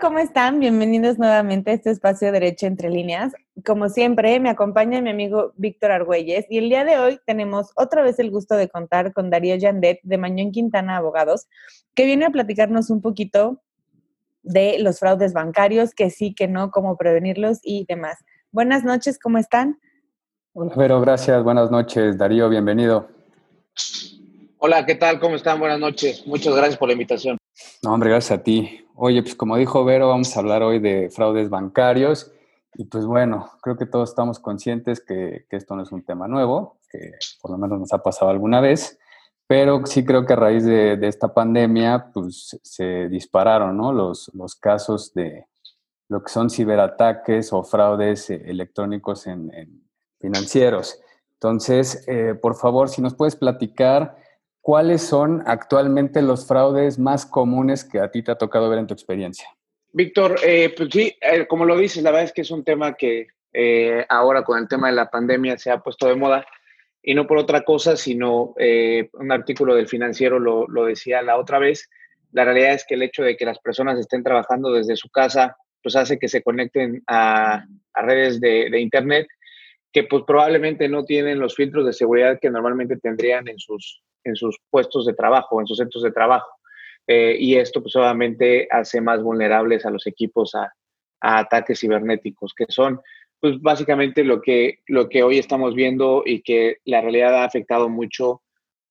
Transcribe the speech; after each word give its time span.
¿cómo 0.00 0.18
están? 0.18 0.60
Bienvenidos 0.60 1.18
nuevamente 1.18 1.70
a 1.70 1.74
este 1.74 1.90
espacio 1.90 2.32
Derecho 2.32 2.66
entre 2.66 2.88
líneas. 2.88 3.34
Como 3.66 3.90
siempre, 3.90 4.40
me 4.40 4.48
acompaña 4.48 5.02
mi 5.02 5.10
amigo 5.10 5.52
Víctor 5.56 5.90
Argüelles 5.90 6.46
y 6.48 6.56
el 6.56 6.70
día 6.70 6.84
de 6.84 6.98
hoy 6.98 7.20
tenemos 7.26 7.70
otra 7.76 8.02
vez 8.02 8.18
el 8.18 8.30
gusto 8.30 8.54
de 8.54 8.70
contar 8.70 9.12
con 9.12 9.28
Darío 9.28 9.56
Yandet 9.56 10.00
de 10.02 10.16
Mañón 10.16 10.52
Quintana 10.52 10.96
Abogados, 10.96 11.48
que 11.94 12.06
viene 12.06 12.24
a 12.24 12.30
platicarnos 12.30 12.88
un 12.88 13.02
poquito 13.02 13.60
de 14.42 14.78
los 14.78 15.00
fraudes 15.00 15.34
bancarios, 15.34 15.94
que 15.94 16.08
sí, 16.08 16.34
que 16.34 16.48
no, 16.48 16.70
cómo 16.70 16.96
prevenirlos 16.96 17.58
y 17.62 17.84
demás. 17.86 18.16
Buenas 18.52 18.84
noches, 18.84 19.18
¿cómo 19.18 19.36
están? 19.36 19.78
Hola, 20.54 20.72
Vero, 20.76 21.00
gracias. 21.02 21.42
Buenas 21.44 21.70
noches. 21.70 22.16
Darío, 22.16 22.48
bienvenido. 22.48 23.06
Hola, 24.56 24.86
¿qué 24.86 24.94
tal? 24.94 25.20
¿Cómo 25.20 25.36
están? 25.36 25.60
Buenas 25.60 25.78
noches. 25.78 26.26
Muchas 26.26 26.54
gracias 26.54 26.78
por 26.78 26.88
la 26.88 26.94
invitación. 26.94 27.39
No, 27.82 27.94
hombre, 27.94 28.10
gracias 28.10 28.38
a 28.38 28.42
ti. 28.42 28.86
Oye, 28.94 29.22
pues 29.22 29.34
como 29.34 29.56
dijo 29.56 29.84
Vero, 29.84 30.08
vamos 30.08 30.36
a 30.36 30.40
hablar 30.40 30.62
hoy 30.62 30.78
de 30.78 31.10
fraudes 31.10 31.48
bancarios. 31.48 32.32
Y 32.74 32.84
pues 32.84 33.04
bueno, 33.04 33.50
creo 33.62 33.76
que 33.76 33.86
todos 33.86 34.10
estamos 34.10 34.38
conscientes 34.38 35.00
que, 35.00 35.46
esto 35.50 35.74
no 35.74 35.82
es 35.82 35.92
un 35.92 36.02
tema 36.02 36.28
nuevo, 36.28 36.78
que 36.88 37.12
por 37.40 37.50
lo 37.50 37.58
menos 37.58 37.80
nos 37.80 37.92
ha 37.92 38.02
pasado 38.02 38.30
alguna 38.30 38.60
vez, 38.60 38.98
pero 39.46 39.84
sí 39.86 40.04
creo 40.04 40.24
que 40.24 40.34
a 40.34 40.36
raíz 40.36 40.64
de, 40.64 40.98
esta 41.02 41.34
pandemia, 41.34 42.10
pues 42.14 42.58
se 42.62 43.08
dispararon 43.08 43.76
¿no? 43.76 43.92
los, 43.92 44.30
los 44.34 44.54
casos 44.54 45.12
de 45.14 45.46
lo 46.08 46.22
que 46.22 46.32
son 46.32 46.50
ciberataques 46.50 47.52
o 47.52 47.62
fraudes 47.62 48.30
eh, 48.30 48.42
electrónicos 48.46 49.26
en, 49.26 49.50
financieros. 50.20 51.00
Entonces, 51.34 52.04
eh, 52.06 52.34
por 52.34 52.56
favor, 52.56 52.88
si 52.88 53.00
nos 53.00 53.14
puedes 53.14 53.36
platicar 53.36 54.16
¿cuáles 54.60 55.02
son 55.02 55.42
actualmente 55.46 56.22
los 56.22 56.46
fraudes 56.46 56.98
más 56.98 57.26
comunes 57.26 57.84
que 57.84 58.00
a 58.00 58.10
ti 58.10 58.22
te 58.22 58.32
ha 58.32 58.38
tocado 58.38 58.68
ver 58.68 58.78
en 58.78 58.86
tu 58.86 58.94
experiencia? 58.94 59.48
Víctor, 59.92 60.36
eh, 60.44 60.72
pues 60.76 60.88
sí, 60.92 61.16
eh, 61.20 61.46
como 61.46 61.64
lo 61.64 61.76
dices, 61.76 62.02
la 62.02 62.10
verdad 62.10 62.26
es 62.26 62.32
que 62.32 62.42
es 62.42 62.50
un 62.50 62.64
tema 62.64 62.94
que 62.94 63.26
eh, 63.52 64.06
ahora 64.08 64.44
con 64.44 64.58
el 64.58 64.68
tema 64.68 64.88
de 64.88 64.94
la 64.94 65.10
pandemia 65.10 65.58
se 65.58 65.70
ha 65.70 65.80
puesto 65.80 66.06
de 66.06 66.14
moda 66.14 66.46
y 67.02 67.14
no 67.14 67.26
por 67.26 67.38
otra 67.38 67.62
cosa, 67.62 67.96
sino 67.96 68.54
un 69.14 69.32
artículo 69.32 69.74
del 69.74 69.88
financiero 69.88 70.38
lo, 70.38 70.84
decía 70.84 71.22
la 71.22 71.38
otra 71.38 71.58
vez. 71.58 71.88
La 72.30 72.44
realidad 72.44 72.74
es 72.74 72.84
que 72.86 72.94
el 72.94 73.02
hecho 73.02 73.22
de 73.22 73.36
que 73.36 73.46
las 73.46 73.58
personas 73.58 73.98
estén 73.98 74.22
trabajando 74.22 74.70
desde 74.70 74.96
su 74.96 75.08
casa, 75.08 75.56
pues 75.82 75.96
hace 75.96 76.18
que 76.18 76.28
se 76.28 76.42
conecten 76.42 77.02
a, 77.06 77.64
redes 77.94 78.38
de, 78.40 78.68
de 78.70 78.80
Internet 78.80 79.26
que 79.92 80.04
pues 80.04 80.22
probablemente 80.26 80.88
no 80.88 81.04
tienen 81.04 81.40
los 81.40 81.54
filtros 81.54 81.86
de 81.86 81.92
seguridad 81.92 82.38
que 82.40 82.50
normalmente 82.50 82.96
tendrían 82.96 83.48
en 83.48 83.58
sus, 83.58 84.02
en 84.24 84.36
sus 84.36 84.58
puestos 84.70 85.06
de 85.06 85.14
trabajo, 85.14 85.60
en 85.60 85.66
sus 85.66 85.78
centros 85.78 86.02
de 86.02 86.12
trabajo. 86.12 86.50
Eh, 87.06 87.36
y 87.38 87.56
esto 87.56 87.82
pues 87.82 87.96
obviamente 87.96 88.68
hace 88.70 89.00
más 89.00 89.22
vulnerables 89.22 89.84
a 89.84 89.90
los 89.90 90.06
equipos 90.06 90.54
a, 90.54 90.72
ataques 91.20 91.80
cibernéticos, 91.80 92.54
que 92.54 92.66
son 92.68 93.00
pues 93.40 93.60
básicamente 93.60 94.22
lo 94.22 94.40
que, 94.40 94.80
lo 94.86 95.08
que 95.08 95.22
hoy 95.22 95.38
estamos 95.38 95.74
viendo 95.74 96.22
y 96.24 96.42
que 96.42 96.78
la 96.84 97.00
realidad 97.00 97.34
ha 97.34 97.44
afectado 97.44 97.88
mucho 97.88 98.42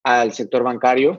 al 0.04 0.32
sector 0.34 0.64
bancario. 0.64 1.18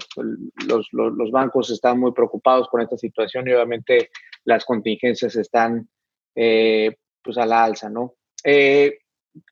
Los, 0.67 0.89
los, 0.93 1.31
bancos 1.31 1.71
están 1.71 2.01
muy 2.01 2.13
preocupados 2.13 2.69
por 2.69 2.81
esta 2.83 2.97
situación 2.97 3.47
y 3.47 3.53
obviamente 3.53 4.11
las 4.45 4.65
contingencias 4.65 5.37
están 5.37 5.89
eh, 6.35 6.97
pues 7.23 7.39
a 7.39 7.47
la 7.47 7.65
alza, 7.65 7.89
¿no? 7.89 8.15
Eh, 8.45 8.99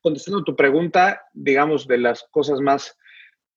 contestando 0.02 0.42
tu 0.42 0.56
pregunta, 0.56 1.22
digamos, 1.32 1.86
de 1.86 1.98
las 1.98 2.24
cosas 2.30 2.60
más 2.60 2.96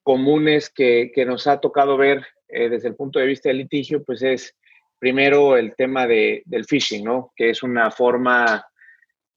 comunes 0.04 0.70
que, 0.70 1.12
nos 1.26 1.48
ha 1.48 1.60
tocado 1.60 1.98
ver 1.98 2.26
eh, 2.48 2.70
desde 2.70 2.89
el 2.89 2.95
punto 2.95 3.20
de 3.20 3.28
vista 3.28 3.50
del 3.50 3.60
litigio, 3.60 4.04
pues 4.04 4.22
es 4.22 4.56
primero 5.00 5.58
el 5.58 5.76
tema 5.76 6.06
de, 6.08 6.44
del 6.45 6.66
phishing, 6.66 7.04
¿no? 7.04 7.32
Que 7.36 7.50
es 7.50 7.64
una 7.64 7.92
forma 7.92 8.66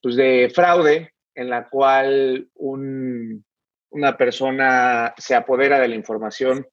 pues, 0.01 0.15
de 0.15 0.51
fraude 0.53 1.11
en 1.33 1.49
la 1.49 1.67
cual 1.69 2.49
una 2.53 4.17
persona 4.17 5.13
se 5.17 5.35
apodera 5.35 5.79
de 5.79 5.87
la 5.87 5.95
información 5.95 6.65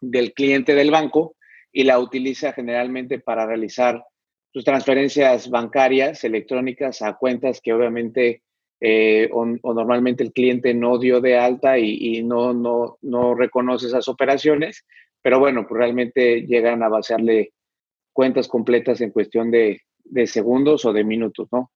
del 0.00 0.32
cliente 0.32 0.74
del 0.74 0.90
banco 0.90 1.36
y 1.72 1.84
la 1.84 1.98
utiliza 1.98 2.52
generalmente 2.52 3.18
para 3.18 3.46
realizar 3.46 4.02
sus 4.52 4.64
transferencias 4.64 5.50
bancarias 5.50 6.24
electrónicas 6.24 7.02
a 7.02 7.14
cuentas 7.14 7.60
que 7.60 7.72
obviamente 7.72 8.42
eh, 8.80 9.28
o, 9.32 9.46
normalmente 9.72 10.22
el 10.22 10.32
cliente 10.32 10.74
no 10.74 10.98
dio 10.98 11.20
de 11.20 11.38
alta 11.38 11.78
y, 11.78 12.22
no, 12.22 12.52
no, 12.52 12.98
no, 13.02 13.34
reconoce 13.34 13.86
esas 13.86 14.08
operaciones, 14.08 14.84
pero 15.22 15.38
bueno, 15.38 15.66
pues 15.66 15.78
realmente 15.78 16.42
llegan 16.42 16.82
a 16.82 16.88
vaciarle 16.88 17.52
cuentas 18.12 18.48
completas 18.48 19.00
en 19.00 19.10
cuestión 19.10 19.50
de, 19.50 19.82
segundos 20.26 20.84
o 20.84 20.92
de 20.92 21.04
minutos, 21.04 21.48
¿no? 21.52 21.72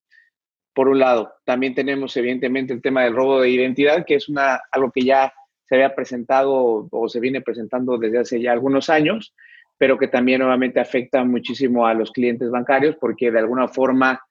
Por 0.72 0.88
un 0.88 1.00
lado, 1.00 1.32
también 1.44 1.74
tenemos 1.74 2.16
evidentemente 2.16 2.72
el 2.72 2.80
tema 2.80 3.02
del 3.02 3.14
robo 3.14 3.40
de 3.40 3.50
identidad, 3.50 4.04
que 4.06 4.14
es 4.14 4.28
una, 4.28 4.60
algo 4.70 4.92
que 4.92 5.02
ya 5.02 5.32
se 5.68 5.74
había 5.74 5.94
presentado 5.94 6.88
o 6.90 7.08
se 7.08 7.18
viene 7.18 7.40
presentando 7.40 7.98
desde 7.98 8.18
hace 8.18 8.40
ya 8.40 8.52
algunos 8.52 8.88
años, 8.88 9.34
pero 9.78 9.98
que 9.98 10.08
también 10.08 10.40
nuevamente 10.40 10.78
afecta 10.78 11.24
muchísimo 11.24 11.86
a 11.86 11.94
los 11.94 12.12
clientes 12.12 12.50
bancarios 12.50 12.96
porque 13.00 13.30
de 13.30 13.38
alguna 13.38 13.66
forma 13.66 14.22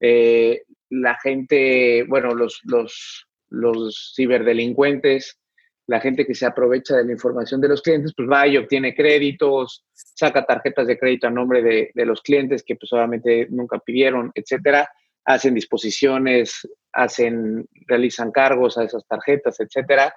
eh, 0.00 0.62
la 0.90 1.18
gente, 1.22 2.04
bueno, 2.08 2.34
los, 2.34 2.60
los, 2.64 3.26
los 3.48 4.12
ciberdelincuentes, 4.16 5.38
la 5.86 6.00
gente 6.00 6.26
que 6.26 6.34
se 6.34 6.46
aprovecha 6.46 6.96
de 6.96 7.04
la 7.04 7.12
información 7.12 7.60
de 7.60 7.68
los 7.68 7.82
clientes, 7.82 8.12
pues 8.16 8.28
va 8.28 8.46
y 8.46 8.56
obtiene 8.56 8.94
créditos, 8.94 9.84
saca 9.92 10.44
tarjetas 10.44 10.86
de 10.86 10.98
crédito 10.98 11.28
a 11.28 11.30
nombre 11.30 11.62
de, 11.62 11.90
de 11.94 12.06
los 12.06 12.22
clientes 12.22 12.64
que 12.64 12.76
pues 12.76 12.92
obviamente 12.92 13.46
nunca 13.50 13.78
pidieron, 13.78 14.32
etcétera, 14.34 14.88
hacen 15.24 15.54
disposiciones, 15.54 16.68
hacen, 16.92 17.68
realizan 17.86 18.32
cargos 18.32 18.78
a 18.78 18.84
esas 18.84 19.06
tarjetas, 19.06 19.60
etcétera, 19.60 20.14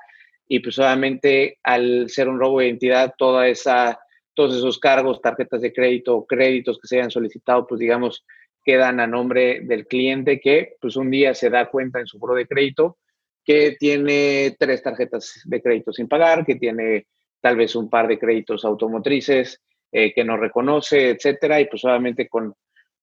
y 0.48 0.60
pues 0.60 0.80
obviamente 0.80 1.60
al 1.64 2.10
ser 2.10 2.30
un 2.30 2.40
robo 2.40 2.60
de 2.60 2.68
identidad, 2.68 3.14
toda 3.18 3.48
esa, 3.48 4.00
todos 4.34 4.56
esos 4.56 4.80
cargos, 4.80 5.22
tarjetas 5.22 5.62
de 5.62 5.74
crédito, 5.74 6.26
créditos 6.26 6.80
que 6.80 6.88
se 6.88 6.98
hayan 6.98 7.12
solicitado, 7.12 7.68
pues 7.68 7.80
digamos, 7.80 8.26
quedan 8.70 9.00
a 9.00 9.08
nombre 9.08 9.62
del 9.62 9.88
cliente 9.88 10.40
que 10.40 10.76
pues 10.80 10.96
un 10.96 11.10
día 11.10 11.34
se 11.34 11.50
da 11.50 11.72
cuenta 11.72 12.00
en 12.00 12.06
su 12.06 12.20
foro 12.20 12.36
de 12.36 12.46
crédito 12.46 13.00
que 13.44 13.76
tiene 13.80 14.56
tres 14.60 14.84
tarjetas 14.84 15.42
de 15.46 15.60
crédito 15.60 15.92
sin 15.92 16.08
pagar, 16.08 16.46
que 16.46 16.54
tiene 16.54 17.08
tal 17.42 17.56
vez 17.56 17.76
un 17.76 17.90
par 17.90 18.08
de 18.08 18.20
créditos 18.20 18.64
automotrices 18.64 19.60
eh, 19.92 20.14
que 20.14 20.24
no 20.24 20.38
reconoce, 20.38 21.10
etcétera, 21.10 21.60
y 21.60 21.66
pues 21.66 21.84
obviamente 21.84 22.30
con, 22.30 22.54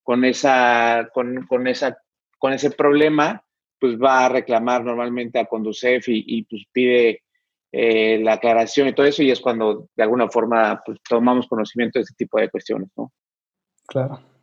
con, 0.04 0.24
esa, 0.24 1.08
con, 1.12 1.66
esa, 1.66 1.98
con 2.38 2.52
ese 2.52 2.70
problema, 2.70 3.42
pues 3.80 3.98
va 3.98 4.26
a 4.26 4.28
reclamar 4.28 4.84
normalmente 4.84 5.40
a 5.40 5.46
Conducef 5.46 6.04
y, 6.06 6.44
pues 6.44 6.62
pide 6.70 7.22
eh, 7.72 8.20
la 8.22 8.34
aclaración 8.34 8.86
y 8.86 8.92
todo 8.92 9.06
eso, 9.06 9.24
y 9.24 9.32
es 9.32 9.40
cuando 9.40 9.88
de 9.96 10.02
alguna 10.04 10.28
forma 10.28 10.80
pues, 10.86 11.00
tomamos 11.08 11.48
conocimiento 11.48 11.98
de 11.98 12.04
este 12.04 12.14
tipo 12.14 12.38
de 12.38 12.50
cuestiones, 12.50 12.88
¿no? 12.96 13.10
Claro. 13.84 14.35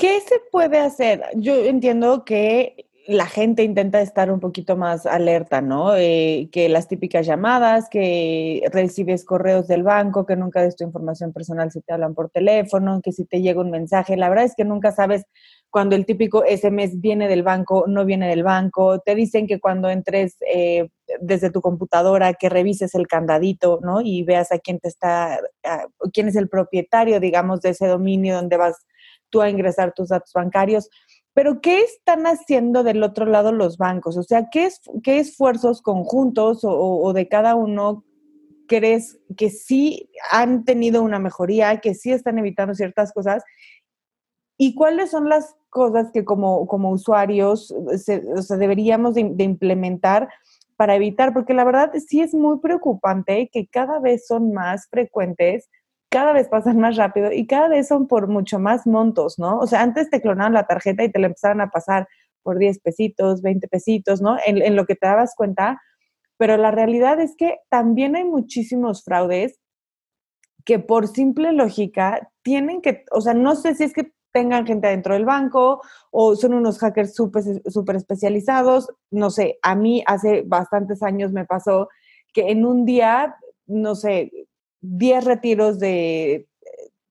¿Qué 0.00 0.18
se 0.22 0.40
puede 0.50 0.78
hacer? 0.78 1.22
Yo 1.36 1.54
entiendo 1.56 2.24
que 2.24 2.86
la 3.06 3.26
gente 3.26 3.64
intenta 3.64 4.00
estar 4.00 4.30
un 4.30 4.40
poquito 4.40 4.74
más 4.74 5.04
alerta, 5.04 5.60
¿no? 5.60 5.94
Eh, 5.94 6.48
que 6.52 6.70
las 6.70 6.88
típicas 6.88 7.26
llamadas, 7.26 7.90
que 7.90 8.62
recibes 8.72 9.26
correos 9.26 9.68
del 9.68 9.82
banco, 9.82 10.24
que 10.24 10.36
nunca 10.36 10.62
des 10.62 10.76
tu 10.76 10.84
información 10.84 11.34
personal 11.34 11.70
si 11.70 11.82
te 11.82 11.92
hablan 11.92 12.14
por 12.14 12.30
teléfono, 12.30 13.02
que 13.02 13.12
si 13.12 13.26
te 13.26 13.42
llega 13.42 13.60
un 13.60 13.70
mensaje. 13.70 14.16
La 14.16 14.30
verdad 14.30 14.46
es 14.46 14.54
que 14.54 14.64
nunca 14.64 14.90
sabes 14.90 15.24
cuando 15.68 15.96
el 15.96 16.06
típico 16.06 16.44
SMS 16.46 16.98
viene 16.98 17.28
del 17.28 17.42
banco, 17.42 17.84
no 17.86 18.06
viene 18.06 18.26
del 18.26 18.42
banco. 18.42 19.00
Te 19.00 19.14
dicen 19.14 19.46
que 19.46 19.60
cuando 19.60 19.90
entres 19.90 20.36
eh, 20.50 20.88
desde 21.20 21.50
tu 21.50 21.60
computadora, 21.60 22.32
que 22.32 22.48
revises 22.48 22.94
el 22.94 23.06
candadito, 23.06 23.80
¿no? 23.82 24.00
Y 24.00 24.22
veas 24.22 24.50
a 24.50 24.58
quién 24.60 24.78
te 24.78 24.88
está, 24.88 25.38
quién 26.14 26.28
es 26.28 26.36
el 26.36 26.48
propietario, 26.48 27.20
digamos, 27.20 27.60
de 27.60 27.70
ese 27.70 27.86
dominio 27.86 28.36
donde 28.36 28.56
vas 28.56 28.86
tú 29.30 29.40
a 29.40 29.48
ingresar 29.48 29.92
tus 29.94 30.08
datos 30.08 30.32
bancarios. 30.34 30.88
Pero, 31.32 31.60
¿qué 31.60 31.80
están 31.80 32.24
haciendo 32.24 32.82
del 32.82 33.02
otro 33.02 33.24
lado 33.24 33.52
los 33.52 33.78
bancos? 33.78 34.16
O 34.16 34.22
sea, 34.22 34.48
¿qué, 34.50 34.66
es, 34.66 34.80
qué 35.02 35.20
esfuerzos 35.20 35.80
conjuntos 35.80 36.60
o, 36.62 37.12
de 37.12 37.28
cada 37.28 37.54
uno 37.54 38.04
crees 38.66 39.18
que 39.36 39.50
sí 39.50 40.10
han 40.30 40.64
tenido 40.64 41.02
una 41.02 41.18
mejoría, 41.18 41.78
que 41.78 41.94
sí 41.94 42.10
están 42.12 42.38
evitando 42.38 42.74
ciertas 42.74 43.12
cosas? 43.12 43.44
¿Y 44.58 44.74
cuáles 44.74 45.10
son 45.12 45.28
las 45.28 45.54
cosas 45.70 46.10
que 46.12 46.24
como, 46.24 46.66
como 46.66 46.90
usuarios 46.90 47.72
deberíamos 48.58 49.14
de, 49.14 49.30
de, 49.32 49.44
implementar 49.44 50.28
para 50.76 50.96
evitar? 50.96 51.32
Porque 51.32 51.54
la 51.54 51.64
verdad 51.64 51.92
sí 52.06 52.20
es 52.20 52.34
muy 52.34 52.58
preocupante 52.58 53.48
que 53.52 53.68
cada 53.68 54.00
vez 54.00 54.26
son 54.26 54.52
más 54.52 54.88
frecuentes 54.90 55.70
cada 56.10 56.32
vez 56.32 56.48
pasan 56.48 56.78
más 56.78 56.96
rápido 56.96 57.32
y 57.32 57.46
cada 57.46 57.68
vez 57.68 57.88
son 57.88 58.08
por 58.08 58.26
mucho 58.26 58.58
más 58.58 58.86
montos, 58.86 59.38
¿no? 59.38 59.58
O 59.58 59.66
sea, 59.66 59.82
antes 59.82 60.10
te 60.10 60.20
clonaban 60.20 60.52
la 60.52 60.66
tarjeta 60.66 61.04
y 61.04 61.10
te 61.10 61.20
la 61.20 61.28
empezaban 61.28 61.60
a 61.60 61.70
pasar 61.70 62.08
por 62.42 62.58
10 62.58 62.80
pesitos, 62.80 63.42
20 63.42 63.68
pesitos, 63.68 64.20
¿no? 64.20 64.36
En, 64.44 64.76
lo 64.76 64.86
que 64.86 64.96
te 64.96 65.06
dabas 65.06 65.34
cuenta, 65.36 65.80
pero 66.36 66.56
la 66.56 66.72
realidad 66.72 67.20
es 67.20 67.36
que 67.36 67.58
también 67.68 68.16
hay 68.16 68.24
muchísimos 68.24 69.04
fraudes 69.04 69.60
que 70.64 70.78
por 70.78 71.06
simple 71.08 71.52
lógica 71.52 72.30
tienen 72.42 72.82
que, 72.82 73.04
o 73.12 73.20
sea, 73.20 73.34
no 73.34 73.54
sé 73.54 73.74
si 73.74 73.84
es 73.84 73.92
que 73.92 74.12
tengan 74.32 74.66
gente 74.66 74.88
dentro 74.88 75.14
del 75.14 75.24
banco 75.24 75.80
o 76.10 76.36
son 76.36 76.54
unos 76.54 76.78
hackers 76.78 77.14
súper 77.14 77.42
super 77.70 77.96
especializados. 77.96 78.88
No 79.10 79.30
sé, 79.30 79.58
a 79.62 79.74
mí 79.74 80.02
hace 80.06 80.42
bastantes 80.42 81.02
años 81.02 81.32
me 81.32 81.44
pasó 81.44 81.88
que 82.32 82.50
en 82.50 82.64
un 82.64 82.84
día, 82.84 83.36
no 83.66 83.94
sé, 83.94 84.30
10 84.80 85.24
retiros 85.24 85.78
de 85.78 86.46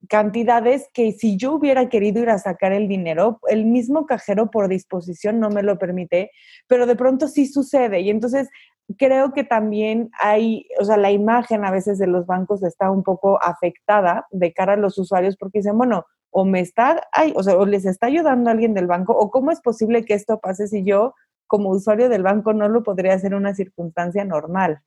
cantidades 0.07 0.89
que 0.93 1.11
si 1.11 1.37
yo 1.37 1.53
hubiera 1.53 1.87
querido 1.87 2.21
ir 2.21 2.29
a 2.29 2.39
sacar 2.39 2.71
el 2.71 2.87
dinero, 2.87 3.39
el 3.47 3.65
mismo 3.65 4.05
cajero 4.07 4.49
por 4.49 4.67
disposición 4.67 5.39
no 5.39 5.49
me 5.49 5.61
lo 5.61 5.77
permite, 5.77 6.31
pero 6.67 6.87
de 6.87 6.95
pronto 6.95 7.27
sí 7.27 7.45
sucede. 7.45 8.01
Y 8.01 8.09
entonces 8.09 8.49
creo 8.97 9.33
que 9.33 9.43
también 9.43 10.09
hay, 10.19 10.67
o 10.79 10.85
sea, 10.85 10.97
la 10.97 11.11
imagen 11.11 11.63
a 11.63 11.71
veces 11.71 11.99
de 11.99 12.07
los 12.07 12.25
bancos 12.25 12.63
está 12.63 12.89
un 12.89 13.03
poco 13.03 13.41
afectada 13.43 14.25
de 14.31 14.51
cara 14.51 14.73
a 14.73 14.77
los 14.77 14.97
usuarios 14.97 15.37
porque 15.37 15.59
dicen, 15.59 15.77
bueno, 15.77 16.05
o 16.31 16.45
me 16.45 16.59
está, 16.59 17.07
o 17.35 17.43
sea, 17.43 17.55
o 17.57 17.65
les 17.65 17.85
está 17.85 18.07
ayudando 18.07 18.49
alguien 18.49 18.73
del 18.73 18.87
banco, 18.87 19.13
o 19.13 19.29
cómo 19.29 19.51
es 19.51 19.61
posible 19.61 20.05
que 20.05 20.13
esto 20.13 20.39
pase 20.39 20.67
si 20.67 20.83
yo 20.83 21.13
como 21.47 21.69
usuario 21.69 22.09
del 22.09 22.23
banco 22.23 22.53
no 22.53 22.67
lo 22.67 22.83
podría 22.83 23.13
hacer 23.13 23.33
una 23.33 23.55
circunstancia 23.55 24.23
normal. 24.25 24.81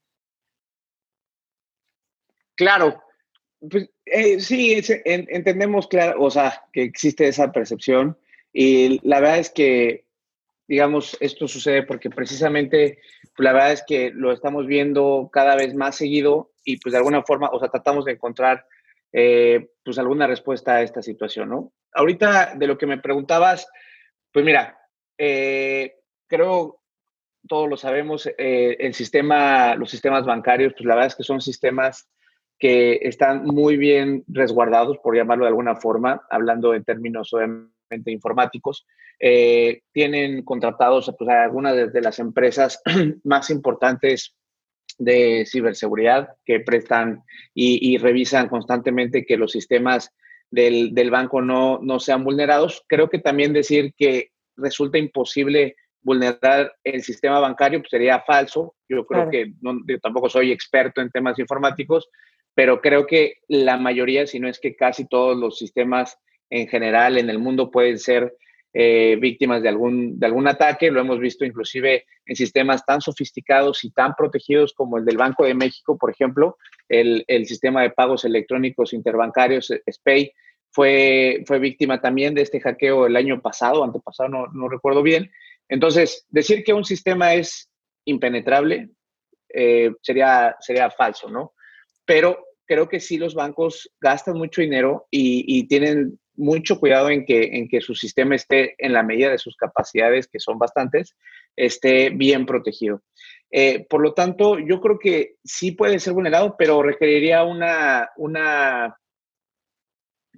Claro, 2.63 3.03
pues 3.71 3.91
eh, 4.07 4.39
sí, 4.39 4.81
entendemos, 5.05 5.89
claro, 5.89 6.23
o 6.23 6.31
sea, 6.31 6.63
que 6.73 6.83
existe 6.83 7.27
esa 7.27 7.51
percepción 7.51 8.17
y 8.53 9.01
la 9.07 9.19
verdad 9.19 9.39
es 9.39 9.51
que, 9.51 10.07
digamos, 10.69 11.17
esto 11.19 11.49
sucede 11.49 11.83
porque 11.83 12.09
precisamente, 12.09 12.99
pues, 13.35 13.45
la 13.45 13.53
verdad 13.53 13.73
es 13.73 13.85
que 13.85 14.11
lo 14.15 14.33
estamos 14.33 14.67
viendo 14.67 15.29
cada 15.33 15.57
vez 15.57 15.75
más 15.75 15.97
seguido 15.97 16.53
y 16.65 16.77
pues 16.77 16.93
de 16.93 16.99
alguna 16.99 17.23
forma, 17.23 17.51
o 17.51 17.59
sea, 17.59 17.69
tratamos 17.69 18.05
de 18.05 18.13
encontrar 18.13 18.65
eh, 19.13 19.71
pues 19.85 19.99
alguna 19.99 20.29
respuesta 20.29 20.77
a 20.77 20.83
esta 20.83 21.03
situación, 21.03 21.51
¿no? 21.51 21.73
Ahorita 21.93 22.55
de 22.55 22.67
lo 22.69 22.79
que 22.79 22.87
me 22.87 22.99
preguntabas, 22.99 23.67
pues 24.33 24.45
mira, 24.45 24.79
eh, 25.19 25.97
creo 26.29 26.79
todos 27.49 27.69
lo 27.69 27.77
sabemos, 27.77 28.31
el 28.39 28.95
sistema, 28.95 29.75
los 29.75 29.91
sistemas 29.91 30.25
bancarios, 30.25 30.75
pues 30.75 30.85
la 30.87 30.95
verdad 30.95 31.09
es 31.09 31.17
que 31.17 31.25
son 31.25 31.41
sistemas 31.41 32.09
que 32.63 33.01
están 33.03 33.45
muy 33.45 33.77
bien 33.77 34.23
resguardados, 34.29 34.97
por 34.99 35.17
llamarlo 35.17 35.47
de 35.47 35.49
alguna 35.49 35.75
forma, 35.75 36.23
hablando 36.31 36.75
en 36.75 36.85
términos 36.85 37.33
obviamente 37.33 38.13
informáticos. 38.13 38.87
Eh, 39.19 39.81
tienen 39.91 40.45
contratados 40.45 41.13
pues, 41.19 41.29
algunas 41.29 41.93
de, 41.93 42.01
las 42.01 42.21
empresas 42.21 42.81
más 43.25 43.51
importantes 43.51 44.37
de 44.97 45.45
ciberseguridad 45.45 46.29
que 46.45 46.61
prestan 46.61 47.25
y, 47.53 47.99
revisan 47.99 48.49
constantemente 48.49 49.27
que 49.27 49.37
los 49.37 49.51
sistemas 49.51 50.13
del, 50.49 51.11
banco 51.11 51.43
no, 51.43 51.81
no 51.83 51.99
sean 51.99 52.23
vulnerados. 52.23 52.85
Creo 52.87 53.11
que 53.11 53.19
también 53.19 53.53
decir 53.53 53.93
que 53.97 54.31
resulta 54.57 54.99
imposible 54.99 55.75
vulnerar 56.01 56.77
el 56.85 57.03
sistema 57.03 57.41
bancario 57.41 57.81
pues, 57.81 57.91
sería 57.91 58.21
falso. 58.21 58.77
Yo 58.89 59.05
creo 59.05 59.29
que 59.31 59.53
no, 59.61 59.81
yo 59.85 59.99
tampoco 59.99 60.29
soy 60.29 60.53
experto 60.53 61.01
en 61.01 61.11
temas 61.11 61.41
informáticos, 61.41 62.09
pero 62.55 62.81
creo 62.81 63.07
que 63.07 63.39
la 63.49 63.77
mayoría, 63.77 64.27
si 64.27 64.39
no 64.39 64.49
es 64.49 64.59
que 64.61 64.75
casi 64.75 65.07
todos 65.07 65.37
los 65.37 65.59
sistemas 65.59 66.19
en 66.51 66.69
general 66.69 67.19
en 67.19 67.31
el 67.31 67.39
mundo 67.39 67.71
pueden 67.71 67.99
ser 67.99 68.37
eh, 68.75 69.17
víctimas 69.21 69.63
de 69.63 69.69
algún, 69.69 70.19
de 70.19 70.27
algún 70.27 70.49
ataque. 70.49 70.91
Lo 70.91 71.01
hemos 71.01 71.19
visto 71.19 71.45
inclusive 71.45 72.05
en 72.27 72.37
sistemas 72.37 72.85
tan 72.85 73.01
sofisticados 73.01 73.85
y 73.85 73.91
tan 73.91 74.15
protegidos 74.15 74.73
como 74.73 74.99
el 74.99 75.05
del 75.05 75.17
Banco 75.17 75.45
de 75.45 75.55
México, 75.55 75.97
por 75.99 76.11
ejemplo, 76.11 76.57
el, 76.89 77.25
sistema 77.47 77.83
de 77.83 77.91
pagos 77.91 78.25
electrónicos 78.25 78.93
interbancarios, 78.93 79.71
eh, 79.71 79.83
SPAY, 79.91 80.33
fue, 80.71 81.43
fue 81.47 81.59
víctima 81.59 82.01
también 82.01 82.35
de 82.35 82.43
este 82.43 82.61
hackeo 82.61 83.07
el 83.07 83.17
año 83.17 83.43
pasado, 83.43 83.85
antepasado, 83.85 84.31
no, 84.31 84.47
no 84.49 84.69
recuerdo 84.69 85.03
bien. 85.03 85.31
Entonces, 85.69 86.27
decir 86.31 86.65
que 86.65 86.73
un 86.73 86.85
sistema 86.85 87.35
es 87.35 87.71
impenetrable 88.07 88.89
eh, 89.55 89.93
sería, 90.01 90.57
sería 90.61 90.91
falso, 90.91 91.29
¿no? 91.29 91.53
Pero 92.05 92.47
creo 92.67 92.89
que 92.89 93.01
sí 93.01 93.19
los 93.19 93.35
bancos 93.35 93.91
gastan 94.01 94.37
mucho 94.37 94.61
dinero 94.61 95.07
y, 95.11 95.67
tienen 95.67 96.19
mucho 96.35 96.81
cuidado 96.81 97.11
en 97.11 97.27
que, 97.27 97.57
en 97.57 97.69
que 97.69 97.81
su 97.81 97.95
sistema 97.95 98.35
esté 98.35 98.75
en 98.79 98.93
la 98.93 99.03
medida 99.03 99.31
de 99.31 99.39
sus 99.39 99.57
capacidades, 99.57 100.27
que 100.27 100.41
son 100.41 100.59
bastantes, 100.59 101.15
esté 101.57 102.11
bien 102.11 102.47
protegido. 102.47 103.03
Eh, 103.51 103.87
por 103.89 104.01
lo 104.01 104.15
tanto, 104.15 104.59
yo 104.59 104.81
creo 104.81 104.99
que 104.99 105.35
sí 105.45 105.73
puede 105.73 105.99
ser 105.99 106.15
vulnerado, 106.15 106.57
pero 106.57 106.83
requeriría 106.83 107.45
una, 107.45 108.09
una, 108.17 108.97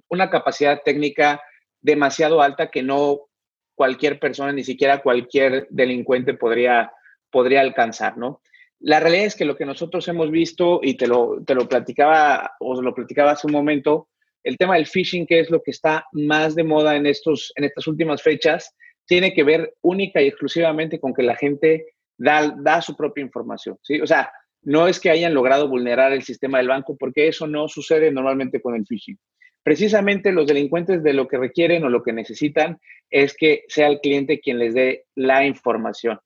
una 0.09 0.29
capacidad 0.29 0.81
técnica 0.83 1.41
demasiado 1.79 2.41
alta 2.41 2.69
que 2.69 2.83
no 2.83 3.21
cualquier 3.75 4.19
persona, 4.19 4.51
ni 4.51 4.63
siquiera 4.63 5.01
cualquier 5.01 5.67
delincuente 5.69 6.33
podría, 6.33 6.91
podría 7.29 7.61
alcanzar, 7.61 8.17
¿no? 8.17 8.41
La 8.79 8.99
realidad 8.99 9.25
es 9.25 9.35
que 9.35 9.45
lo 9.45 9.55
que 9.55 9.65
nosotros 9.65 10.07
hemos 10.07 10.31
visto, 10.31 10.79
y 10.83 10.95
te 10.95 11.07
lo, 11.07 11.41
te 11.45 11.55
lo 11.55 11.67
platicaba, 11.67 12.51
o 12.59 12.81
lo 12.81 12.93
platicaba 12.93 13.31
hace 13.31 13.47
un 13.47 13.53
momento, 13.53 14.09
el 14.43 14.57
tema 14.57 14.75
del 14.75 14.85
phishing, 14.85 15.25
que 15.25 15.39
es 15.39 15.49
lo 15.49 15.61
que 15.61 15.71
está 15.71 16.05
más 16.11 16.55
de 16.55 16.63
moda 16.63 16.95
en, 16.95 17.07
estos, 17.07 17.51
en 17.55 17.63
estas 17.63 17.87
últimas 17.87 18.21
fechas, 18.21 18.75
tiene 19.07 19.33
que 19.33 19.43
ver 19.43 19.73
única 19.81 20.21
y 20.21 20.27
exclusivamente 20.27 20.99
con 20.99 21.13
que 21.13 21.23
la 21.23 21.35
gente 21.35 21.85
da, 22.17 22.55
da 22.57 22.81
su 22.81 22.95
propia 22.95 23.23
información. 23.23 23.77
¿sí? 23.81 24.01
O 24.01 24.07
sea, 24.07 24.31
no 24.61 24.87
es 24.87 24.99
que 24.99 25.09
hayan 25.09 25.33
logrado 25.33 25.67
vulnerar 25.67 26.11
el 26.11 26.23
sistema 26.23 26.59
del 26.59 26.67
banco, 26.67 26.95
porque 26.97 27.27
eso 27.27 27.47
no 27.47 27.67
sucede 27.67 28.11
normalmente 28.11 28.61
con 28.61 28.75
el 28.75 28.85
phishing. 28.85 29.17
Precisamente 29.63 30.31
los 30.31 30.45
delincuentes 30.45 31.01
de 31.01 31.13
lo 31.13 31.27
que 31.27 31.37
requieren 31.37 31.83
o 31.83 31.89
lo 31.89 32.03
que 32.03 32.13
necesitan 32.13 32.79
es 33.09 33.35
que 33.35 33.63
sea 33.67 33.87
el 33.87 33.99
cliente 33.99 34.39
quien 34.39 34.59
les 34.59 34.75
dé 34.75 35.05
la 35.15 35.45
información 35.45 36.19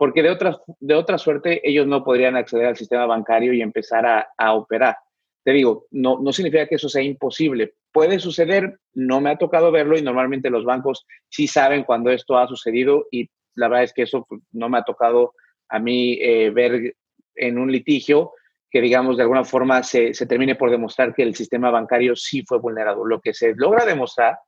porque 0.00 0.22
de 0.22 0.30
otra, 0.30 0.58
de 0.78 0.94
otra 0.94 1.18
suerte 1.18 1.60
ellos 1.62 1.86
no 1.86 2.02
podrían 2.02 2.34
acceder 2.34 2.64
al 2.64 2.76
sistema 2.78 3.04
bancario 3.04 3.52
y 3.52 3.60
empezar 3.60 4.06
a, 4.06 4.54
operar. 4.54 4.96
Te 5.44 5.50
digo, 5.50 5.88
no, 5.90 6.18
no 6.22 6.32
significa 6.32 6.66
que 6.66 6.76
eso 6.76 6.88
sea 6.88 7.02
imposible. 7.02 7.74
Puede 7.92 8.18
suceder, 8.18 8.78
no 8.94 9.20
me 9.20 9.28
ha 9.28 9.36
tocado 9.36 9.70
verlo 9.70 9.98
y 9.98 10.02
normalmente 10.02 10.48
los 10.48 10.64
bancos 10.64 11.06
sí 11.28 11.46
saben 11.46 11.84
cuando 11.84 12.08
esto 12.08 12.38
ha 12.38 12.48
sucedido 12.48 13.08
y 13.10 13.28
la 13.54 13.68
verdad 13.68 13.84
es 13.84 13.92
que 13.92 14.04
eso 14.04 14.24
pues, 14.26 14.40
no 14.52 14.70
me 14.70 14.78
ha 14.78 14.84
tocado 14.84 15.34
a 15.68 15.78
mí 15.78 16.14
eh, 16.14 16.48
ver 16.48 16.94
en 17.34 17.58
un 17.58 17.70
litigio 17.70 18.32
que, 18.70 18.80
digamos, 18.80 19.18
de 19.18 19.24
alguna 19.24 19.44
forma 19.44 19.82
se, 19.82 20.14
se, 20.14 20.24
termine 20.24 20.54
por 20.54 20.70
demostrar 20.70 21.14
que 21.14 21.24
el 21.24 21.34
sistema 21.34 21.70
bancario 21.70 22.16
sí 22.16 22.42
fue 22.48 22.58
vulnerado. 22.58 23.04
Lo 23.04 23.20
que 23.20 23.34
se 23.34 23.54
logra 23.54 23.84
demostrar 23.84 24.38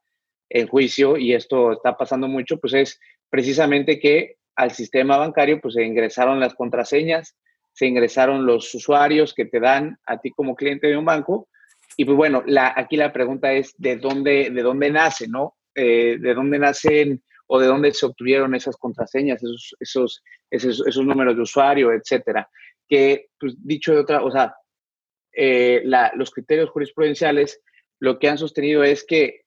en 0.49 0.65
juicio, 0.65 1.15
y 1.15 1.35
esto 1.35 1.73
está 1.73 1.95
pasando 1.95 2.27
mucho, 2.27 2.59
pues 2.59 2.73
es 2.73 2.99
precisamente 3.29 3.99
que 3.99 4.37
al 4.55 4.71
sistema 4.71 5.17
bancario, 5.17 5.59
pues 5.61 5.75
se 5.75 5.83
ingresaron 5.83 6.39
las 6.39 6.53
contraseñas, 6.53 7.35
se 7.73 7.87
ingresaron 7.87 8.45
los 8.45 8.73
usuarios 8.73 9.33
que 9.33 9.45
te 9.45 9.59
dan 9.59 9.97
a 10.05 10.19
ti 10.19 10.31
como 10.31 10.55
cliente 10.55 10.87
de 10.87 10.97
un 10.97 11.05
banco. 11.05 11.47
Y 11.97 12.05
pues 12.05 12.17
bueno, 12.17 12.43
la, 12.45 12.73
aquí 12.75 12.97
la 12.97 13.11
pregunta 13.11 13.53
es 13.53 13.73
de 13.77 13.97
dónde, 13.97 14.49
de 14.51 14.61
dónde 14.61 14.91
nace, 14.91 15.27
¿no? 15.27 15.55
Eh, 15.75 16.17
de 16.19 16.33
dónde 16.33 16.59
nacen 16.59 17.23
o 17.47 17.59
de 17.59 17.67
dónde 17.67 17.91
se 17.91 18.05
obtuvieron 18.05 18.55
esas 18.55 18.77
contraseñas, 18.77 19.43
esos, 19.43 19.75
esos, 19.79 20.23
esos, 20.49 21.05
números 21.05 21.35
de 21.35 21.41
usuario, 21.41 21.91
etcétera. 21.91 22.47
Que, 22.87 23.27
pues 23.39 23.55
dicho 23.57 23.93
de 23.93 23.99
otra, 23.99 24.23
o 24.23 24.31
sea, 24.31 24.55
eh, 25.35 25.83
los 26.15 26.31
criterios 26.31 26.69
jurisprudenciales 26.69 27.59
lo 27.99 28.19
que 28.19 28.27
han 28.27 28.37
sostenido 28.37 28.83
es 28.83 29.05
que 29.05 29.41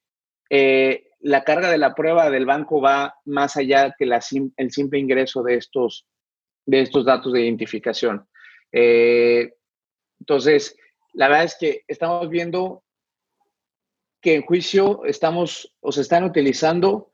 eh, 0.51 1.06
la 1.21 1.45
carga 1.45 1.71
de 1.71 1.79
la 1.79 1.95
prueba 1.95 2.31
del 2.31 2.47
banco 2.47 2.81
va 2.81 3.15
más 3.25 3.57
allá 3.57 3.95
que 3.99 4.05
el 4.05 4.71
simple 4.71 4.99
ingreso 4.99 5.43
de 5.43 5.57
estos, 5.57 6.07
de 6.65 6.83
estos 6.83 7.05
datos 7.05 7.33
de 7.33 7.43
identificación. 7.43 8.29
Eh, 8.73 9.53
entonces, 10.21 10.77
la 11.13 11.29
verdad 11.29 11.45
es 11.45 11.57
que 11.59 11.83
estamos 11.89 12.29
viendo 12.29 12.85
que 14.21 14.35
en 14.35 14.43
juicio 14.43 15.05
estamos 15.05 15.75
o 15.81 15.93
se 15.93 16.03
están 16.03 16.25
utilizando 16.25 17.13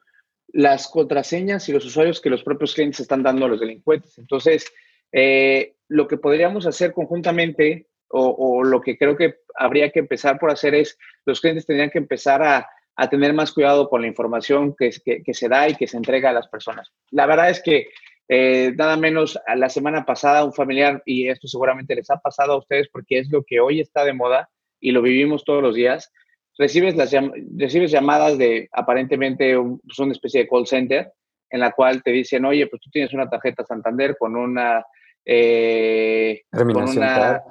las 0.48 0.88
contraseñas 0.88 1.68
y 1.68 1.72
los 1.72 1.84
usuarios 1.84 2.20
que 2.20 2.30
los 2.30 2.42
propios 2.42 2.74
clientes 2.74 3.00
están 3.00 3.22
dando 3.22 3.46
a 3.46 3.48
los 3.48 3.60
delincuentes. 3.60 4.18
Entonces, 4.18 4.70
eh, 5.12 5.76
lo 5.88 6.08
que 6.08 6.16
podríamos 6.16 6.66
hacer 6.66 6.92
conjuntamente 6.92 7.88
o, 8.08 8.28
o, 8.28 8.64
lo 8.64 8.80
que 8.80 8.98
creo 8.98 9.16
que 9.16 9.36
habría 9.54 9.90
que 9.90 10.00
empezar 10.00 10.38
por 10.38 10.50
hacer 10.50 10.74
es, 10.74 10.98
los 11.24 11.40
clientes 11.40 11.64
tendrían 11.64 11.90
que 11.90 11.98
empezar 11.98 12.42
a 12.42 12.68
a 12.96 13.08
tener 13.08 13.32
más 13.32 13.52
cuidado 13.52 13.88
con 13.88 14.02
la 14.02 14.08
información 14.08 14.74
que, 14.78 14.90
que, 15.24 15.34
se 15.34 15.48
da 15.48 15.68
y 15.68 15.74
que 15.74 15.86
se 15.86 15.96
entrega 15.96 16.30
a 16.30 16.34
las 16.34 16.48
personas. 16.48 16.92
La 17.10 17.26
verdad 17.26 17.50
es 17.50 17.62
que 17.62 17.88
eh, 18.28 18.72
nada 18.76 18.96
menos 18.96 19.38
a 19.46 19.56
la 19.56 19.68
semana 19.68 20.04
pasada 20.04 20.44
un 20.44 20.52
familiar, 20.52 21.02
y 21.06 21.28
esto 21.28 21.48
seguramente 21.48 21.94
les 21.94 22.10
ha 22.10 22.18
pasado 22.18 22.52
a 22.52 22.58
ustedes 22.58 22.88
porque 22.88 23.18
es 23.18 23.30
lo 23.30 23.42
que 23.44 23.60
hoy 23.60 23.80
está 23.80 24.04
de 24.04 24.12
moda 24.12 24.48
y 24.80 24.92
lo 24.92 25.02
vivimos 25.02 25.44
todos 25.44 25.62
los 25.62 25.74
días, 25.74 26.12
recibes, 26.58 26.96
las, 26.96 27.14
recibes 27.56 27.90
llamadas 27.90 28.36
de 28.36 28.68
aparentemente 28.72 29.56
pues, 29.56 29.98
una 29.98 30.12
especie 30.12 30.42
de 30.42 30.48
call 30.48 30.66
center 30.66 31.12
en 31.50 31.60
la 31.60 31.72
cual 31.72 32.02
te 32.02 32.10
dicen, 32.10 32.44
oye, 32.44 32.66
pues 32.66 32.80
tú 32.80 32.90
tienes 32.90 33.12
una 33.12 33.28
tarjeta 33.28 33.64
Santander 33.64 34.16
con 34.18 34.36
una... 34.36 34.84
Eh, 35.24 36.42
con 36.50 36.76
una, 36.76 37.42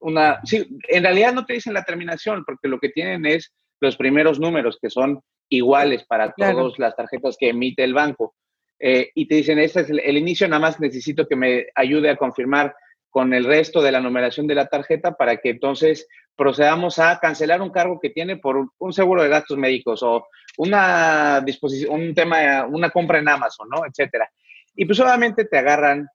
una, 0.00 0.40
sí, 0.44 0.68
en 0.88 1.02
realidad 1.02 1.32
no 1.32 1.44
te 1.44 1.54
dicen 1.54 1.74
la 1.74 1.82
terminación 1.82 2.44
porque 2.44 2.68
lo 2.68 2.78
que 2.78 2.90
tienen 2.90 3.26
es 3.26 3.52
los 3.80 3.96
primeros 3.96 4.38
números, 4.40 4.78
que 4.80 4.90
son 4.90 5.20
iguales 5.48 6.04
para 6.04 6.32
todas 6.32 6.78
las 6.78 6.96
tarjetas 6.96 7.36
que 7.38 7.50
emite 7.50 7.84
el 7.84 7.94
banco. 7.94 8.34
Eh, 8.80 9.10
y 9.14 9.26
te 9.26 9.36
dicen, 9.36 9.58
este 9.58 9.80
es 9.80 9.90
el, 9.90 10.16
inicio, 10.16 10.46
nada 10.46 10.60
más 10.60 10.80
necesito 10.80 11.26
que 11.26 11.36
me 11.36 11.66
ayude 11.74 12.10
a 12.10 12.16
confirmar 12.16 12.74
con 13.10 13.32
el 13.34 13.44
resto 13.44 13.82
de 13.82 13.90
la 13.90 14.00
numeración 14.00 14.46
de 14.46 14.54
la 14.54 14.66
tarjeta 14.66 15.16
para 15.16 15.38
que 15.38 15.50
entonces 15.50 16.06
procedamos 16.36 16.98
a 16.98 17.18
cancelar 17.18 17.60
un 17.60 17.70
cargo 17.70 17.98
que 17.98 18.10
tiene 18.10 18.36
por 18.36 18.68
un, 18.78 18.92
seguro 18.92 19.22
de 19.22 19.28
gastos 19.28 19.58
médicos 19.58 20.02
o 20.04 20.28
una 20.58 21.40
disposición, 21.40 22.00
un 22.00 22.14
tema, 22.14 22.66
una 22.66 22.90
compra 22.90 23.18
en 23.18 23.28
Amazon, 23.28 23.68
¿no? 23.68 23.84
Etcétera. 23.84 24.30
Y 24.76 24.84
pues 24.84 25.00
obviamente 25.00 25.46
te 25.46 25.58
agarran, 25.58 26.06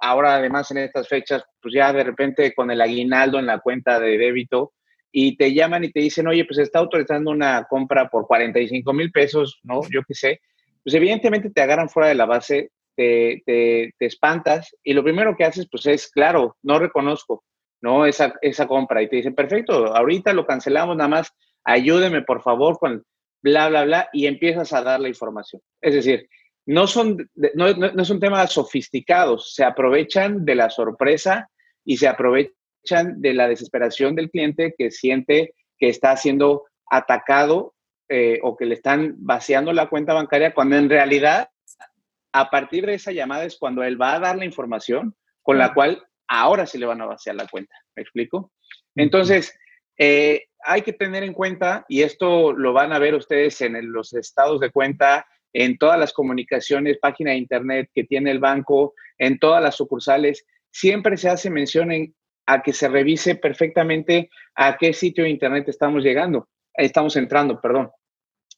ahora 0.00 0.36
además 0.36 0.70
en 0.70 0.78
estas 0.78 1.06
fechas, 1.08 1.44
pues 1.60 1.74
ya 1.74 1.92
de 1.92 2.04
repente 2.04 2.54
con 2.54 2.70
el 2.70 2.80
aguinaldo 2.80 3.38
en 3.38 3.46
la 3.46 3.58
cuenta 3.58 4.00
de 4.00 4.16
débito 4.16 4.72
y 5.16 5.36
te 5.36 5.54
llaman 5.54 5.84
y 5.84 5.92
te 5.92 6.00
dicen, 6.00 6.26
oye, 6.26 6.44
pues 6.44 6.58
está 6.58 6.80
autorizando 6.80 7.30
una 7.30 7.64
compra 7.64 8.08
por 8.08 8.26
45 8.26 8.92
mil 8.92 9.12
pesos, 9.12 9.60
¿no? 9.62 9.80
Yo 9.90 10.02
qué 10.06 10.14
sé 10.14 10.40
pues 10.84 10.94
evidentemente 10.94 11.50
te 11.50 11.62
agarran 11.62 11.88
fuera 11.88 12.10
de 12.10 12.14
la 12.14 12.26
base, 12.26 12.70
te, 12.94 13.42
te, 13.46 13.92
espantas 13.98 14.76
y 14.84 14.92
lo 14.92 15.02
primero 15.02 15.34
que 15.36 15.44
haces 15.44 15.66
pues 15.68 15.86
es, 15.86 16.08
claro, 16.08 16.56
no 16.62 16.78
reconozco, 16.78 17.42
¿no? 17.80 18.06
Esa, 18.06 18.34
esa 18.42 18.68
compra 18.68 19.02
y 19.02 19.08
te 19.08 19.16
dicen, 19.16 19.34
perfecto, 19.34 19.96
ahorita 19.96 20.32
lo 20.34 20.46
cancelamos, 20.46 20.96
nada 20.96 21.08
más 21.08 21.32
ayúdeme 21.64 22.22
por 22.22 22.42
favor 22.42 22.78
con 22.78 23.02
bla, 23.42 23.68
bla, 23.68 23.84
bla 23.84 24.08
y 24.12 24.26
empiezas 24.26 24.72
a 24.74 24.82
dar 24.82 25.00
la 25.00 25.08
información. 25.08 25.62
Es 25.80 25.94
decir, 25.94 26.28
no 26.66 26.86
son, 26.86 27.28
no, 27.34 27.72
no, 27.74 27.92
no 27.92 28.04
son 28.04 28.20
temas 28.20 28.52
sofisticados, 28.52 29.54
se 29.54 29.64
aprovechan 29.64 30.44
de 30.44 30.54
la 30.54 30.68
sorpresa 30.68 31.48
y 31.84 31.96
se 31.96 32.08
aprovechan 32.08 32.54
de 32.84 33.34
la 33.34 33.48
desesperación 33.48 34.14
del 34.14 34.30
cliente 34.30 34.74
que 34.76 34.90
siente 34.90 35.54
que 35.78 35.88
está 35.88 36.16
siendo 36.16 36.64
atacado 36.90 37.74
eh, 38.08 38.38
o 38.42 38.56
que 38.56 38.66
le 38.66 38.74
están 38.74 39.14
vaciando 39.18 39.72
la 39.72 39.88
cuenta 39.88 40.14
bancaria, 40.14 40.54
cuando 40.54 40.76
en 40.76 40.90
realidad, 40.90 41.48
a 42.32 42.50
partir 42.50 42.86
de 42.86 42.94
esa 42.94 43.12
llamada 43.12 43.44
es 43.44 43.56
cuando 43.56 43.82
él 43.82 44.00
va 44.00 44.14
a 44.14 44.20
dar 44.20 44.36
la 44.36 44.44
información 44.44 45.14
con 45.42 45.58
la 45.58 45.72
cual 45.72 46.04
ahora 46.28 46.66
sí 46.66 46.78
le 46.78 46.86
van 46.86 47.00
a 47.00 47.06
vaciar 47.06 47.36
la 47.36 47.46
cuenta. 47.46 47.74
¿Me 47.96 48.02
explico? 48.02 48.52
Entonces, 48.94 49.58
eh, 49.98 50.44
hay 50.64 50.82
que 50.82 50.92
tener 50.92 51.22
en 51.22 51.32
cuenta, 51.32 51.84
y 51.88 52.02
esto 52.02 52.52
lo 52.52 52.72
van 52.72 52.92
a 52.92 52.98
ver 52.98 53.14
ustedes 53.14 53.60
en 53.60 53.92
los 53.92 54.12
estados 54.14 54.60
de 54.60 54.70
cuenta, 54.70 55.26
en 55.52 55.78
todas 55.78 55.98
las 55.98 56.12
comunicaciones, 56.12 56.98
página 56.98 57.30
de 57.30 57.38
internet 57.38 57.90
que 57.94 58.04
tiene 58.04 58.30
el 58.30 58.40
banco, 58.40 58.94
en 59.18 59.38
todas 59.38 59.62
las 59.62 59.76
sucursales, 59.76 60.44
siempre 60.70 61.16
se 61.16 61.28
hace 61.28 61.50
mención 61.50 61.92
a 62.46 62.62
que 62.62 62.72
se 62.72 62.88
revise 62.88 63.36
perfectamente 63.36 64.30
a 64.54 64.76
qué 64.76 64.92
sitio 64.92 65.24
de 65.24 65.30
internet 65.30 65.68
estamos 65.68 66.02
llegando 66.02 66.48
estamos 66.74 67.16
entrando, 67.16 67.60
perdón. 67.60 67.90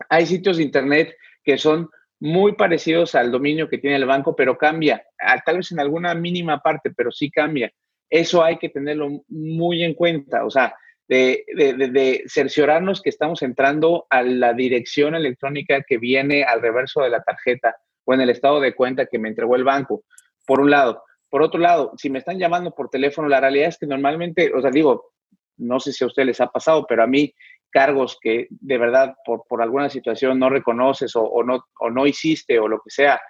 Hay 0.09 0.27
sitios 0.27 0.57
de 0.57 0.63
Internet 0.63 1.17
que 1.45 1.59
son 1.59 1.89
muy 2.19 2.55
parecidos 2.55 3.15
al 3.15 3.31
dominio 3.31 3.69
que 3.69 3.79
tiene 3.79 3.97
el 3.97 4.07
banco, 4.07 4.35
pero 4.35 4.57
cambia, 4.57 5.05
tal 5.45 5.59
vez 5.59 5.71
en 5.73 5.81
alguna 5.81 6.15
mínima 6.15 6.61
parte, 6.61 6.91
pero 6.91 7.11
sí 7.13 7.31
cambia. 7.31 7.71
Eso 8.09 8.43
hay 8.43 8.57
que 8.59 8.69
tenerlo 8.69 9.25
muy 9.29 9.85
en 9.85 9.95
cuenta, 9.95 10.45
o 10.45 10.51
sea, 10.51 10.75
de, 11.09 11.45
de, 11.55 12.25
cerciorarnos 12.27 13.01
que 13.01 13.11
estamos 13.11 13.43
entrando 13.43 14.07
a 14.11 14.23
la 14.23 14.55
dirección 14.55 15.15
electrónica 15.15 15.83
que 15.83 15.99
viene 15.99 16.43
al 16.43 16.61
reverso 16.61 17.03
de 17.03 17.11
la 17.11 17.23
tarjeta 17.23 17.77
o 18.05 18.15
en 18.15 18.23
el 18.23 18.31
estado 18.31 18.61
de 18.61 18.75
cuenta 18.75 19.07
que 19.07 19.19
me 19.19 19.29
entregó 19.29 19.57
el 19.57 19.65
banco, 19.65 20.05
por 20.47 20.61
un 20.61 20.71
lado. 20.71 21.05
Por 21.37 21.43
otro 21.43 21.61
lado, 21.61 21.93
si 21.99 22.09
me 22.09 22.21
están 22.21 22.39
llamando 22.39 22.71
por 22.71 22.89
teléfono, 22.89 23.29
la 23.29 23.41
realidad 23.41 23.69
es 23.69 23.77
que 23.77 23.87
normalmente, 23.87 24.51
o 24.55 24.63
sea, 24.63 24.71
digo, 24.71 25.13
no 25.59 25.79
sé 25.79 25.93
si 25.93 26.03
a 26.03 26.07
ustedes 26.07 26.29
les 26.29 26.41
ha 26.41 26.47
pasado, 26.47 26.87
pero 26.89 27.03
a 27.03 27.07
mí 27.07 27.31
cargos 27.69 28.17
que 28.19 28.47
de 28.49 28.79
verdad 28.79 29.15
por, 29.23 29.45
por 29.47 29.61
alguna 29.61 29.91
situación 29.91 30.39
no 30.39 30.49
reconoces 30.49 31.13
o, 31.15 31.43
no, 31.45 31.67
o 31.79 31.91
no 31.91 32.07
hiciste 32.07 32.59
o 32.59 32.69
lo 32.69 32.79
que 32.79 32.89
sea, 32.89 33.21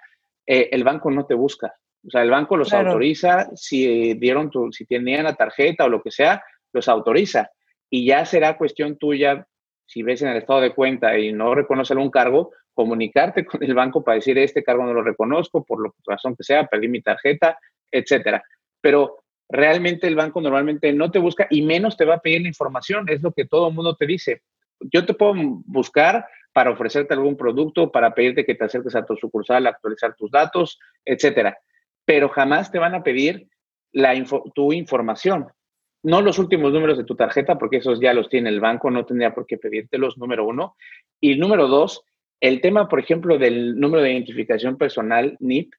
eh, 0.45 0.69
el 0.71 0.85
banco 0.85 1.11
no 1.11 1.25
te 1.25 1.33
busca. 1.33 1.75
O 2.07 2.09
sea, 2.09 2.21
el 2.21 2.29
banco 2.29 2.55
los 2.55 2.71
autoriza, 2.71 3.49
si 3.57 4.13
dieron 4.13 4.49
tu, 4.49 4.71
si 4.71 4.85
tenían 4.85 5.25
la 5.25 5.35
tarjeta 5.35 5.83
o 5.83 5.89
lo 5.89 6.01
que 6.01 6.11
sea, 6.11 6.41
los 6.71 6.87
autoriza. 6.87 7.49
Y 7.89 8.05
ya 8.05 8.23
será 8.23 8.57
cuestión 8.57 8.97
tuya, 8.97 9.45
si 9.85 10.01
ves 10.01 10.21
en 10.21 10.29
el 10.29 10.37
estado 10.37 10.61
de 10.61 10.73
cuenta 10.73 11.19
y 11.19 11.33
no 11.33 11.53
reconoce 11.53 11.91
algún 11.91 12.09
cargo, 12.09 12.51
comunicarte 12.73 13.43
con 13.43 13.61
el 13.61 13.73
banco 13.73 14.01
para 14.01 14.15
decir, 14.15 14.37
este 14.37 14.63
cargo 14.63 14.85
no 14.85 14.93
lo 14.93 15.03
reconozco, 15.03 15.65
por 15.65 15.83
la 15.83 15.91
razón 16.05 16.37
que 16.37 16.45
sea, 16.45 16.67
perdí 16.67 16.87
mi 16.87 17.01
tarjeta, 17.01 17.57
etcétera. 17.91 18.43
Pero 18.81 19.23
realmente 19.49 20.07
el 20.07 20.15
banco 20.15 20.41
normalmente 20.41 20.91
no 20.93 21.09
te 21.11 21.19
busca 21.19 21.47
y 21.49 21.61
menos 21.61 21.97
te 21.97 22.05
va 22.05 22.15
a 22.15 22.19
pedir 22.19 22.41
la 22.41 22.49
información, 22.49 23.07
es 23.09 23.21
lo 23.21 23.31
que 23.31 23.45
todo 23.45 23.69
el 23.69 23.73
mundo 23.73 23.95
te 23.95 24.05
dice. 24.05 24.41
Yo 24.79 25.05
te 25.05 25.13
puedo 25.13 25.33
buscar 25.65 26.25
para 26.53 26.71
ofrecerte 26.71 27.13
algún 27.13 27.37
producto, 27.37 27.91
para 27.91 28.13
pedirte 28.13 28.45
que 28.45 28.55
te 28.55 28.65
acerques 28.65 28.95
a 28.95 29.05
tu 29.05 29.15
sucursal, 29.15 29.67
actualizar 29.67 30.15
tus 30.15 30.31
datos, 30.31 30.79
etcétera. 31.05 31.57
Pero 32.05 32.29
jamás 32.29 32.71
te 32.71 32.79
van 32.79 32.95
a 32.95 33.03
pedir 33.03 33.47
la 33.91 34.13
tu 34.53 34.73
información. 34.73 35.47
No 36.03 36.21
los 36.21 36.39
últimos 36.39 36.71
números 36.71 36.97
de 36.97 37.03
tu 37.03 37.15
tarjeta, 37.15 37.57
porque 37.57 37.77
esos 37.77 37.99
ya 37.99 38.13
los 38.13 38.29
tiene 38.29 38.49
el 38.49 38.59
banco, 38.59 38.89
no 38.91 39.05
tendría 39.05 39.33
por 39.33 39.45
qué 39.45 39.57
pedírtelos, 39.57 40.17
número 40.17 40.45
uno. 40.45 40.75
Y 41.19 41.35
número 41.35 41.67
dos, 41.67 42.03
el 42.39 42.61
tema, 42.61 42.87
por 42.87 42.99
ejemplo, 42.99 43.37
del 43.37 43.79
número 43.79 44.03
de 44.03 44.13
identificación 44.13 44.77
personal, 44.77 45.35
NIP, 45.39 45.73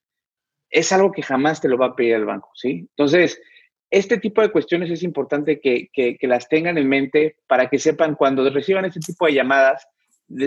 es 0.69 0.91
algo 0.91 1.11
que 1.11 1.21
jamás 1.21 1.61
te 1.61 1.67
lo 1.67 1.77
va 1.77 1.87
a 1.87 1.95
pedir 1.95 2.15
el 2.15 2.25
banco, 2.25 2.51
¿sí? 2.53 2.87
Entonces, 2.95 3.41
este 3.89 4.19
tipo 4.19 4.41
de 4.41 4.51
cuestiones 4.51 4.91
es 4.91 5.03
importante 5.03 5.59
que, 5.59 6.17
las 6.21 6.47
tengan 6.47 6.77
en 6.77 6.87
mente 6.87 7.37
para 7.47 7.69
que 7.69 7.79
sepan 7.79 8.15
cuando 8.15 8.47
reciban 8.49 8.85
este 8.85 8.99
tipo 8.99 9.25
de 9.25 9.33
llamadas, 9.33 9.87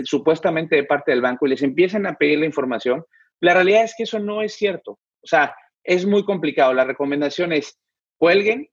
supuestamente 0.05 0.77
de 0.77 0.85
parte 0.85 1.11
del 1.11 1.21
banco, 1.21 1.45
y 1.45 1.49
les 1.49 1.61
empiecen 1.61 2.05
a 2.05 2.15
pedir 2.15 2.39
la 2.39 2.45
información, 2.45 3.05
la 3.41 3.53
realidad 3.53 3.83
es 3.83 3.95
que 3.97 4.03
eso 4.03 4.19
no 4.19 4.41
es 4.41 4.53
cierto. 4.53 4.91
O 5.21 5.27
sea, 5.27 5.55
es 5.83 6.05
muy 6.05 6.23
complicado. 6.23 6.73
La 6.73 6.85
recomendación 6.85 7.51
es 7.51 7.77
cuelguen 8.17 8.69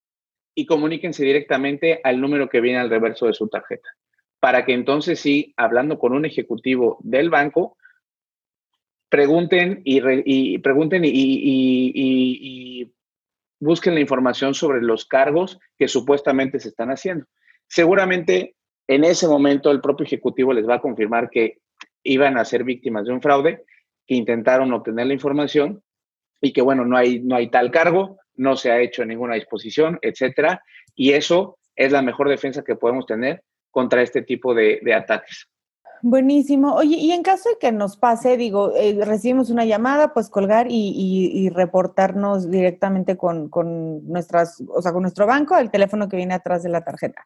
y 0.54 0.66
comuníquense 0.66 1.25
directamente 1.25 2.00
al 2.04 2.21
número 2.21 2.49
que 2.49 2.61
viene 2.61 2.78
al 2.78 2.90
reverso 2.90 3.26
de 3.26 3.35
su 3.35 3.49
tarjeta, 3.49 3.88
para 4.38 4.64
que 4.64 4.73
entonces 4.73 5.19
sí, 5.19 5.52
hablando 5.57 5.99
con 5.99 6.12
un 6.12 6.25
ejecutivo 6.25 6.99
del 7.02 7.30
banco, 7.30 7.76
pregunten 9.11 9.83
y, 9.85 10.59
pregunten 10.59 11.02
y 11.05 12.90
busquen 13.61 13.95
la 13.95 14.00
información 14.00 14.55
sobre 14.55 14.81
los 14.81 15.05
cargos 15.05 15.59
que 15.79 15.88
supuestamente 15.88 16.59
se 16.59 16.69
están 16.71 16.90
haciendo. 16.90 17.26
Seguramente 17.69 18.57
en 18.88 19.05
ese 19.05 19.29
momento 19.29 19.71
el 19.71 19.81
propio 19.81 20.05
ejecutivo 20.05 20.52
les 20.52 20.69
va 20.69 20.76
a 20.76 20.81
confirmar 20.81 21.31
que 21.31 21.59
iban 22.02 22.38
a 22.38 22.45
ser 22.45 22.64
víctimas 22.64 23.05
de 23.05 23.12
un 23.12 23.23
fraude, 23.23 23.64
que 24.07 24.17
intentaron 24.17 24.73
obtener 24.73 25.07
la 25.07 25.12
información 25.12 25.83
y 26.40 26.52
que, 26.52 26.62
bueno, 26.62 26.85
no 26.85 26.97
hay, 26.97 27.21
no 27.21 27.37
hay 27.37 27.50
tal 27.50 27.71
cargo, 27.71 28.19
no 28.35 28.57
se 28.57 28.73
ha 28.73 28.81
hecho 28.81 29.05
ninguna 29.05 29.35
disposición, 29.35 29.99
etcétera. 30.02 30.64
Y 30.97 31.12
eso 31.12 31.59
es 31.76 31.93
la 31.93 32.02
mejor 32.02 32.29
defensa 32.29 32.64
que 32.64 32.75
podemos 32.75 33.07
tener 33.07 33.45
contra 33.71 34.02
este 34.02 34.23
tipo 34.23 34.55
de 34.55 34.95
ataques. 34.95 35.49
Buenísimo. 36.02 36.75
Oye, 36.75 36.97
y 36.97 37.12
en 37.12 37.23
caso 37.23 37.50
de 37.50 37.57
que 37.59 37.73
nos 37.73 37.97
pase, 37.97 38.37
digo, 38.37 38.73
eh, 38.75 38.99
recibimos 39.04 39.50
una 39.50 39.64
llamada, 39.64 40.14
pues 40.14 40.30
colgar 40.30 40.66
y, 40.71 41.50
reportarnos 41.50 42.50
directamente 42.50 43.16
con, 43.16 43.49
con, 43.49 44.07
nuestras, 44.09 44.62
o 44.69 44.80
sea, 44.80 44.92
con 44.92 45.02
nuestro 45.02 45.26
banco, 45.26 45.57
el 45.57 45.71
teléfono 45.71 46.09
que 46.09 46.16
viene 46.16 46.35
atrás 46.35 46.62
de 46.62 46.71
la 46.71 46.83
tarjeta. 46.83 47.23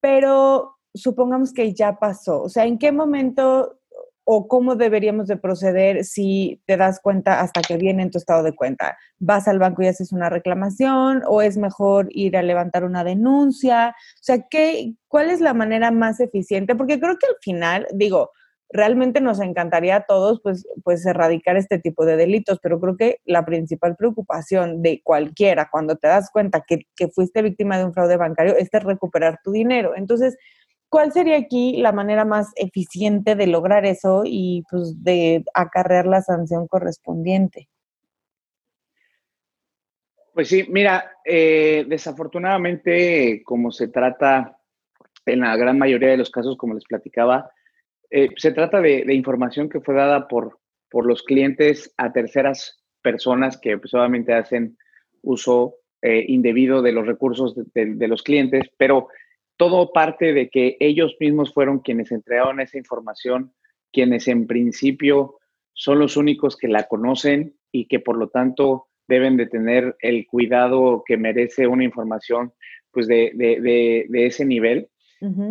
Pero 0.00 0.76
supongamos 0.94 1.52
que 1.52 1.72
ya 1.74 1.98
pasó. 1.98 2.42
O 2.42 2.48
sea, 2.48 2.66
¿en 2.66 2.78
qué 2.78 2.92
momento 2.92 3.78
o 4.24 4.48
cómo 4.48 4.76
deberíamos 4.76 5.26
de 5.26 5.36
proceder 5.36 6.04
si 6.04 6.60
te 6.66 6.76
das 6.76 7.00
cuenta 7.00 7.40
hasta 7.40 7.60
que 7.62 7.76
viene 7.76 8.02
en 8.02 8.10
tu 8.10 8.18
estado 8.18 8.42
de 8.42 8.54
cuenta? 8.54 8.96
¿Vas 9.18 9.48
al 9.48 9.58
banco 9.58 9.82
y 9.82 9.88
haces 9.88 10.12
una 10.12 10.30
reclamación 10.30 11.22
o 11.26 11.42
es 11.42 11.56
mejor 11.56 12.08
ir 12.10 12.36
a 12.36 12.42
levantar 12.42 12.84
una 12.84 13.04
denuncia? 13.04 13.90
O 13.90 14.22
sea, 14.22 14.46
¿qué, 14.48 14.94
¿cuál 15.08 15.30
es 15.30 15.40
la 15.40 15.54
manera 15.54 15.90
más 15.90 16.20
eficiente? 16.20 16.74
Porque 16.74 17.00
creo 17.00 17.18
que 17.18 17.26
al 17.26 17.36
final, 17.40 17.86
digo, 17.92 18.30
realmente 18.72 19.20
nos 19.20 19.40
encantaría 19.40 19.96
a 19.96 20.04
todos 20.04 20.40
pues, 20.42 20.66
pues 20.82 21.04
erradicar 21.04 21.56
este 21.56 21.78
tipo 21.78 22.06
de 22.06 22.16
delitos, 22.16 22.58
pero 22.62 22.80
creo 22.80 22.96
que 22.96 23.18
la 23.24 23.44
principal 23.44 23.96
preocupación 23.96 24.82
de 24.82 25.02
cualquiera 25.04 25.68
cuando 25.70 25.96
te 25.96 26.08
das 26.08 26.30
cuenta 26.32 26.64
que, 26.66 26.86
que 26.96 27.08
fuiste 27.08 27.42
víctima 27.42 27.76
de 27.76 27.84
un 27.84 27.92
fraude 27.92 28.16
bancario 28.16 28.56
es 28.56 28.70
recuperar 28.72 29.40
tu 29.44 29.52
dinero. 29.52 29.92
Entonces, 29.94 30.36
¿Cuál 30.92 31.10
sería 31.10 31.38
aquí 31.38 31.78
la 31.78 31.90
manera 31.90 32.26
más 32.26 32.52
eficiente 32.54 33.34
de 33.34 33.46
lograr 33.46 33.86
eso 33.86 34.24
y 34.26 34.62
pues 34.70 35.02
de 35.02 35.42
acarrear 35.54 36.04
la 36.04 36.20
sanción 36.20 36.68
correspondiente? 36.68 37.70
Pues 40.34 40.48
sí, 40.48 40.66
mira, 40.68 41.10
eh, 41.24 41.86
desafortunadamente, 41.88 43.40
como 43.42 43.72
se 43.72 43.88
trata 43.88 44.58
en 45.24 45.40
la 45.40 45.56
gran 45.56 45.78
mayoría 45.78 46.10
de 46.10 46.18
los 46.18 46.30
casos, 46.30 46.58
como 46.58 46.74
les 46.74 46.84
platicaba, 46.84 47.50
eh, 48.10 48.28
se 48.36 48.52
trata 48.52 48.82
de, 48.82 49.14
información 49.14 49.70
que 49.70 49.80
fue 49.80 49.94
dada 49.94 50.28
por, 50.28 50.58
por 50.90 51.06
los 51.06 51.22
clientes 51.22 51.94
a 51.96 52.12
terceras 52.12 52.84
personas 53.00 53.58
que 53.58 53.78
pues, 53.78 53.94
obviamente 53.94 54.34
hacen 54.34 54.76
uso 55.22 55.76
eh, 56.02 56.22
indebido 56.28 56.82
de 56.82 56.92
los 56.92 57.06
recursos 57.06 57.54
de 57.72 58.08
los 58.08 58.22
clientes, 58.22 58.68
pero 58.76 59.08
todo 59.62 59.92
parte 59.92 60.32
de 60.32 60.48
que 60.48 60.76
ellos 60.80 61.14
mismos 61.20 61.54
fueron 61.54 61.78
quienes 61.78 62.10
entregaron 62.10 62.58
esa 62.58 62.78
información, 62.78 63.52
quienes 63.92 64.26
en 64.26 64.48
principio 64.48 65.36
son 65.72 66.00
los 66.00 66.16
únicos 66.16 66.56
que 66.56 66.66
la 66.66 66.88
conocen 66.88 67.54
y 67.70 67.86
que 67.86 68.00
por 68.00 68.16
lo 68.16 68.28
tanto 68.28 68.88
deben 69.06 69.36
de 69.36 69.46
tener 69.46 69.94
el 70.00 70.26
cuidado 70.26 71.04
que 71.06 71.16
merece 71.16 71.68
una 71.68 71.84
información 71.84 72.52
pues 72.90 73.06
de, 73.06 74.08
ese 74.12 74.44
nivel. 74.44 74.88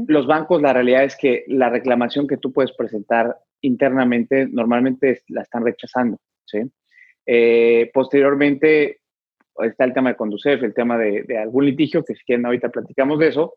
Los 0.07 0.27
bancos, 0.27 0.61
la 0.61 0.73
realidad 0.73 1.05
es 1.05 1.15
que 1.15 1.45
la 1.47 1.69
reclamación 1.69 2.27
que 2.27 2.35
tú 2.35 2.51
puedes 2.51 2.73
presentar 2.73 3.37
internamente 3.61 4.45
normalmente 4.45 5.21
la 5.29 5.43
están 5.43 5.63
rechazando. 5.63 6.17
¿sí? 6.43 6.59
Eh, 7.25 7.89
posteriormente 7.93 8.99
está 9.59 9.83
el 9.83 9.93
tema 9.93 10.09
de 10.09 10.15
Conducef, 10.15 10.63
el 10.63 10.73
tema 10.73 10.97
de, 10.97 11.37
algún 11.37 11.65
litigio, 11.65 12.03
que 12.03 12.15
si 12.15 12.23
quieren 12.23 12.45
ahorita 12.45 12.69
platicamos 12.69 13.19
de 13.19 13.27
eso, 13.27 13.55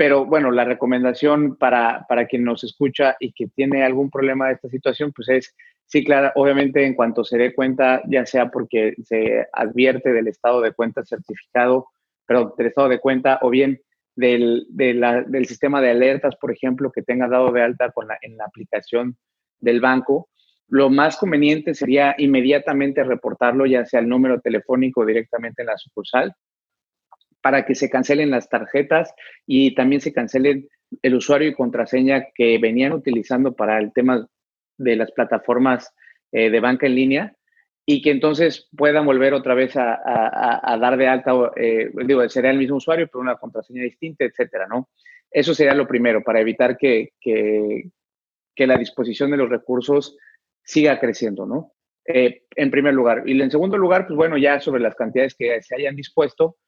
pero 0.00 0.24
bueno, 0.24 0.50
la 0.50 0.64
recomendación 0.64 1.56
para, 1.56 2.06
para 2.08 2.24
quien 2.26 2.42
nos 2.42 2.64
escucha 2.64 3.18
y 3.20 3.32
que 3.32 3.48
tiene 3.48 3.84
algún 3.84 4.08
problema 4.08 4.46
de 4.46 4.54
esta 4.54 4.70
situación, 4.70 5.12
pues 5.14 5.28
es, 5.28 5.54
sí, 5.84 6.02
claro, 6.06 6.32
obviamente 6.36 6.86
en 6.86 6.94
cuanto 6.94 7.22
se 7.22 7.36
dé 7.36 7.54
cuenta, 7.54 8.00
ya 8.08 8.24
sea 8.24 8.50
porque 8.50 8.94
se 9.04 9.46
advierte 9.52 10.14
del 10.14 10.28
estado 10.28 10.62
de 10.62 10.72
cuenta 10.72 11.04
certificado, 11.04 11.88
perdón, 12.24 12.54
del 12.56 12.68
estado 12.68 12.88
de 12.88 12.98
cuenta, 12.98 13.40
o 13.42 13.50
bien 13.50 13.82
del, 14.16 14.64
del 14.70 15.44
sistema 15.44 15.82
de 15.82 15.90
alertas, 15.90 16.34
por 16.36 16.50
ejemplo, 16.50 16.90
que 16.90 17.02
tenga 17.02 17.28
dado 17.28 17.52
de 17.52 17.60
alta 17.60 17.90
con 17.90 18.08
la, 18.08 18.16
en 18.22 18.38
la 18.38 18.46
aplicación 18.46 19.18
del 19.58 19.82
banco, 19.82 20.30
lo 20.68 20.88
más 20.88 21.18
conveniente 21.18 21.74
sería 21.74 22.14
inmediatamente 22.16 23.04
reportarlo, 23.04 23.66
ya 23.66 23.84
sea 23.84 24.00
el 24.00 24.08
número 24.08 24.40
telefónico 24.40 25.04
directamente 25.04 25.60
en 25.60 25.66
la 25.66 25.76
sucursal, 25.76 26.34
para 27.42 27.64
que 27.64 27.74
se 27.74 27.90
cancelen 27.90 28.30
las 28.30 28.48
tarjetas 28.48 29.14
y 29.46 29.74
también 29.74 30.00
se 30.00 30.12
cancelen 30.12 30.68
el 31.02 31.14
usuario 31.14 31.48
y 31.48 31.54
contraseña 31.54 32.26
que 32.34 32.58
venían 32.58 32.92
utilizando 32.92 33.54
para 33.54 33.78
el 33.78 33.92
tema 33.92 34.26
de 34.76 34.96
las 34.96 35.12
plataformas 35.12 35.92
eh, 36.32 36.50
de 36.50 36.60
banca 36.60 36.86
en 36.86 36.94
línea 36.94 37.36
y 37.86 38.02
que 38.02 38.10
entonces 38.10 38.68
puedan 38.76 39.04
volver 39.04 39.34
otra 39.34 39.54
vez 39.54 39.76
a, 39.76 40.78
dar 40.80 40.96
de 40.96 41.08
alta, 41.08 41.32
eh, 41.56 41.90
digo, 42.06 42.28
sería 42.28 42.50
el 42.50 42.58
mismo 42.58 42.76
usuario, 42.76 43.08
pero 43.08 43.20
una 43.20 43.36
contraseña 43.36 43.82
distinta, 43.82 44.24
etcétera, 44.24 44.68
¿no? 44.68 44.90
Eso 45.30 45.54
sería 45.54 45.74
lo 45.74 45.88
primero 45.88 46.22
para 46.22 46.40
evitar 46.40 46.76
que, 46.76 47.14
que, 47.20 47.90
la 48.58 48.76
disposición 48.76 49.30
de 49.30 49.38
los 49.38 49.48
recursos 49.48 50.16
siga 50.62 51.00
creciendo, 51.00 51.46
¿no? 51.46 51.72
Eh, 52.04 52.42
en 52.54 52.70
primer 52.70 52.92
lugar. 52.92 53.22
Y 53.26 53.40
en 53.40 53.50
segundo 53.50 53.78
lugar, 53.78 54.06
pues 54.06 54.16
bueno, 54.16 54.36
ya 54.36 54.60
sobre 54.60 54.82
las 54.82 54.94
cantidades 54.94 55.34
que 55.34 55.62
se 55.62 55.74
hayan 55.74 55.96
dispuesto, 55.96 56.58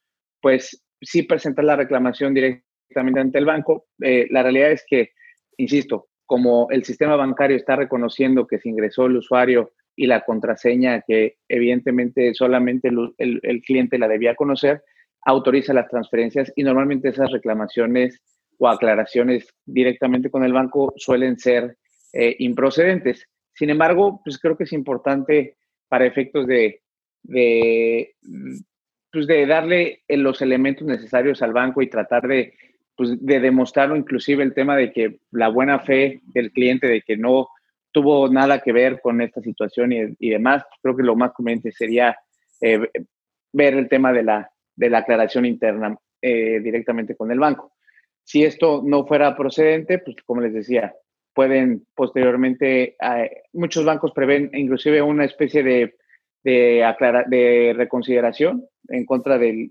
pues 0.42 0.82
sí 1.00 1.22
presentar 1.22 1.64
la 1.64 1.76
reclamación 1.76 2.34
directamente 2.34 3.20
ante 3.20 3.38
el 3.38 3.46
banco. 3.46 3.87
Eh, 4.00 4.26
la 4.30 4.42
realidad 4.42 4.72
es 4.72 4.84
que, 4.87 5.12
insisto, 5.56 6.08
como 6.26 6.66
el 6.70 6.84
sistema 6.84 7.16
bancario 7.16 7.56
está 7.56 7.76
reconociendo 7.76 8.46
que 8.46 8.58
se 8.58 8.68
ingresó 8.68 9.06
el 9.06 9.16
usuario 9.16 9.72
y 9.94 10.06
la 10.06 10.25
contraseña 10.25 11.02
que 11.06 11.37
evidentemente 11.49 12.34
solamente 12.34 12.90
el, 13.18 13.62
cliente 13.62 13.99
la 13.99 14.08
debía 14.08 14.34
conocer, 14.34 14.82
autoriza 15.25 15.75
las 15.75 15.88
transferencias 15.88 16.52
y 16.56 16.62
normalmente 16.64 17.11
esas 17.11 17.30
reclamaciones 17.30 18.20
o 18.58 18.68
aclaraciones 18.68 19.46
directamente 19.64 20.30
con 20.30 20.44
el 20.44 20.52
banco 20.52 20.92
suelen 20.96 21.38
ser 21.38 21.76
eh, 22.12 22.37
improcedentes. 22.38 23.28
Sin 23.54 23.70
embargo, 23.70 24.20
pues 24.25 24.38
creo 24.38 24.56
que 24.56 24.64
es 24.64 24.72
importante 24.72 25.56
para 25.88 26.06
efectos 26.06 26.46
de, 26.46 26.80
de 27.22 28.14
pues 29.12 29.26
de 29.26 29.46
darle 29.46 30.02
eh, 30.08 30.16
los 30.16 30.40
elementos 30.40 30.86
necesarios 30.86 31.42
al 31.42 31.52
banco 31.52 31.82
y 31.82 31.90
tratar 31.90 32.26
de, 32.26 32.54
pues, 32.96 33.25
de 33.25 33.40
demostrarlo, 33.40 33.94
inclusive 33.94 34.42
el 34.42 34.54
tema 34.54 34.75
de 34.75 34.90
que 34.90 35.20
la 35.30 35.48
buena 35.48 35.80
fe 35.80 36.22
del 36.34 36.50
cliente, 36.50 36.86
de 36.86 37.02
que 37.02 37.16
no 37.16 37.48
tuvo 37.92 38.28
nada 38.28 38.60
que 38.60 38.72
ver 38.72 39.00
con 39.02 39.20
esta 39.20 39.42
situación 39.42 39.92
y, 39.92 40.30
demás, 40.30 40.64
creo 40.80 40.96
que 40.96 41.02
lo 41.02 41.14
más 41.14 41.32
conveniente 41.32 41.72
sería 41.72 42.16
eh, 42.62 42.88
ver 43.52 43.75
el 43.75 43.88
tema 43.90 44.14
de 44.14 44.22
la, 44.22 44.50
de 44.75 44.88
la 44.88 44.98
aclaración 44.98 45.44
interna 45.44 45.94
eh, 46.22 46.60
directamente 46.60 47.14
con 47.14 47.30
el 47.30 47.38
banco. 47.38 47.75
Si 48.25 48.44
esto 48.44 48.80
no 48.82 49.04
fuera 49.06 49.36
procedente, 49.36 49.98
pues 49.98 50.16
como 50.25 50.40
les 50.40 50.54
decía, 50.54 50.94
pueden 51.34 51.86
posteriormente, 51.94 52.96
muchos 53.52 53.84
bancos 53.84 54.12
prevén 54.12 54.50
inclusive 54.54 55.02
una 55.02 55.25
especie 55.25 55.62
de 55.62 55.96
de, 56.43 56.85
de 57.28 57.75
reconsideración 57.76 58.67
en 58.89 59.07
contra 59.07 59.39
del, 59.39 59.71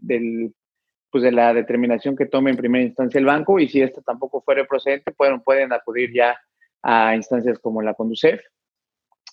pues 1.10 1.24
de 1.24 1.32
la 1.32 1.54
determinación 1.54 2.16
que 2.16 2.26
tome 2.26 2.52
en 2.52 2.58
primera 2.58 2.84
instancia 2.84 3.20
el 3.20 3.26
banco 3.26 3.60
y 3.60 3.68
si 3.68 3.82
esto 3.82 4.02
tampoco 4.02 4.42
fuera 4.42 4.66
procedente, 4.66 5.12
pueden, 5.12 5.42
pueden 5.42 5.74
acudir 5.74 6.14
ya 6.14 6.40
a 6.82 7.16
instancias 7.16 7.60
como 7.60 7.82
la 7.82 7.94
Conducef, 7.94 8.42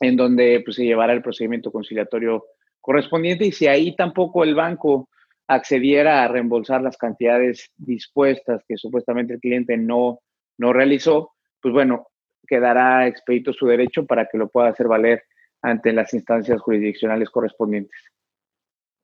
en 0.00 0.16
donde 0.16 0.60
pues, 0.64 0.76
se 0.76 0.84
llevará 0.84 1.12
el 1.12 1.22
procedimiento 1.22 1.72
conciliatorio 1.72 2.44
correspondiente 2.80 3.46
y 3.46 3.52
si 3.52 3.66
ahí 3.66 3.94
tampoco 3.96 4.44
el 4.44 4.54
banco 4.54 5.08
accediera 5.46 6.22
a 6.22 6.28
reembolsar 6.28 6.82
las 6.82 6.96
cantidades 6.96 7.70
dispuestas 7.76 8.62
que 8.68 8.76
supuestamente 8.76 9.34
el 9.34 9.40
cliente 9.40 9.76
no, 9.76 10.20
no 10.58 10.72
realizó, 10.72 11.32
pues 11.60 11.72
bueno, 11.72 12.08
quedará 12.46 13.06
expedito 13.06 13.52
su 13.52 13.66
derecho 13.66 14.04
para 14.04 14.26
que 14.26 14.38
lo 14.38 14.48
pueda 14.48 14.68
hacer 14.68 14.88
valer 14.88 15.22
ante 15.62 15.92
las 15.92 16.12
instancias 16.14 16.60
jurisdiccionales 16.60 17.30
correspondientes. 17.30 17.98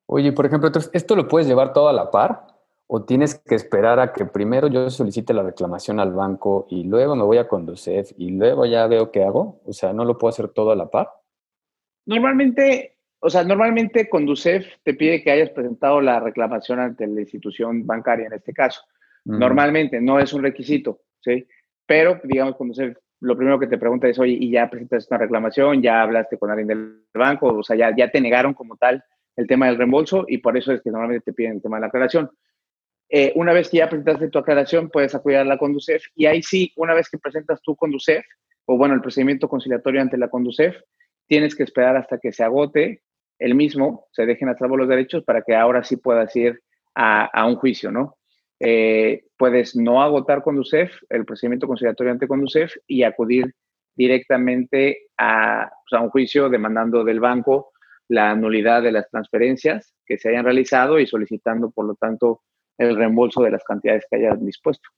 Oye, 0.07 0.33
por 0.33 0.47
ejemplo, 0.47 0.71
¿esto 0.93 1.17
lo 1.17 1.29
puedes 1.29 1.49
llevar 1.49 1.73
todo 1.73 1.89
a 1.89 1.93
la 1.93 2.11
par? 2.11 2.47
¿O 2.87 3.05
tienes 3.05 3.37
que 3.37 3.55
esperar 3.55 3.99
a 3.99 4.13
que 4.13 4.27
primero 4.27 4.69
yo 4.69 4.91
solicite 4.91 5.33
la 5.33 5.43
reclamación 5.43 5.99
al 5.99 6.13
banco 6.13 6.67
y 6.69 6.85
luego 6.85 7.17
me 7.17 7.25
voy 7.25 7.39
a 7.39 7.49
Conducef 7.49 8.13
y 8.19 8.31
luego 8.31 8.67
ya 8.67 8.87
veo 8.87 9.11
qué 9.11 9.25
hago? 9.25 9.63
O 9.65 9.73
sea, 9.73 9.93
¿no 9.95 10.05
lo 10.05 10.19
puedo 10.19 10.31
hacer 10.31 10.49
todo 10.49 10.71
a 10.73 10.77
la 10.77 10.91
par? 10.91 11.09
Normalmente, 12.05 12.99
o 13.21 13.31
sea, 13.31 13.43
normalmente 13.43 14.11
Conducef 14.11 14.67
te 14.83 14.93
pide 14.93 15.23
que 15.23 15.31
hayas 15.31 15.51
presentado 15.51 16.03
la 16.03 16.21
reclamación 16.21 16.79
ante 16.79 17.07
la 17.07 17.23
institución 17.23 17.87
bancaria 17.87 18.27
en 18.27 18.35
este 18.35 18.53
caso. 18.53 18.83
Normalmente, 19.25 20.03
no 20.03 20.21
es 20.21 20.35
un 20.35 20.43
requisito, 20.43 21.01
¿sí? 21.21 21.47
Pero, 21.87 22.21
digamos, 22.23 22.57
Conducef 22.57 22.99
lo 23.21 23.37
primero 23.37 23.59
que 23.59 23.67
te 23.67 23.79
pregunta 23.79 24.09
es, 24.09 24.19
oye, 24.19 24.37
¿y 24.39 24.51
ya 24.51 24.69
presentaste 24.69 25.15
una 25.15 25.23
reclamación? 25.23 25.83
¿Ya 25.83 26.03
hablaste 26.03 26.39
con 26.39 26.51
alguien 26.51 26.69
del 26.69 27.05
banco? 27.15 27.49
O 27.49 27.63
sea, 27.63 27.77
ya, 27.77 28.11
te 28.11 28.21
negaron 28.21 28.55
como 28.55 28.77
tal 28.77 29.03
el 29.37 29.47
tema 29.47 29.67
del 29.67 29.79
reembolso 29.79 30.25
y 30.29 30.39
por 30.39 30.57
eso 30.57 30.73
es 30.73 30.83
que 30.83 30.91
normalmente 30.91 31.25
te 31.25 31.33
piden 31.33 31.53
el 31.53 31.63
tema 31.63 31.77
de 31.77 31.83
la 31.83 31.87
aclaración. 31.89 32.31
Eh, 33.09 33.33
una 33.37 33.53
vez 33.53 33.69
que 33.69 33.79
ya 33.79 33.89
presentaste 33.89 34.29
tu 34.29 34.39
aclaración, 34.39 34.91
puedes 34.91 35.15
acudir 35.15 35.39
a 35.39 35.45
la 35.45 35.59
Conducef 35.59 36.05
y 36.15 36.27
ahí 36.27 36.43
sí, 36.43 36.73
una 36.77 36.95
vez 36.95 37.09
que 37.09 37.19
presentas 37.19 37.61
tu 37.63 37.77
Conducef, 37.77 38.25
o 38.67 38.77
bueno, 38.77 38.95
el 38.95 39.01
procedimiento 39.01 39.49
conciliatorio 39.49 40.01
ante 40.01 40.17
la 40.17 40.29
Conducef, 40.29 40.77
tienes 41.27 41.55
que 41.55 41.63
esperar 41.63 41.97
hasta 41.97 42.19
que 42.19 42.33
se 42.33 42.45
agote 42.45 43.03
el 43.39 43.55
mismo, 43.55 44.07
se 44.13 44.27
dejen 44.27 44.49
a 44.49 44.57
los 44.59 44.89
derechos 44.89 45.25
para 45.25 45.43
que 45.43 45.55
ahora 45.55 45.85
sí 45.85 45.97
puedas 45.97 46.35
ir 46.37 46.61
a 46.95 47.47
un 47.47 47.57
juicio, 47.57 47.91
¿no? 47.91 48.17
Eh, 48.67 49.27
puedes 49.37 49.77
no 49.77 50.03
agotar 50.03 50.43
Conducef, 50.43 50.91
el 51.11 51.27
procedimiento 51.27 51.67
conciliatorio 51.67 52.13
ante 52.13 52.27
Conducef 52.27 52.75
y 52.87 53.03
acudir 53.03 53.55
directamente 53.95 55.09
a, 55.19 55.71
pues, 55.71 56.01
a, 56.01 56.03
un 56.03 56.09
juicio 56.09 56.49
demandando 56.49 57.05
del 57.05 57.21
banco 57.21 57.73
la 58.09 58.35
nulidad 58.35 58.83
de 58.83 58.93
las 58.93 59.11
transferencias 59.11 59.95
que 60.07 60.17
se 60.17 60.31
hayan 60.31 60.47
realizado 60.47 60.99
y 60.99 61.07
solicitando, 61.07 61.71
por 61.71 61.85
lo 61.85 61.95
tanto, 61.95 62.41
el 62.79 62.97
reembolso 62.97 63.43
de 63.43 63.51
las 63.51 63.63
cantidades 63.65 64.07
que 64.11 64.17
hayan 64.17 64.45
dispuesto. 64.45 64.89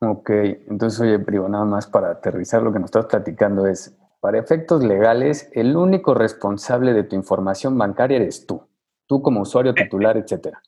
Ok, 0.00 0.30
entonces, 0.68 1.00
oye, 1.00 1.20
Privo, 1.20 1.48
nada 1.48 1.64
más 1.64 1.86
para 1.86 2.10
aterrizar 2.10 2.60
lo 2.60 2.72
que 2.72 2.80
nos 2.80 2.88
estás 2.88 3.06
platicando 3.06 3.68
es, 3.68 3.96
para 4.20 4.40
efectos 4.40 4.82
legales, 4.82 5.48
el 5.52 5.76
único 5.76 6.12
responsable 6.14 6.92
de 6.92 7.04
tu 7.04 7.14
información 7.14 7.78
bancaria 7.78 8.16
eres 8.16 8.46
tú, 8.46 8.62
tú 9.06 9.22
como 9.22 9.42
usuario 9.42 9.74
titular, 9.74 10.16
etcétera. 10.16 10.60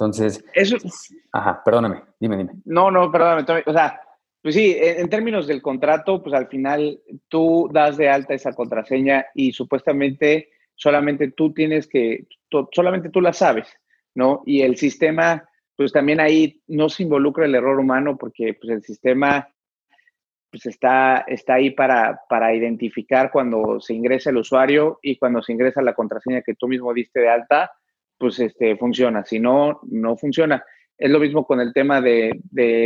Entonces, 0.00 0.42
eso. 0.54 0.78
Ajá, 1.30 1.62
perdóname, 1.62 2.02
dime, 2.18 2.38
dime. 2.38 2.52
No, 2.64 2.90
no, 2.90 3.12
perdóname. 3.12 3.62
O 3.66 3.72
sea, 3.72 4.00
pues 4.40 4.54
sí, 4.54 4.74
en, 4.78 5.10
términos 5.10 5.46
del 5.46 5.60
contrato, 5.60 6.22
pues 6.22 6.34
al 6.34 6.48
final 6.48 6.98
tú 7.28 7.68
das 7.70 7.98
de 7.98 8.08
alta 8.08 8.32
esa 8.32 8.54
contraseña 8.54 9.26
y 9.34 9.52
supuestamente 9.52 10.48
solamente 10.74 11.30
tú 11.32 11.52
tienes 11.52 11.86
que, 11.86 12.26
solamente 12.72 13.10
tú 13.10 13.20
la 13.20 13.34
sabes, 13.34 13.68
¿no? 14.14 14.42
Y 14.46 14.62
el 14.62 14.78
sistema, 14.78 15.46
pues 15.76 15.92
también 15.92 16.20
ahí 16.20 16.62
no 16.66 16.88
se 16.88 17.02
involucra 17.02 17.44
el 17.44 17.54
error 17.54 17.78
humano 17.78 18.16
porque 18.16 18.54
pues 18.54 18.72
el 18.72 18.82
sistema 18.82 19.46
pues 20.50 20.64
está, 20.64 21.24
está 21.28 21.54
ahí 21.54 21.72
para, 21.72 22.22
para 22.26 22.54
identificar 22.54 23.30
cuando 23.30 23.78
se 23.80 23.92
ingresa 23.92 24.30
el 24.30 24.38
usuario 24.38 24.98
y 25.02 25.16
cuando 25.16 25.42
se 25.42 25.52
ingresa 25.52 25.82
la 25.82 25.94
contraseña 25.94 26.40
que 26.40 26.54
tú 26.54 26.66
mismo 26.66 26.94
diste 26.94 27.20
de 27.20 27.28
alta, 27.28 27.70
pues 28.20 28.38
este, 28.38 28.76
funciona. 28.76 29.24
Si 29.24 29.40
no, 29.40 29.80
no 29.90 30.16
funciona. 30.16 30.62
Es 30.96 31.10
lo 31.10 31.18
mismo 31.18 31.46
con 31.46 31.60
el 31.60 31.72
tema 31.72 32.02
de, 32.02 32.38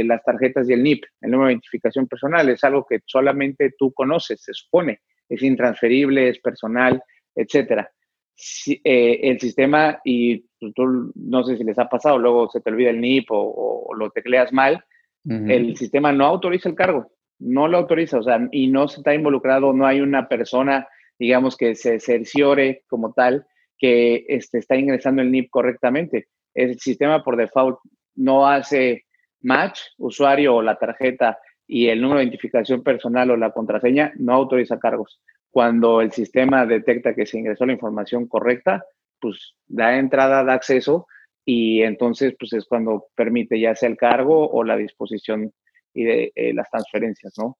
las 0.07 0.23
tarjetas 0.23 0.71
y 0.71 0.73
el 0.73 0.85
NIP, 0.85 1.03
el 1.21 1.33
número 1.33 1.49
de 1.49 1.55
identificación 1.55 2.07
personal. 2.07 2.49
Es 2.49 2.63
algo 2.63 2.87
que 2.89 3.01
solamente 3.05 3.75
tú 3.77 3.93
conoces, 3.93 4.41
se 4.41 4.55
supone. 4.55 5.01
Es 5.29 5.43
intransferible, 5.43 6.29
es 6.29 6.39
personal, 6.39 7.03
etcétera. 7.35 7.91
Eh, 8.69 9.21
el 9.23 9.41
sistema, 9.41 10.01
y 10.05 10.45
tú 10.75 11.13
no 11.17 11.43
sé 11.43 11.57
si 11.57 11.65
les 11.65 11.79
ha 11.81 11.89
pasado, 11.89 12.19
luego 12.19 12.49
se 12.49 12.61
te 12.61 12.71
olvida 12.71 12.91
el 12.91 13.01
NIP 13.01 13.27
o, 13.31 13.93
lo 13.97 14.11
tecleas 14.11 14.53
mal, 14.53 14.85
el 15.27 15.75
sistema 15.77 16.13
no 16.13 16.27
autoriza 16.27 16.69
el 16.69 16.75
cargo, 16.75 17.11
no 17.39 17.67
lo 17.67 17.79
autoriza, 17.79 18.19
o 18.19 18.23
sea, 18.23 18.47
y 18.53 18.67
no 18.67 18.89
se 18.89 18.99
está 18.99 19.15
involucrado, 19.15 19.73
no 19.73 19.87
hay 19.87 20.01
una 20.01 20.29
persona, 20.29 20.87
digamos, 21.19 21.57
que 21.57 21.75
se 21.75 21.99
cerciore 21.99 22.83
como 22.89 23.15
tal 23.15 23.47
que 23.85 24.25
este, 24.29 24.61
está 24.61 24.77
ingresando 24.77 25.21
el 25.21 25.31
NIP 25.31 25.51
correctamente. 25.51 26.29
El 26.55 26.81
sistema 26.81 27.23
por 27.23 27.37
default 27.37 27.81
no 28.15 28.49
hace 28.49 29.05
match, 29.43 29.79
usuario 29.99 30.55
o 30.55 30.63
la 30.63 30.79
tarjeta 30.79 31.39
y 31.67 31.89
el 31.89 32.01
número 32.01 32.21
de 32.21 32.25
identificación 32.25 32.83
personal 32.83 33.31
o 33.31 33.37
la 33.37 33.51
contraseña, 33.51 34.15
no 34.17 34.33
autoriza 34.33 34.79
cargos. 34.79 35.21
Cuando 35.51 36.01
el 36.01 36.13
sistema 36.13 36.65
detecta 36.65 37.15
que 37.15 37.27
se 37.27 37.39
ingresó 37.39 37.67
la 37.67 37.75
información 37.75 38.27
correcta, 38.27 38.83
pues 39.21 39.55
da 39.67 39.99
entrada, 39.99 40.43
da 40.45 40.55
acceso 40.55 41.07
y 41.45 41.83
entonces 41.83 42.35
pues 42.39 42.55
es 42.55 42.65
cuando 42.65 43.09
permite 43.15 43.61
ya 43.61 43.75
sea 43.75 43.91
el 43.91 43.99
cargo 43.99 44.49
o 44.49 44.65
la 44.65 44.79
disposición 44.79 45.53
y 45.93 46.05
de 46.05 46.33
eh, 46.35 46.55
las 46.55 46.71
transferencias, 46.71 47.35
¿no? 47.37 47.59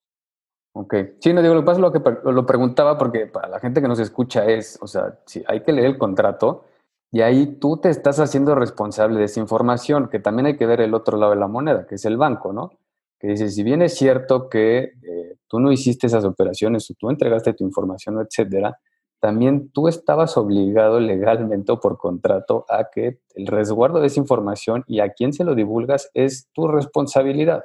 Ok. 0.77 0.95
Sí, 1.21 1.33
no 1.33 1.41
digo, 1.41 1.55
lo 1.55 1.61
que 1.61 1.67
pasa 1.67 1.81
lo 1.81 1.93
que 1.93 2.33
lo 2.33 2.47
preguntaba 2.47 2.99
porque 2.99 3.27
para 3.27 3.47
la 3.47 3.61
gente 3.61 3.81
que 3.81 3.87
nos 3.87 4.01
escucha 4.01 4.45
es, 4.45 4.77
o 4.83 4.89
sea, 4.89 5.21
si 5.25 5.43
hay 5.47 5.61
que 5.61 5.73
leer 5.73 5.87
el 5.87 5.99
contrato 5.99 6.65
y 7.13 7.21
ahí 7.21 7.47
tú 7.61 7.77
te 7.77 7.91
estás 7.91 8.19
haciendo 8.19 8.57
responsable 8.57 9.21
de 9.21 9.27
esa 9.27 9.39
información, 9.39 10.09
que 10.09 10.19
también 10.19 10.47
hay 10.47 10.57
que 10.57 10.67
ver 10.67 10.81
el 10.81 10.93
otro 10.95 11.17
lado 11.17 11.31
de 11.31 11.39
la 11.39 11.47
moneda, 11.47 11.87
que 11.87 11.95
es 11.95 12.05
el 12.07 12.17
banco, 12.17 12.53
¿no? 12.53 12.73
Que 13.21 13.29
dice, 13.29 13.51
si 13.51 13.63
bien 13.63 13.83
es 13.83 13.95
cierto 13.95 14.49
que 14.49 14.95
eh, 15.01 15.37
tú 15.47 15.61
no 15.61 15.71
hiciste 15.71 16.09
esas 16.09 16.25
operaciones 16.25 16.91
o 16.91 16.95
tú 16.99 17.09
entregaste 17.09 17.55
tu 17.55 17.63
información, 17.63 18.19
etcétera, 18.21 18.77
también 19.21 19.71
tú 19.71 19.87
estabas 19.87 20.37
obligado 20.37 20.99
legalmente 20.99 21.71
o 21.71 21.79
por 21.79 21.99
contrato 21.99 22.67
a 22.69 22.91
que 22.93 23.21
el 23.37 23.47
resguardo 23.47 24.01
de 24.01 24.09
esa 24.09 24.19
información 24.19 24.83
y 24.89 24.99
a 24.99 25.11
quién 25.11 25.33
se 25.33 25.45
lo 25.45 25.55
divulgas 25.55 26.11
es 26.15 26.49
tu 26.53 26.67
responsabilidad. 26.67 27.65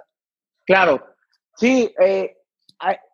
Claro, 0.64 1.04
sí, 1.56 1.92
eh, 2.00 2.36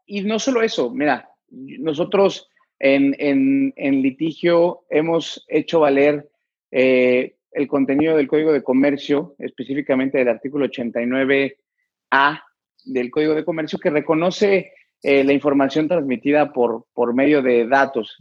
y 0.06 0.22
no 0.22 0.40
solo 0.40 0.62
eso, 0.62 0.92
mira, 0.92 1.30
nosotros 1.50 2.50
en, 2.80 3.74
litigio 3.78 4.84
hemos 4.90 5.46
hecho 5.48 5.80
valer 5.80 6.30
eh, 6.72 7.36
el 7.52 7.68
contenido 7.68 8.18
del 8.18 8.28
Código 8.28 8.52
de 8.52 8.64
Comercio, 8.64 9.36
específicamente 9.40 10.18
del 10.18 10.30
artículo 10.30 10.68
89A 10.68 12.44
del 12.84 13.10
Código 13.10 13.34
de 13.34 13.46
Comercio, 13.46 13.80
que 13.80 13.90
reconoce 13.90 14.74
eh, 15.02 15.24
la 15.24 15.34
información 15.34 15.88
transmitida 15.88 16.52
por, 16.52 16.86
por 16.94 17.14
medio 17.14 17.42
de 17.42 17.68
datos, 17.68 18.18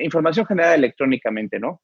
información 0.00 0.46
generada 0.46 0.74
electrónicamente, 0.74 1.58
¿no? 1.58 1.82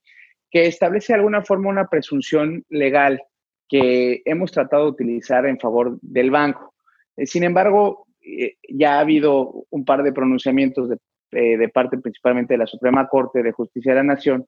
Que 0.50 0.66
establece 0.66 1.12
de 1.12 1.18
alguna 1.18 1.42
forma 1.42 1.68
una 1.68 1.88
presunción 1.88 2.64
legal 2.68 3.22
que 3.68 4.22
hemos 4.24 4.52
tratado 4.52 4.84
de 4.84 4.90
utilizar 4.90 5.46
en 5.46 5.58
favor 5.58 5.98
del 6.00 6.30
banco. 6.30 6.74
Eh, 7.16 7.26
sin 7.26 7.44
embargo, 7.44 8.03
ya 8.68 8.96
ha 8.96 9.00
habido 9.00 9.64
un 9.70 9.84
par 9.84 10.02
de 10.02 10.12
pronunciamientos 10.12 10.88
de 10.88 10.98
eh, 11.36 11.56
de 11.56 11.68
parte 11.68 11.98
principalmente 11.98 12.54
de 12.54 12.58
la 12.58 12.66
Suprema 12.66 13.08
Corte 13.08 13.42
de 13.42 13.50
Justicia 13.50 13.90
de 13.92 13.96
la 13.96 14.04
Nación 14.04 14.46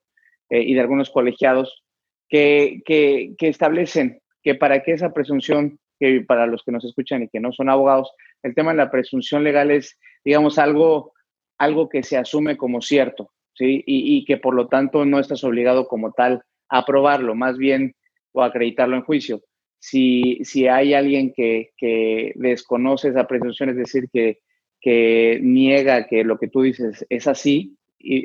eh, 0.49 0.63
y 0.63 0.75
de 0.75 0.81
algunos 0.81 1.11
colegiados 1.11 1.83
que, 2.29 2.81
que, 2.85 3.35
establecen 3.41 4.21
que 4.41 4.55
para 4.55 4.85
que 4.85 4.93
esa 4.93 5.13
presunción, 5.13 5.81
que 5.99 6.21
para 6.21 6.47
los 6.47 6.63
que 6.63 6.71
nos 6.71 6.85
escuchan 6.85 7.25
y 7.25 7.29
que 7.29 7.41
no 7.41 7.51
son 7.51 7.71
abogados, 7.71 8.13
el 8.45 8.55
tema 8.55 8.71
de 8.71 8.77
la 8.77 8.91
presunción 8.93 9.43
legal 9.43 9.73
es, 9.73 9.99
digamos, 10.25 10.61
algo, 10.61 11.13
algo 11.59 11.89
que 11.89 12.05
se 12.05 12.19
asume 12.19 12.57
como 12.57 12.81
cierto, 12.81 13.33
¿sí? 13.55 13.83
Y, 13.85 14.19
y 14.19 14.25
que 14.25 14.37
por 14.37 14.55
lo 14.55 14.69
tanto 14.69 15.05
no 15.05 15.19
estás 15.19 15.43
obligado 15.43 15.89
como 15.89 16.13
tal 16.13 16.45
a 16.69 16.79
aprobarlo, 16.79 17.35
más 17.35 17.59
bien 17.59 17.97
o 18.31 18.45
acreditarlo 18.45 18.95
en 18.95 19.03
juicio. 19.03 19.41
Si, 19.89 20.41
si 20.43 20.67
hay 20.67 20.95
alguien 20.95 21.33
que, 21.33 21.71
que 21.77 22.33
desconoce 22.35 23.09
esa 23.09 23.27
presunción, 23.27 23.71
es 23.71 23.77
decir, 23.77 24.09
que 24.13 24.41
que 24.87 25.41
niega 25.43 26.07
que 26.07 26.23
lo 26.23 26.39
que 26.39 26.47
tú 26.47 26.63
dices 26.63 27.05
es 27.09 27.27
así, 27.27 27.77
y 27.99 28.25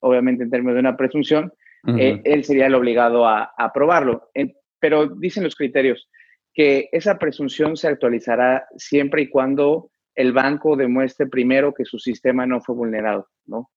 obviamente 0.00 0.44
en 0.44 0.50
términos 0.50 0.74
de 0.74 0.80
una 0.80 0.98
presunción, 0.98 1.52
eh, 1.98 2.20
él 2.24 2.44
sería 2.44 2.66
el 2.66 2.74
obligado 2.74 3.26
a, 3.26 3.54
aprobarlo. 3.56 4.30
pero 4.78 5.06
dicen 5.06 5.44
los 5.44 5.56
criterios 5.56 6.10
que 6.52 6.90
esa 6.92 7.18
presunción 7.18 7.76
se 7.76 7.88
actualizará 7.88 8.66
siempre 8.76 9.22
y 9.22 9.28
cuando 9.30 9.90
el 10.14 10.32
banco 10.32 10.76
demuestre 10.76 11.26
primero 11.26 11.72
que 11.72 11.86
su 11.86 11.98
sistema 11.98 12.44
no 12.46 12.60
fue 12.60 12.74
vulnerado, 12.74 13.28
¿no? 13.46 13.70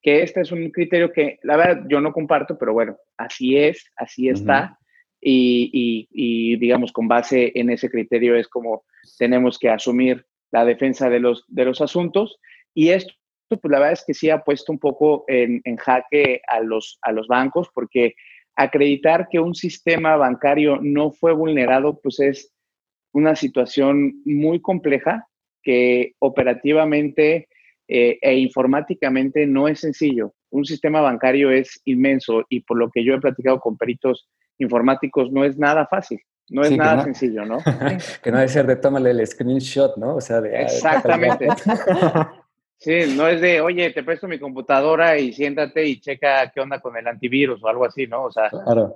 Que 0.00 0.22
este 0.22 0.42
es 0.42 0.52
un 0.52 0.70
criterio 0.70 1.10
que, 1.10 1.40
la 1.42 1.56
verdad, 1.56 1.84
yo 1.88 2.00
no 2.00 2.12
comparto, 2.12 2.56
pero 2.58 2.74
bueno, 2.74 2.96
así 3.16 3.56
es, 3.56 3.90
así 3.96 4.28
está. 4.28 4.78
Y, 5.28 6.06
y, 6.12 6.56
digamos, 6.56 6.92
con 6.92 7.08
base 7.08 7.50
en 7.56 7.70
ese 7.70 7.90
criterio 7.90 8.36
es 8.36 8.46
como 8.46 8.84
tenemos 9.18 9.58
que 9.58 9.68
asumir 9.68 10.24
la 10.52 10.64
defensa 10.64 11.10
de 11.10 11.18
los, 11.18 11.44
de 11.48 11.64
los 11.64 11.80
asuntos. 11.80 12.38
Y 12.74 12.90
esto, 12.90 13.12
pues 13.48 13.60
la 13.64 13.80
verdad 13.80 13.94
es 13.94 14.04
que 14.06 14.14
sí 14.14 14.30
ha 14.30 14.44
puesto 14.44 14.70
un 14.70 14.78
poco 14.78 15.24
en, 15.26 15.60
jaque 15.78 16.42
a 16.46 16.60
los, 16.60 17.00
a 17.02 17.10
los 17.10 17.26
bancos, 17.26 17.68
porque 17.74 18.14
acreditar 18.54 19.26
que 19.28 19.40
un 19.40 19.56
sistema 19.56 20.16
bancario 20.16 20.78
no 20.80 21.10
fue 21.10 21.32
vulnerado, 21.32 21.98
pues 22.00 22.20
es 22.20 22.52
una 23.12 23.34
situación 23.34 24.22
muy 24.24 24.60
compleja 24.60 25.26
que 25.64 26.12
operativamente 26.20 27.48
eh, 27.88 28.18
e 28.22 28.34
informáticamente 28.36 29.44
no 29.44 29.66
es 29.66 29.80
sencillo. 29.80 30.34
Un 30.50 30.64
sistema 30.64 31.00
bancario 31.00 31.50
es 31.50 31.80
inmenso 31.84 32.44
y 32.48 32.60
por 32.60 32.78
lo 32.78 32.92
que 32.92 33.02
yo 33.02 33.14
he 33.14 33.20
platicado 33.20 33.58
con 33.58 33.76
peritos 33.76 34.28
informáticos 34.58 35.30
no 35.30 35.44
es 35.44 35.58
nada 35.58 35.86
fácil. 35.86 36.20
No 36.48 36.62
es 36.62 36.76
nada 36.76 37.02
sencillo, 37.02 37.44
¿no? 37.44 37.58
que 38.22 38.30
no 38.30 38.38
debe 38.38 38.48
ser 38.48 38.66
de 38.66 38.76
tómale 38.76 39.10
el 39.10 39.26
screenshot, 39.26 39.96
¿no? 39.96 40.16
O 40.16 40.20
sea, 40.20 40.40
de... 40.40 40.62
Exactamente. 40.62 41.48
sí, 42.78 43.14
no 43.16 43.26
es 43.26 43.40
de, 43.40 43.60
oye, 43.60 43.90
te 43.90 44.04
presto 44.04 44.28
mi 44.28 44.38
computadora 44.38 45.18
y 45.18 45.32
siéntate 45.32 45.84
y 45.84 46.00
checa 46.00 46.50
qué 46.54 46.60
onda 46.60 46.80
con 46.80 46.96
el 46.96 47.06
antivirus 47.08 47.62
o 47.64 47.68
algo 47.68 47.84
así, 47.84 48.06
¿no? 48.06 48.24
O 48.24 48.30
sea, 48.30 48.48
claro. 48.50 48.94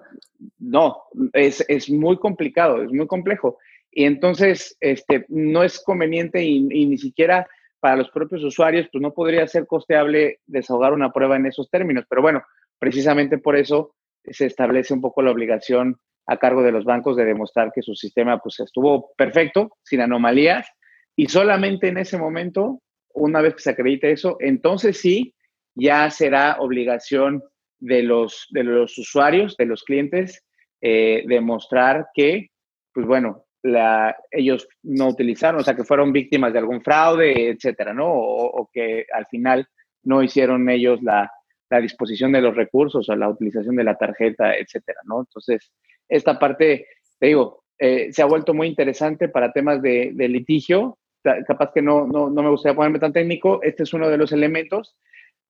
no, 0.61 1.03
es, 1.33 1.65
es 1.69 1.91
muy 1.91 2.19
complicado, 2.19 2.83
es 2.83 2.93
muy 2.93 3.09
complejo. 3.09 3.59
Y 3.91 4.05
entonces, 4.05 4.77
este, 4.79 5.27
no 5.29 5.65
es 5.65 5.81
conveniente 5.81 6.45
y, 6.45 6.69
y 6.71 6.87
ni 6.87 6.99
siquiera 6.99 7.49
para 7.81 7.97
los 7.97 8.11
propios 8.11 8.45
usuarios, 8.45 8.87
pues 8.93 9.03
no 9.03 9.13
podría 9.13 9.47
ser 9.49 9.67
costeable 9.67 10.39
desahogar 10.47 10.93
una 10.93 11.13
prueba 11.13 11.35
en 11.35 11.47
esos 11.47 11.69
términos. 11.69 12.05
Pero 12.09 12.23
bueno, 12.23 12.45
precisamente 12.79 13.39
por 13.39 13.57
eso 13.57 13.95
se 14.25 14.47
establece 14.47 14.95
un 14.95 15.01
poco 15.01 15.23
la 15.23 15.31
obligación 15.31 15.97
a 16.27 16.39
cargo 16.39 16.63
de 16.63 16.73
los 16.73 16.85
bancos 16.85 17.17
de 17.17 17.25
demostrar 17.25 17.73
que 17.75 17.83
su 17.83 17.95
sistema 17.95 18.39
pues 18.39 18.61
estuvo 18.61 19.13
perfecto, 19.17 19.77
sin 19.83 20.01
anomalías, 20.01 20.69
y 21.17 21.27
solamente 21.27 21.89
en 21.89 21.99
ese 21.99 22.19
momento, 22.19 22.81
una 23.13 23.41
vez 23.41 23.55
que 23.55 23.63
se 23.63 23.71
acredite 23.71 24.13
eso, 24.13 24.37
entonces 24.39 25.01
sí, 25.01 25.35
ya 25.75 26.09
será 26.11 26.57
obligación 26.61 27.43
de 27.79 28.03
los, 28.03 28.47
de 28.51 28.65
los 28.65 28.97
usuarios, 28.99 29.57
de 29.57 29.67
los 29.67 29.83
clientes, 29.83 30.45
eh, 30.81 31.25
demostrar 31.27 32.09
que, 32.15 32.51
pues 32.93 33.07
bueno, 33.07 33.45
la, 33.63 34.17
ellos 34.31 34.69
no 34.83 35.09
utilizaron, 35.09 35.61
o 35.61 35.65
sea, 35.65 35.75
que 35.75 35.85
fueron 35.85 36.13
víctimas 36.13 36.53
de 36.53 36.61
algún 36.61 36.83
fraude, 36.83 37.51
etcétera, 37.51 37.93
¿no? 37.93 38.07
O, 38.07 38.47
o 38.47 38.71
que 38.73 39.05
al 39.13 39.27
final 39.27 39.67
no 40.03 40.23
hicieron 40.23 40.71
ellos 40.71 41.03
la, 41.03 41.31
la 41.71 41.81
disposición 41.81 42.33
de 42.33 42.43
los 42.43 42.55
recursos 42.55 43.09
o 43.09 43.17
la 43.17 43.29
utilización 43.29 43.77
de 43.77 43.85
la 43.85 43.97
tarjeta, 43.97 44.57
etcétera, 44.57 45.01
¿no? 45.05 45.21
Entonces, 45.21 45.73
esta 46.09 46.39
parte, 46.39 46.89
te 47.19 47.27
digo, 47.29 47.63
eh, 47.79 48.13
se 48.13 48.23
ha 48.23 48.27
vuelto 48.27 48.53
muy 48.53 48.67
interesante 48.67 49.29
para 49.29 49.53
temas 49.53 49.81
de, 49.81 50.13
litigio. 50.17 50.99
Capaz 51.23 51.73
que 51.73 51.81
no, 51.81 52.07
no, 52.07 52.29
no, 52.29 52.43
me 52.43 52.51
gustaría 52.51 52.75
ponerme 52.75 52.99
tan 52.99 53.13
técnico, 53.13 53.63
este 53.63 53.85
es 53.85 53.93
uno 53.93 54.09
de 54.09 54.17
los 54.17 54.33
elementos, 54.33 54.97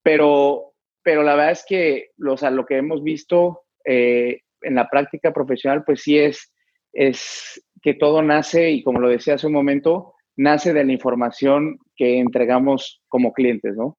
pero, 0.02 0.72
pero 1.02 1.22
la 1.22 1.36
verdad 1.36 1.52
es 1.52 1.64
que 1.66 2.10
los, 2.16 2.42
a 2.42 2.50
lo 2.50 2.66
que 2.66 2.76
hemos 2.76 3.02
visto 3.04 3.62
eh, 3.84 4.40
en 4.62 4.74
la 4.74 4.88
práctica 4.88 5.32
profesional, 5.32 5.84
pues 5.84 6.02
sí 6.02 6.18
es, 6.18 6.52
es 6.92 7.64
que 7.82 7.94
todo 7.94 8.20
nace, 8.20 8.70
y 8.70 8.82
como 8.82 9.00
lo 9.00 9.08
decía 9.08 9.34
hace 9.34 9.46
un 9.46 9.52
momento, 9.52 10.14
nace 10.36 10.72
de 10.72 10.84
la 10.84 10.92
información 10.92 11.78
que 11.96 12.18
entregamos 12.18 13.00
como 13.08 13.32
clientes, 13.32 13.76
¿no? 13.76 13.96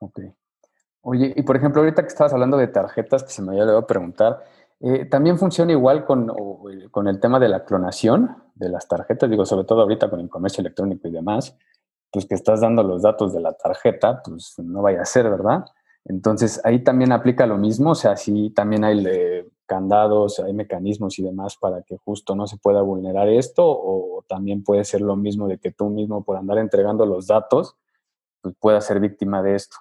Ok. 0.00 0.20
Oye, 1.02 1.32
y 1.34 1.42
por 1.42 1.56
ejemplo, 1.56 1.80
ahorita 1.80 2.02
que 2.02 2.08
estabas 2.08 2.32
hablando 2.32 2.56
de 2.56 2.68
tarjetas, 2.68 3.22
que 3.24 3.30
se 3.30 3.42
me 3.42 3.58
había 3.58 3.76
a 3.76 3.86
preguntar, 3.86 4.44
eh, 4.80 5.06
también 5.06 5.38
funciona 5.38 5.72
igual 5.72 6.04
con, 6.04 6.30
con, 6.90 7.08
el 7.08 7.20
tema 7.20 7.38
de 7.38 7.48
la 7.48 7.64
clonación 7.64 8.36
de 8.54 8.68
las 8.68 8.88
tarjetas, 8.88 9.28
digo, 9.28 9.46
sobre 9.46 9.64
todo 9.64 9.82
ahorita 9.82 10.10
con 10.10 10.20
el 10.20 10.28
comercio 10.28 10.60
electrónico 10.62 11.08
y 11.08 11.10
demás, 11.10 11.56
pues 12.10 12.26
que 12.26 12.34
estás 12.34 12.60
dando 12.60 12.82
los 12.82 13.02
datos 13.02 13.32
de 13.32 13.40
la 13.40 13.52
tarjeta, 13.52 14.22
pues 14.22 14.58
no 14.58 14.82
vaya 14.82 15.02
a 15.02 15.04
ser, 15.04 15.30
¿verdad? 15.30 15.64
Entonces 16.04 16.60
ahí 16.64 16.82
también 16.82 17.12
aplica 17.12 17.46
lo 17.46 17.58
mismo, 17.58 17.90
o 17.90 17.94
sea, 17.94 18.16
sí 18.16 18.50
también 18.50 18.84
hay 18.84 19.04
candados, 19.66 20.40
hay 20.40 20.52
mecanismos 20.52 21.18
y 21.18 21.22
demás 21.22 21.56
para 21.56 21.82
que 21.82 21.96
justo 21.98 22.34
no 22.34 22.46
se 22.46 22.56
pueda 22.56 22.82
vulnerar 22.82 23.28
esto, 23.28 23.64
o 23.66 24.24
también 24.28 24.64
puede 24.64 24.84
ser 24.84 25.02
lo 25.02 25.16
mismo 25.16 25.46
de 25.46 25.58
que 25.58 25.72
tú 25.72 25.90
mismo 25.90 26.24
por 26.24 26.36
andar 26.36 26.58
entregando 26.58 27.06
los 27.06 27.26
datos, 27.26 27.76
pues 28.40 28.54
puedas 28.58 28.86
ser 28.86 29.00
víctima 29.00 29.42
de 29.42 29.56
esto. 29.56 29.76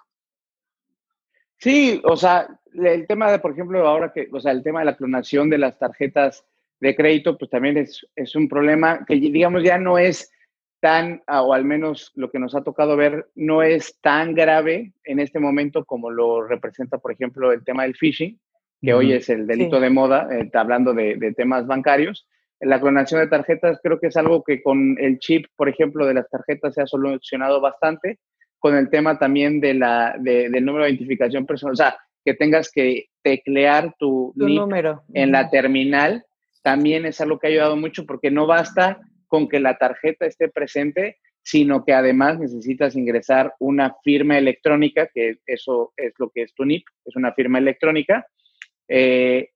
Sí, 1.60 2.02
o 2.06 2.16
sea, 2.16 2.48
el 2.74 3.06
tema 3.06 3.32
de, 3.32 3.40
por 3.40 3.52
ejemplo, 3.52 3.86
ahora 3.86 4.12
que, 4.14 4.30
o 4.32 4.40
sea, 4.40 4.52
el 4.52 4.64
tema 4.64 4.80
de 4.80 4.86
la 4.86 4.96
clonación 4.96 5.50
de 5.50 5.58
las 5.58 5.78
tarjetas 5.78 6.46
de 6.80 6.96
crédito, 6.96 7.38
pues 7.38 7.52
también 7.52 7.78
es, 7.78 8.08
es 8.16 8.36
un 8.36 8.48
problema 8.48 9.06
que, 9.06 9.16
digamos, 9.16 9.64
ya 9.64 9.78
no 9.78 9.98
es 9.98 10.32
tan, 10.80 11.22
o 11.28 11.54
al 11.54 11.66
menos 11.66 12.14
lo 12.16 12.32
que 12.32 12.40
nos 12.40 12.56
ha 12.56 12.64
tocado 12.64 12.96
ver, 12.96 13.28
no 13.36 13.62
es 13.62 14.00
tan 14.00 14.34
grave 14.34 14.94
en 15.04 15.20
este 15.20 15.40
momento 15.40 15.84
como 15.84 16.10
lo 16.10 16.48
representa, 16.48 16.98
por 16.98 17.12
ejemplo, 17.12 17.52
el 17.52 17.66
tema 17.66 17.84
del 17.84 17.96
phishing, 17.96 18.40
que 18.82 18.94
hoy 18.94 19.12
es 19.12 19.28
el 19.28 19.46
delito 19.46 19.82
de 19.82 19.90
moda, 19.90 20.30
eh, 20.32 20.50
hablando 20.54 20.94
de, 20.94 21.18
de, 21.18 21.34
temas 21.34 21.68
bancarios. 21.68 22.26
La 22.62 22.80
clonación 22.80 23.20
de 23.20 23.28
tarjetas 23.28 23.80
creo 23.84 24.00
que 24.00 24.08
es 24.08 24.16
algo 24.16 24.42
que 24.44 24.64
con 24.64 24.98
el 25.00 25.20
chip, 25.20 25.48
por 25.58 25.68
ejemplo, 25.68 26.06
de 26.06 26.14
las 26.14 26.30
tarjetas 26.30 26.76
se 26.76 26.82
ha 26.82 26.88
solucionado 26.88 27.60
bastante, 27.60 28.20
con 28.60 28.76
el 28.76 28.90
tema 28.90 29.18
también 29.18 29.60
de 29.60 29.74
la, 29.74 30.16
de, 30.20 30.50
del 30.50 30.66
número 30.66 30.84
de 30.86 30.92
identificación 30.92 31.46
personal, 31.46 31.74
o 31.74 31.78
sea, 31.78 31.98
que 32.24 32.34
tengas 32.34 32.70
que 32.72 33.08
teclear 33.24 33.96
tu, 33.98 34.34
número 34.36 35.04
en 35.14 35.32
la 35.32 35.50
terminal, 35.50 36.26
también 36.62 37.06
es 37.06 37.22
algo 37.22 37.40
que 37.40 37.48
ha 37.48 37.50
ayudado 37.50 37.78
mucho 37.78 38.06
porque 38.06 38.30
no 38.30 38.46
basta 38.46 39.00
con 39.28 39.48
que 39.48 39.60
la 39.60 39.78
tarjeta 39.78 40.26
esté 40.26 40.50
presente, 40.50 41.18
sino 41.42 41.86
que 41.86 41.94
además 41.94 42.38
necesitas 42.40 42.96
ingresar 42.96 43.54
una 43.60 43.96
firma 44.04 44.38
electrónica, 44.38 45.08
que 45.14 45.38
eso 45.46 45.94
es 45.96 46.14
lo 46.20 46.30
que 46.30 46.44
es 46.44 46.54
tu 46.54 46.66
NIP, 46.66 46.84
es 47.06 47.16
una 47.16 47.34
firma 47.34 47.60
electrónica. 47.60 48.28
Eh, 48.88 49.50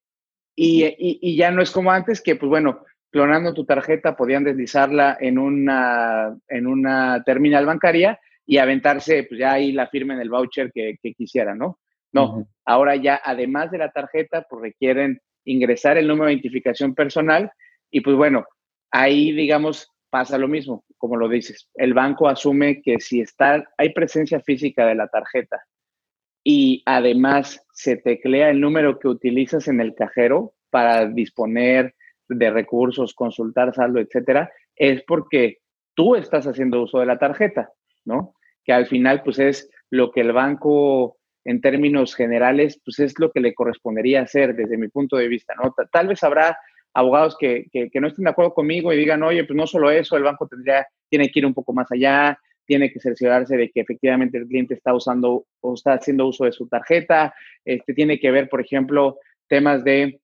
y, 0.56 0.96
y, 0.98 1.36
ya 1.36 1.52
no 1.52 1.62
es 1.62 1.72
como 1.72 1.92
antes, 1.92 2.22
que 2.22 2.36
pues 2.36 2.50
bueno, 2.50 2.86
clonando 3.12 3.54
tu 3.54 3.66
tarjeta 3.66 4.16
podían 4.16 4.44
deslizarla 4.44 5.18
en 5.20 5.38
una, 5.38 6.36
en 6.48 6.68
una 6.68 7.24
terminal 7.24 7.66
bancaria 7.66 8.20
y 8.46 8.58
aventarse 8.58 9.24
pues 9.24 9.40
ya 9.40 9.54
ahí 9.54 9.72
la 9.72 9.88
firma 9.88 10.14
en 10.14 10.22
el 10.22 10.30
voucher 10.30 10.72
que, 10.72 10.98
que 11.02 11.14
quisieran, 11.14 11.58
¿no? 11.58 11.80
No, 12.12 12.48
ahora 12.64 12.96
ya 12.96 13.20
además 13.24 13.72
de 13.72 13.80
la 13.80 13.92
tarjeta, 13.92 14.46
pues 14.48 14.62
requieren 14.62 15.20
ingresar 15.46 15.98
el 15.98 16.08
número 16.08 16.28
de 16.28 16.34
identificación 16.34 16.94
personal 16.94 17.52
y 17.90 18.02
pues 18.02 18.16
bueno, 18.16 18.46
ahí, 18.92 19.32
digamos, 19.32 19.90
pasa 20.12 20.38
lo 20.38 20.48
mismo, 20.48 20.86
como 20.98 21.18
lo 21.18 21.28
dices. 21.28 21.70
El 21.74 21.96
banco 21.96 22.30
asume 22.30 22.84
que 22.84 23.00
si 23.00 23.20
está, 23.20 23.64
hay 23.80 23.94
presencia 23.94 24.40
física 24.42 24.86
de 24.86 24.94
la 24.94 25.08
tarjeta 25.08 25.64
y 26.44 26.84
además 26.86 27.66
se 27.74 27.98
teclea 27.98 28.52
el 28.52 28.62
número 28.62 29.00
que 29.00 29.08
utilizas 29.08 29.68
en 29.68 29.82
el 29.82 29.96
cajero 29.96 30.54
para 30.70 31.08
disponer 31.08 31.96
de 32.30 32.52
recursos, 32.52 33.16
consultar 33.16 33.74
saldo, 33.74 34.00
etcétera, 34.00 34.52
es 34.76 35.04
porque 35.04 35.58
tú 35.96 36.16
estás 36.16 36.46
haciendo 36.46 36.84
uso 36.84 37.00
de 37.00 37.06
la 37.08 37.18
tarjeta, 37.18 37.72
¿no? 38.06 38.36
Que 38.64 38.74
al 38.74 38.86
final, 38.86 39.24
pues 39.24 39.40
es 39.40 39.70
lo 39.90 40.12
que 40.12 40.22
el 40.22 40.32
banco, 40.32 41.18
en 41.46 41.62
términos 41.62 42.16
generales, 42.16 42.82
pues 42.84 43.00
es 43.00 43.20
lo 43.20 43.32
que 43.32 43.42
le 43.42 43.54
correspondería 43.54 44.22
hacer 44.22 44.56
desde 44.56 44.78
mi 44.78 44.88
punto 44.88 45.18
de 45.18 45.28
vista, 45.28 45.54
¿no? 45.56 45.74
Tal 45.92 46.08
vez 46.08 46.24
habrá 46.24 46.58
abogados 46.94 47.36
que, 47.38 47.68
no 47.94 48.08
estén 48.08 48.26
de 48.26 48.32
acuerdo 48.32 48.54
conmigo 48.54 48.94
y 48.94 48.98
digan, 48.98 49.24
oye, 49.24 49.44
pues 49.44 49.58
no 49.58 49.68
solo 49.68 49.90
eso, 49.92 50.16
el 50.16 50.24
banco 50.24 50.48
tendría, 50.48 50.88
tiene 51.10 51.30
que 51.30 51.40
ir 51.40 51.46
un 51.46 51.54
poco 51.54 51.74
más 51.74 51.92
allá, 51.92 52.38
tiene 52.66 52.92
que 52.92 53.00
cerciorarse 53.00 53.58
de 53.58 53.70
que 53.72 53.82
efectivamente 53.82 54.38
el 54.38 54.48
cliente 54.48 54.74
está 54.74 54.94
usando 54.94 55.46
o 55.60 55.74
está 55.74 55.94
haciendo 55.94 56.28
uso 56.28 56.46
de 56.46 56.52
su 56.52 56.68
tarjeta, 56.68 57.34
este, 57.66 57.94
tiene 57.94 58.20
que 58.20 58.32
ver, 58.32 58.48
por 58.48 58.62
ejemplo, 58.62 59.20
temas 59.48 59.84
de 59.84 60.22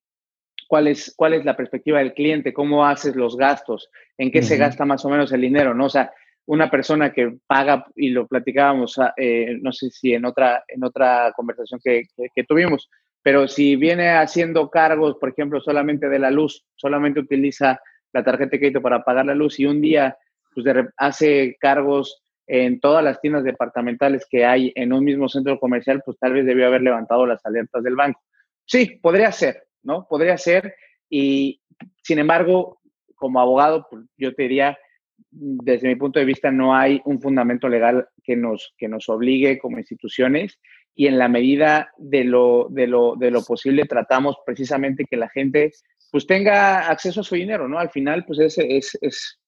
cuál 0.67 0.87
es, 0.87 1.13
cuál 1.15 1.33
es 1.33 1.43
la 1.43 1.57
perspectiva 1.57 1.99
del 1.99 2.13
cliente, 2.13 2.53
cómo 2.53 2.85
haces 2.85 3.15
los 3.15 3.35
gastos, 3.35 3.89
en 4.17 4.31
qué 4.31 4.41
se 4.41 4.57
gasta 4.57 4.85
más 4.85 5.03
o 5.05 5.09
menos 5.09 5.31
el 5.31 5.41
dinero, 5.41 5.73
¿no? 5.73 5.85
O 5.85 5.89
sea, 5.89 6.11
una 6.49 6.71
persona 6.71 7.13
que 7.13 7.37
paga, 7.45 7.85
y 7.95 8.09
lo 8.09 8.25
platicábamos, 8.27 8.97
ah, 8.97 9.13
eh, 9.15 9.59
no 9.61 9.71
sé 9.71 9.91
si 9.91 10.13
en 10.15 10.25
otra, 10.25 10.63
en 10.67 10.83
otra 10.83 11.31
conversación 11.35 11.79
que, 11.83 12.07
que 12.33 12.43
tuvimos, 12.43 12.89
pero 13.21 13.47
si 13.47 13.75
viene 13.75 14.09
haciendo 14.09 14.67
cargos, 14.71 15.17
por 15.19 15.29
ejemplo, 15.29 15.61
solamente 15.61 16.09
de 16.09 16.17
la 16.17 16.31
luz, 16.31 16.65
solamente 16.75 17.19
utiliza 17.19 17.79
la 18.13 18.23
tarjeta 18.23 18.49
de 18.49 18.59
crédito 18.59 18.81
para 18.81 19.03
pagar 19.03 19.27
la 19.27 19.35
luz 19.35 19.59
y 19.59 19.67
un 19.67 19.79
día 19.79 20.17
pues, 20.55 20.65
hace 20.97 21.55
cargos 21.59 22.23
en 22.47 22.79
todas 22.79 23.03
las 23.03 23.21
tiendas 23.21 23.43
departamentales 23.43 24.25
que 24.27 24.43
hay 24.43 24.71
en 24.73 24.91
un 24.91 25.03
mismo 25.03 25.29
centro 25.29 25.59
comercial, 25.59 26.01
pues 26.03 26.17
tal 26.17 26.33
vez 26.33 26.47
debió 26.47 26.65
haber 26.65 26.81
levantado 26.81 27.27
las 27.27 27.45
alertas 27.45 27.83
del 27.83 27.95
banco. 27.95 28.21
Sí, 28.65 28.99
podría 29.03 29.31
ser, 29.31 29.67
¿no? 29.83 30.07
Podría 30.09 30.35
ser. 30.35 30.73
Y 31.11 31.61
sin 32.01 32.17
embargo, 32.17 32.79
como 33.13 33.39
abogado, 33.39 33.85
pues, 33.87 34.03
yo 34.17 34.33
te 34.33 34.43
diría, 34.43 34.79
desde 35.31 35.87
mi 35.87 35.95
punto 35.95 36.19
de 36.19 36.25
vista, 36.25 36.51
no 36.51 36.75
hay 36.75 37.01
un 37.05 37.21
fundamento 37.21 37.67
legal 37.67 38.07
que 38.23 38.35
nos, 38.35 38.73
que 38.77 38.87
nos 38.87 39.09
obligue 39.09 39.59
como 39.59 39.77
instituciones 39.77 40.59
y 40.95 41.07
en 41.07 41.17
la 41.17 41.27
medida 41.27 41.91
de 41.97 42.23
lo, 42.23 42.67
de 42.69 42.87
lo, 42.87 43.15
de 43.15 43.31
lo 43.31 43.43
posible 43.43 43.85
tratamos 43.85 44.37
precisamente 44.45 45.05
que 45.05 45.17
la 45.17 45.29
gente 45.29 45.71
pues 46.11 46.25
tenga 46.25 46.89
acceso 46.89 47.21
a 47.21 47.23
su 47.23 47.35
dinero, 47.35 47.67
¿no? 47.67 47.77
Al 47.77 47.89
final, 47.89 48.25
pues 48.25 48.39
es, 48.39 48.57
es, 48.57 48.97
es, 49.01 49.39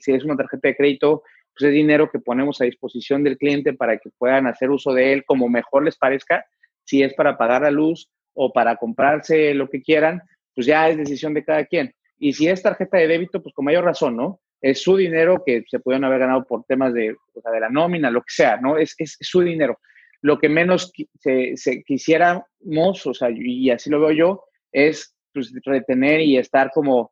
si 0.00 0.12
es 0.12 0.24
una 0.24 0.36
tarjeta 0.36 0.68
de 0.68 0.76
crédito, 0.76 1.22
pues 1.54 1.68
es 1.68 1.74
dinero 1.74 2.10
que 2.10 2.18
ponemos 2.18 2.60
a 2.60 2.64
disposición 2.64 3.22
del 3.22 3.36
cliente 3.36 3.74
para 3.74 3.98
que 3.98 4.10
puedan 4.16 4.46
hacer 4.46 4.70
uso 4.70 4.94
de 4.94 5.12
él 5.12 5.24
como 5.24 5.48
mejor 5.48 5.84
les 5.84 5.96
parezca, 5.96 6.44
si 6.84 7.02
es 7.02 7.14
para 7.14 7.36
pagar 7.36 7.62
la 7.62 7.70
luz 7.70 8.10
o 8.34 8.52
para 8.52 8.76
comprarse 8.76 9.52
lo 9.54 9.68
que 9.68 9.82
quieran, 9.82 10.22
pues 10.54 10.66
ya 10.66 10.88
es 10.88 10.96
decisión 10.96 11.34
de 11.34 11.44
cada 11.44 11.66
quien. 11.66 11.94
Y 12.18 12.32
si 12.32 12.48
es 12.48 12.62
tarjeta 12.62 12.98
de 12.98 13.08
débito, 13.08 13.42
pues 13.42 13.54
con 13.54 13.64
mayor 13.64 13.84
razón, 13.84 14.16
¿no? 14.16 14.40
Es 14.62 14.80
su 14.80 14.96
dinero 14.96 15.42
que 15.44 15.64
se 15.68 15.80
pudieron 15.80 16.04
haber 16.04 16.20
ganado 16.20 16.44
por 16.44 16.64
temas 16.64 16.94
de, 16.94 17.08
de 17.34 17.60
la 17.60 17.68
nómina, 17.68 18.10
lo 18.10 18.20
que 18.20 18.32
sea, 18.32 18.56
¿no? 18.56 18.78
Es, 18.78 18.94
es 18.98 19.18
su 19.20 19.40
dinero 19.40 19.78
lo 20.22 20.38
que 20.38 20.48
menos 20.48 20.92
se, 21.18 21.82
quisiéramos, 21.84 23.06
o 23.06 23.12
sea, 23.12 23.28
y 23.30 23.70
así 23.70 23.90
lo 23.90 24.00
veo 24.00 24.12
yo, 24.12 24.44
es 24.70 25.14
pues, 25.34 25.52
retener 25.64 26.20
y 26.20 26.38
estar 26.38 26.70
como 26.70 27.10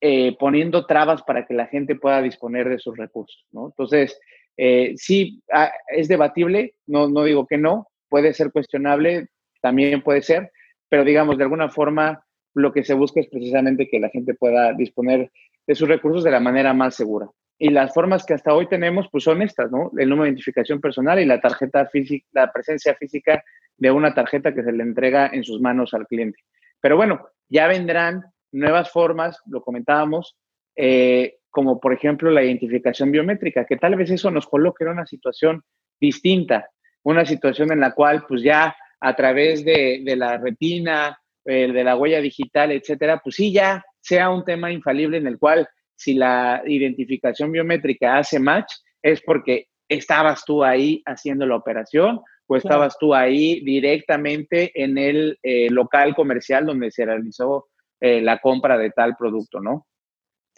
eh, 0.00 0.36
poniendo 0.38 0.84
trabas 0.84 1.22
para 1.22 1.46
que 1.46 1.54
la 1.54 1.66
gente 1.66 1.94
pueda 1.94 2.20
disponer 2.20 2.68
de 2.68 2.78
sus 2.78 2.96
recursos, 2.96 3.46
¿no? 3.52 3.68
Entonces, 3.68 4.18
eh, 4.56 4.94
sí, 4.96 5.40
ah, 5.52 5.72
es 5.88 6.08
debatible, 6.08 6.74
no, 6.86 7.08
no 7.08 7.22
digo 7.22 7.46
que 7.46 7.56
no, 7.56 7.86
puede 8.08 8.34
ser 8.34 8.50
cuestionable, 8.50 9.28
también 9.62 10.02
puede 10.02 10.22
ser, 10.22 10.50
pero 10.88 11.04
digamos, 11.04 11.38
de 11.38 11.44
alguna 11.44 11.70
forma, 11.70 12.24
lo 12.54 12.72
que 12.72 12.82
se 12.82 12.94
busca 12.94 13.20
es 13.20 13.28
precisamente 13.28 13.88
que 13.88 14.00
la 14.00 14.08
gente 14.08 14.34
pueda 14.34 14.72
disponer 14.72 15.30
de 15.70 15.76
sus 15.76 15.88
recursos 15.88 16.24
de 16.24 16.32
la 16.32 16.40
manera 16.40 16.74
más 16.74 16.96
segura. 16.96 17.28
Y 17.56 17.70
las 17.70 17.94
formas 17.94 18.26
que 18.26 18.34
hasta 18.34 18.52
hoy 18.52 18.66
tenemos, 18.66 19.06
pues 19.08 19.22
son 19.22 19.40
estas, 19.40 19.70
¿no? 19.70 19.92
El 19.96 20.08
número 20.08 20.24
de 20.24 20.30
identificación 20.30 20.80
personal 20.80 21.20
y 21.20 21.24
la 21.24 21.40
tarjeta 21.40 21.86
física, 21.86 22.26
la 22.32 22.52
presencia 22.52 22.96
física 22.96 23.44
de 23.76 23.92
una 23.92 24.12
tarjeta 24.12 24.52
que 24.52 24.64
se 24.64 24.72
le 24.72 24.82
entrega 24.82 25.30
en 25.32 25.44
sus 25.44 25.60
manos 25.60 25.94
al 25.94 26.08
cliente. 26.08 26.40
Pero 26.80 26.96
bueno, 26.96 27.24
ya 27.48 27.68
vendrán 27.68 28.24
nuevas 28.50 28.90
formas, 28.90 29.40
lo 29.46 29.62
comentábamos, 29.62 30.36
eh, 30.74 31.36
como 31.50 31.78
por 31.78 31.92
ejemplo 31.92 32.32
la 32.32 32.42
identificación 32.42 33.12
biométrica, 33.12 33.64
que 33.64 33.76
tal 33.76 33.94
vez 33.94 34.10
eso 34.10 34.28
nos 34.32 34.48
coloque 34.48 34.82
en 34.82 34.90
una 34.90 35.06
situación 35.06 35.62
distinta, 36.00 36.68
una 37.04 37.24
situación 37.24 37.70
en 37.70 37.78
la 37.78 37.92
cual 37.92 38.24
pues 38.26 38.42
ya 38.42 38.74
a 38.98 39.14
través 39.14 39.64
de, 39.64 40.02
de 40.04 40.16
la 40.16 40.36
retina, 40.36 41.16
eh, 41.44 41.70
de 41.70 41.84
la 41.84 41.96
huella 41.96 42.20
digital, 42.20 42.72
etcétera, 42.72 43.20
pues 43.22 43.36
sí 43.36 43.52
ya 43.52 43.84
sea 44.00 44.30
un 44.30 44.44
tema 44.44 44.72
infalible 44.72 45.16
en 45.18 45.26
el 45.26 45.38
cual 45.38 45.68
si 45.94 46.14
la 46.14 46.62
identificación 46.66 47.52
biométrica 47.52 48.16
hace 48.16 48.38
match, 48.38 48.72
es 49.02 49.20
porque 49.22 49.66
estabas 49.88 50.44
tú 50.44 50.64
ahí 50.64 51.02
haciendo 51.04 51.46
la 51.46 51.56
operación 51.56 52.20
o 52.46 52.56
estabas 52.56 52.96
tú 52.98 53.14
ahí 53.14 53.60
directamente 53.60 54.72
en 54.74 54.98
el 54.98 55.38
eh, 55.42 55.68
local 55.70 56.14
comercial 56.14 56.66
donde 56.66 56.90
se 56.90 57.04
realizó 57.04 57.68
eh, 58.00 58.20
la 58.20 58.38
compra 58.38 58.78
de 58.78 58.90
tal 58.90 59.14
producto, 59.16 59.60
¿no? 59.60 59.86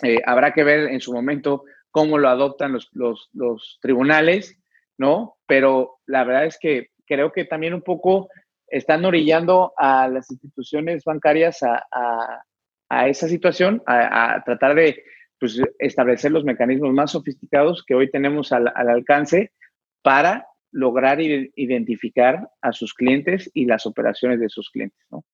Eh, 0.02 0.20
habrá 0.24 0.52
que 0.52 0.64
ver 0.64 0.90
en 0.90 1.00
su 1.00 1.12
momento 1.12 1.64
cómo 1.90 2.18
lo 2.18 2.28
adoptan 2.28 2.72
los, 2.72 2.88
los, 2.92 3.78
tribunales, 3.82 4.58
¿no? 4.96 5.36
Pero 5.46 5.98
la 6.06 6.24
verdad 6.24 6.46
es 6.46 6.58
que 6.58 6.88
creo 7.04 7.32
que 7.32 7.44
también 7.44 7.74
un 7.74 7.82
poco 7.82 8.28
están 8.68 9.04
orillando 9.04 9.72
a 9.76 10.08
las 10.08 10.30
instituciones 10.30 11.04
bancarias 11.04 11.62
a, 11.62 11.84
a, 11.92 12.42
esa 13.08 13.28
situación, 13.28 13.82
a, 13.86 14.34
a, 14.34 14.44
tratar 14.44 14.74
de 14.74 15.02
pues, 15.38 15.60
establecer 15.78 16.30
los 16.30 16.44
mecanismos 16.44 16.92
más 16.92 17.10
sofisticados 17.12 17.84
que 17.84 17.94
hoy 17.94 18.10
tenemos 18.10 18.52
al, 18.52 18.68
alcance 18.76 19.50
para 20.02 20.46
lograr 20.70 21.20
identificar 21.20 22.48
a 22.60 22.72
sus 22.72 22.94
clientes 22.94 23.50
y 23.52 23.66
las 23.66 23.84
operaciones 23.84 24.40
de 24.40 24.48
sus 24.48 24.70
clientes, 24.70 25.04
¿no? 25.10 25.24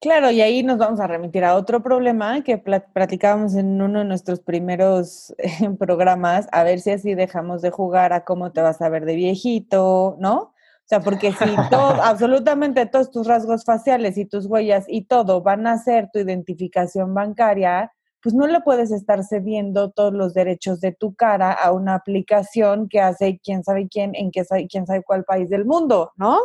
Claro, 0.00 0.30
y 0.30 0.40
ahí 0.40 0.62
nos 0.62 0.78
vamos 0.78 1.00
a 1.00 1.08
remitir 1.08 1.42
a 1.44 1.56
otro 1.56 1.82
problema 1.82 2.44
que 2.44 2.56
platicábamos 2.56 3.56
en 3.56 3.82
uno 3.82 3.98
de 3.98 4.04
nuestros 4.04 4.38
primeros 4.38 5.34
eh, 5.38 5.70
programas, 5.76 6.46
a 6.52 6.62
ver 6.62 6.78
si 6.78 6.92
así 6.92 7.14
dejamos 7.16 7.60
de 7.62 7.70
jugar 7.70 8.12
a 8.12 8.24
cómo 8.24 8.52
te 8.52 8.60
vas 8.60 8.80
a 8.80 8.88
ver 8.88 9.04
de 9.04 9.16
viejito, 9.16 10.16
¿no? 10.20 10.54
O 10.88 10.90
sea, 10.90 11.00
porque 11.00 11.32
si 11.32 11.44
todo, 11.70 12.02
absolutamente 12.02 12.86
todos 12.86 13.10
tus 13.10 13.26
rasgos 13.26 13.66
faciales 13.66 14.16
y 14.16 14.24
tus 14.24 14.46
huellas 14.46 14.86
y 14.88 15.04
todo 15.04 15.42
van 15.42 15.66
a 15.66 15.76
ser 15.76 16.08
tu 16.10 16.18
identificación 16.18 17.12
bancaria, 17.12 17.92
pues 18.22 18.34
no 18.34 18.46
le 18.46 18.62
puedes 18.62 18.90
estar 18.90 19.22
cediendo 19.22 19.90
todos 19.90 20.14
los 20.14 20.32
derechos 20.32 20.80
de 20.80 20.92
tu 20.92 21.14
cara 21.14 21.52
a 21.52 21.72
una 21.72 21.94
aplicación 21.94 22.88
que 22.88 23.02
hace 23.02 23.38
quién 23.44 23.64
sabe 23.64 23.86
quién 23.86 24.14
en 24.14 24.30
qué, 24.30 24.46
quién 24.70 24.86
sabe 24.86 25.02
cuál 25.02 25.24
país 25.24 25.50
del 25.50 25.66
mundo, 25.66 26.12
¿no? 26.16 26.38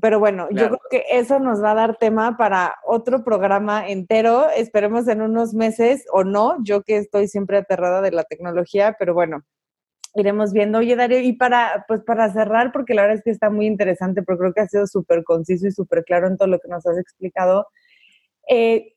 Pero 0.00 0.18
bueno, 0.18 0.48
yo 0.50 0.66
creo 0.66 0.80
que 0.90 1.04
eso 1.10 1.38
nos 1.38 1.62
va 1.62 1.72
a 1.72 1.76
dar 1.76 1.98
tema 1.98 2.36
para 2.36 2.76
otro 2.84 3.22
programa 3.22 3.86
entero. 3.86 4.48
Esperemos 4.50 5.06
en 5.06 5.20
unos 5.20 5.54
meses 5.54 6.06
o 6.12 6.24
no. 6.24 6.56
Yo 6.64 6.82
que 6.82 6.96
estoy 6.96 7.28
siempre 7.28 7.58
aterrada 7.58 8.00
de 8.00 8.10
la 8.10 8.24
tecnología, 8.24 8.96
pero 8.98 9.14
bueno, 9.14 9.44
iremos 10.14 10.52
viendo. 10.52 10.78
Oye, 10.78 10.96
Darío, 10.96 11.20
y 11.20 11.32
para, 11.32 11.84
pues 11.88 12.02
para 12.02 12.32
cerrar, 12.32 12.72
porque 12.72 12.94
la 12.94 13.02
verdad 13.02 13.18
es 13.18 13.24
que 13.24 13.30
está 13.30 13.50
muy 13.50 13.66
interesante, 13.66 14.22
pero 14.22 14.38
creo 14.38 14.52
que 14.52 14.60
ha 14.60 14.68
sido 14.68 14.86
súper 14.86 15.24
conciso 15.24 15.66
y 15.66 15.72
súper 15.72 16.04
claro 16.04 16.26
en 16.26 16.36
todo 16.36 16.48
lo 16.48 16.58
que 16.58 16.68
nos 16.68 16.86
has 16.86 16.98
explicado. 16.98 17.66
Eh, 18.48 18.94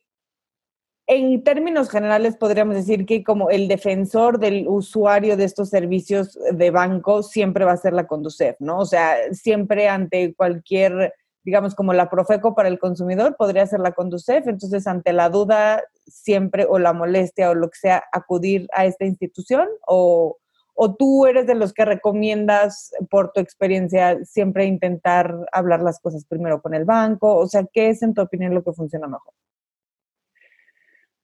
en 1.08 1.44
términos 1.44 1.90
generales, 1.90 2.36
podríamos 2.36 2.76
decir 2.76 3.06
que 3.06 3.24
como 3.24 3.52
el 3.52 3.68
defensor 3.68 4.40
del 4.40 4.68
usuario 4.68 5.38
de 5.38 5.44
estos 5.44 5.70
servicios 5.70 6.38
de 6.52 6.72
banco 6.72 7.22
siempre 7.22 7.64
va 7.64 7.74
a 7.74 7.78
ser 7.78 7.94
la 7.94 8.08
Conducef, 8.08 8.56
¿no? 8.60 8.80
O 8.80 8.86
sea, 8.86 9.16
siempre 9.32 9.88
ante 9.88 10.34
cualquier, 10.34 11.14
digamos, 11.44 11.76
como 11.76 11.94
la 11.94 12.10
Profeco 12.10 12.56
para 12.56 12.70
el 12.70 12.80
consumidor, 12.80 13.36
podría 13.38 13.68
ser 13.68 13.82
la 13.82 13.92
Conducef. 13.92 14.48
Entonces, 14.48 14.88
ante 14.88 15.14
la 15.14 15.30
duda, 15.30 15.84
siempre, 16.08 16.66
o 16.68 16.80
la 16.80 16.92
molestia, 16.92 17.52
o 17.52 17.56
lo 17.56 17.70
que 17.70 17.78
sea, 17.78 18.04
acudir 18.12 18.68
a 18.74 18.86
esta 18.86 19.06
institución, 19.06 19.68
o, 19.86 20.40
o 20.76 20.94
tú 20.96 21.26
eres 21.26 21.48
de 21.48 21.56
los 21.56 21.74
que 21.74 21.86
recomiendas, 21.86 22.92
por 23.10 23.32
tu 23.32 23.40
experiencia, 23.40 24.24
siempre 24.26 24.66
intentar 24.66 25.34
hablar 25.52 25.82
las 25.82 26.00
cosas 26.00 26.26
primero 26.26 26.62
con 26.62 26.74
el 26.74 26.84
banco. 26.84 27.38
O 27.38 27.48
sea, 27.48 27.66
¿qué 27.72 27.90
es, 27.90 28.04
en 28.04 28.14
tu 28.14 28.22
opinión, 28.22 28.54
lo 28.54 28.64
que 28.64 28.74
funciona 28.74 29.08
mejor? 29.08 29.34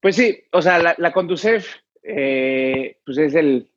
Pues 0.02 0.16
sí, 0.16 0.40
o 0.52 0.62
sea, 0.62 0.96
la, 0.98 1.12
Conducef, 1.12 1.68
eh, 2.02 2.98
pues 3.06 3.18
es 3.18 3.36
el, 3.36 3.70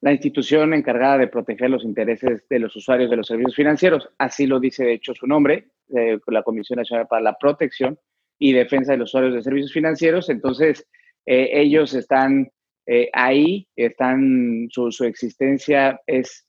la 0.00 0.12
institución 0.12 0.72
encargada 0.72 1.18
de 1.18 1.28
proteger 1.28 1.68
los 1.68 1.84
intereses 1.84 2.46
de 2.48 2.58
los 2.60 2.74
usuarios 2.76 3.10
de 3.10 3.16
los 3.16 3.26
servicios 3.26 3.56
financieros. 3.56 4.08
Así 4.18 4.46
lo 4.46 4.60
dice, 4.60 4.84
de 4.84 4.94
hecho, 4.94 5.14
su 5.14 5.26
nombre, 5.26 5.68
eh, 5.94 6.18
la 6.28 6.42
Comisión 6.44 6.78
Nacional 6.78 7.06
para 7.08 7.22
la 7.22 7.36
Protección 7.36 7.98
y 8.38 8.52
Defensa 8.52 8.92
de 8.92 8.98
los 8.98 9.10
Usuarios 9.10 9.34
de 9.34 9.42
Servicios 9.42 9.72
Financieros. 9.72 10.30
Entonces, 10.30 10.86
eh, 11.26 11.50
ellos 11.52 11.92
están 11.94 12.50
ahí, 13.12 13.66
están, 13.76 14.68
su, 14.70 14.88
existencia 15.04 16.00
es 16.06 16.46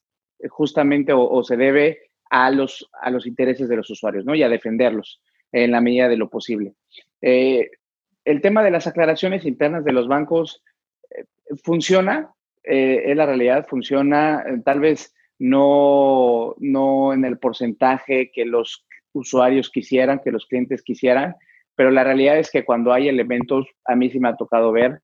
justamente 0.49 1.13
o, 1.13 1.43
se 1.43 1.57
debe 1.57 1.99
a 2.29 2.51
los, 2.51 2.89
a 3.01 3.09
los 3.09 3.25
intereses 3.25 3.69
de 3.69 3.77
los 3.77 3.89
usuarios, 3.89 4.25
¿no? 4.25 4.35
Y 4.35 4.43
a 4.43 4.49
defenderlos 4.49 5.21
en 5.51 5.71
la 5.71 5.81
medida 5.81 6.09
de 6.09 6.17
lo 6.17 6.29
posible. 6.29 6.73
Eh, 7.21 7.69
el 8.25 8.41
tema 8.41 8.63
de 8.63 8.71
las 8.71 8.87
aclaraciones 8.87 9.45
internas 9.45 9.85
de 9.85 9.93
los 9.93 10.07
bancos 10.07 10.63
eh, 11.11 11.23
funciona, 11.63 12.33
eh, 12.63 13.03
es 13.05 13.15
la 13.15 13.25
realidad, 13.25 13.65
funciona, 13.67 14.43
tal 14.65 14.79
vez 14.79 15.13
no, 15.37 16.55
no 16.59 17.13
en 17.13 17.23
el 17.23 17.37
porcentaje 17.37 18.31
que 18.33 18.45
los 18.45 18.85
usuarios 19.13 19.69
quisieran, 19.69 20.19
que 20.23 20.31
los 20.31 20.45
clientes 20.45 20.81
quisieran, 20.81 21.35
pero 21.75 21.91
la 21.91 22.03
realidad 22.03 22.37
es 22.37 22.51
que 22.51 22.65
cuando 22.65 22.91
hay 22.91 23.07
elementos, 23.07 23.67
a 23.85 23.95
mí 23.95 24.09
sí 24.09 24.19
me 24.19 24.29
ha 24.29 24.35
tocado 24.35 24.71
ver 24.71 25.01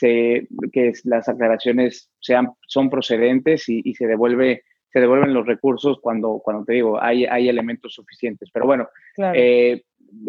que 0.00 0.92
las 1.04 1.28
aclaraciones 1.28 2.10
sean, 2.20 2.50
son 2.66 2.90
procedentes 2.90 3.68
y, 3.68 3.94
se 3.94 4.06
devuelve 4.06 4.62
se 4.92 5.00
devuelven 5.00 5.34
los 5.34 5.44
recursos 5.44 5.98
cuando, 6.00 6.40
cuando 6.44 6.64
te 6.64 6.74
digo, 6.74 7.02
hay, 7.02 7.24
hay 7.24 7.48
elementos 7.48 7.94
suficientes. 7.94 8.48
Pero 8.52 8.64
bueno, 8.64 8.88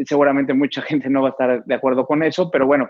seguramente 0.06 0.56
mucha 0.56 0.82
gente 0.82 1.10
no 1.10 1.22
va 1.22 1.30
a 1.30 1.32
estar 1.32 1.64
de 1.64 1.76
acuerdo 1.76 2.06
con 2.08 2.24
eso, 2.24 2.50
pero 2.50 2.66
bueno, 2.66 2.90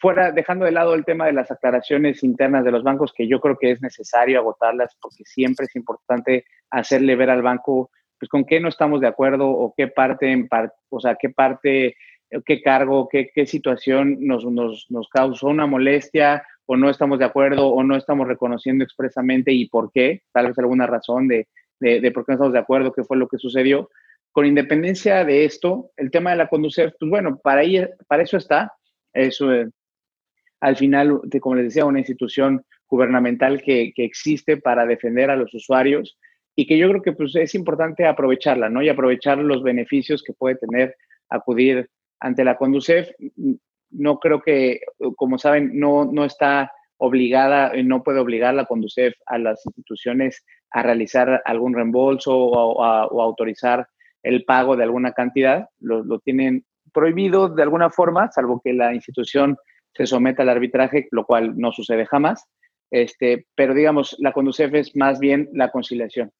fuera, 0.00 0.32
dejando 0.32 0.64
de 0.64 0.72
lado 0.72 0.94
el 0.94 1.04
tema 1.04 1.26
de 1.26 1.32
las 1.32 1.50
aclaraciones 1.50 2.22
internas 2.22 2.64
de 2.64 2.70
los 2.70 2.82
bancos, 2.82 3.12
que 3.14 3.28
yo 3.28 3.40
creo 3.40 3.56
que 3.58 3.72
es 3.72 3.82
necesario 3.82 4.38
agotarlas 4.38 4.96
porque 5.00 5.24
siempre 5.24 5.66
es 5.66 5.76
importante 5.76 6.44
hacerle 6.70 7.16
ver 7.16 7.30
al 7.30 7.42
banco, 7.42 7.90
pues 8.18 8.28
con 8.28 8.44
qué 8.44 8.60
no 8.60 8.68
estamos 8.68 9.00
de 9.00 9.08
acuerdo 9.08 9.48
o 9.48 9.74
qué 9.76 9.88
parte, 9.88 10.30
en 10.30 10.48
o 10.88 11.00
sea, 11.00 11.16
qué 11.16 11.30
parte, 11.30 11.96
qué 12.44 12.62
cargo, 12.62 13.08
qué, 13.08 13.30
qué 13.34 13.46
situación 13.46 14.18
nos, 14.20 14.44
nos, 14.44 14.86
nos 14.90 15.08
causó 15.08 15.48
una 15.48 15.66
molestia 15.66 16.44
o 16.66 16.76
no 16.76 16.90
estamos 16.90 17.18
de 17.18 17.24
acuerdo 17.24 17.68
o 17.68 17.82
no 17.84 17.96
estamos 17.96 18.26
reconociendo 18.26 18.84
expresamente 18.84 19.52
y 19.52 19.68
por 19.68 19.92
qué, 19.92 20.22
tal 20.32 20.48
vez 20.48 20.58
alguna 20.58 20.86
razón 20.86 21.28
de, 21.28 21.48
de, 21.80 22.00
de 22.00 22.10
por 22.10 22.24
qué 22.24 22.32
no 22.32 22.34
estamos 22.34 22.52
de 22.52 22.58
acuerdo, 22.58 22.92
qué 22.92 23.04
fue 23.04 23.16
lo 23.16 23.28
que 23.28 23.38
sucedió 23.38 23.88
con 24.36 24.44
independencia 24.44 25.24
de 25.24 25.46
esto, 25.46 25.92
el 25.96 26.10
tema 26.10 26.32
de 26.32 26.36
la 26.36 26.48
conducir, 26.48 26.94
pues 27.00 27.10
bueno, 27.10 27.40
para, 27.42 27.62
para 28.06 28.22
eso 28.22 28.36
está. 28.36 28.70
Eso, 29.14 29.50
eh, 29.50 29.70
al 30.60 30.76
final, 30.76 31.22
como 31.40 31.54
les 31.54 31.64
decía, 31.64 31.86
una 31.86 32.00
institución 32.00 32.62
gubernamental 32.86 33.62
que, 33.62 33.94
existe 33.96 34.58
para 34.58 34.84
defender 34.84 35.30
a 35.30 35.36
los 35.36 35.54
usuarios 35.54 36.18
y 36.54 36.66
que 36.66 36.76
yo 36.76 36.90
creo 36.90 37.00
que 37.00 37.12
pues, 37.12 37.34
es 37.34 37.54
importante 37.54 38.04
aprovecharla, 38.04 38.68
¿no? 38.68 38.82
Y 38.82 38.90
aprovechar 38.90 39.38
los 39.38 39.62
beneficios 39.62 40.22
que 40.22 40.34
puede 40.34 40.56
tener 40.56 40.94
acudir 41.30 41.88
ante 42.20 42.44
la 42.44 42.56
Conducef. 42.56 43.08
No 43.90 44.18
creo 44.18 44.42
que, 44.42 44.80
como 45.16 45.38
saben, 45.38 45.78
no, 45.78 46.04
no 46.04 46.24
está 46.24 46.72
obligada, 46.98 47.72
no 47.84 48.02
puede 48.02 48.20
obligar 48.20 48.54
la 48.54 48.64
Conducef 48.64 49.14
a 49.26 49.38
las 49.38 49.64
instituciones 49.66 50.44
a 50.70 50.82
realizar 50.82 51.42
algún 51.44 51.74
reembolso 51.74 52.36
o, 52.36 52.82
autorizar 53.22 53.86
el 54.22 54.44
pago 54.44 54.76
de 54.76 54.82
alguna 54.82 55.12
cantidad, 55.12 55.68
lo, 55.78 56.18
tienen 56.20 56.64
prohibido 56.92 57.48
de 57.48 57.62
alguna 57.62 57.90
forma, 57.90 58.30
salvo 58.32 58.60
que 58.62 58.72
la 58.72 58.94
institución 58.94 59.56
se 59.94 60.06
someta 60.06 60.42
al 60.42 60.48
arbitraje, 60.48 61.06
lo 61.10 61.24
cual 61.24 61.56
no 61.56 61.70
sucede 61.72 62.06
jamás. 62.06 62.44
Este, 62.90 63.46
pero 63.54 63.74
digamos, 63.74 64.16
la 64.18 64.32
Conducef 64.32 64.74
es 64.74 64.96
más 64.96 65.18
bien 65.18 65.48
la 65.52 65.70
conciliación. 65.70 66.32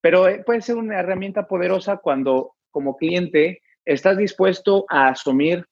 Pero 0.00 0.28
eh, 0.28 0.42
puede 0.44 0.60
ser 0.60 0.76
una 0.76 0.98
herramienta 0.98 1.46
poderosa 1.46 1.98
cuando 1.98 2.54
como 2.70 2.96
cliente 2.96 3.60
estás 3.84 4.16
dispuesto 4.16 4.86
a 4.88 5.08
asumir 5.08 5.66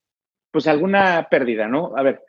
pues 0.51 0.66
alguna 0.66 1.29
pérdida, 1.31 1.66
¿no? 1.66 1.92
A 1.96 2.03
ver, 2.03 2.22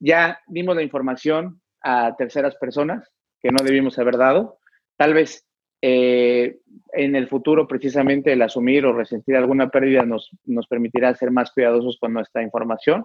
ya 0.00 0.40
dimos 0.48 0.74
la 0.74 0.82
información 0.82 1.60
a 1.82 2.14
terceras 2.16 2.56
personas 2.56 3.08
que 3.40 3.50
no 3.50 3.64
debimos 3.64 3.98
haber 3.98 4.16
dado. 4.16 4.58
Tal 4.96 5.14
vez 5.14 5.46
eh, 5.82 6.58
en 6.92 7.16
el 7.16 7.28
futuro 7.28 7.66
precisamente 7.66 8.32
el 8.32 8.42
asumir 8.42 8.84
o 8.84 8.92
resentir 8.92 9.36
alguna 9.36 9.70
pérdida 9.70 10.02
nos, 10.02 10.30
nos 10.44 10.66
permitirá 10.66 11.14
ser 11.14 11.30
más 11.30 11.52
cuidadosos 11.52 11.96
con 12.00 12.12
nuestra 12.12 12.42
información. 12.42 13.04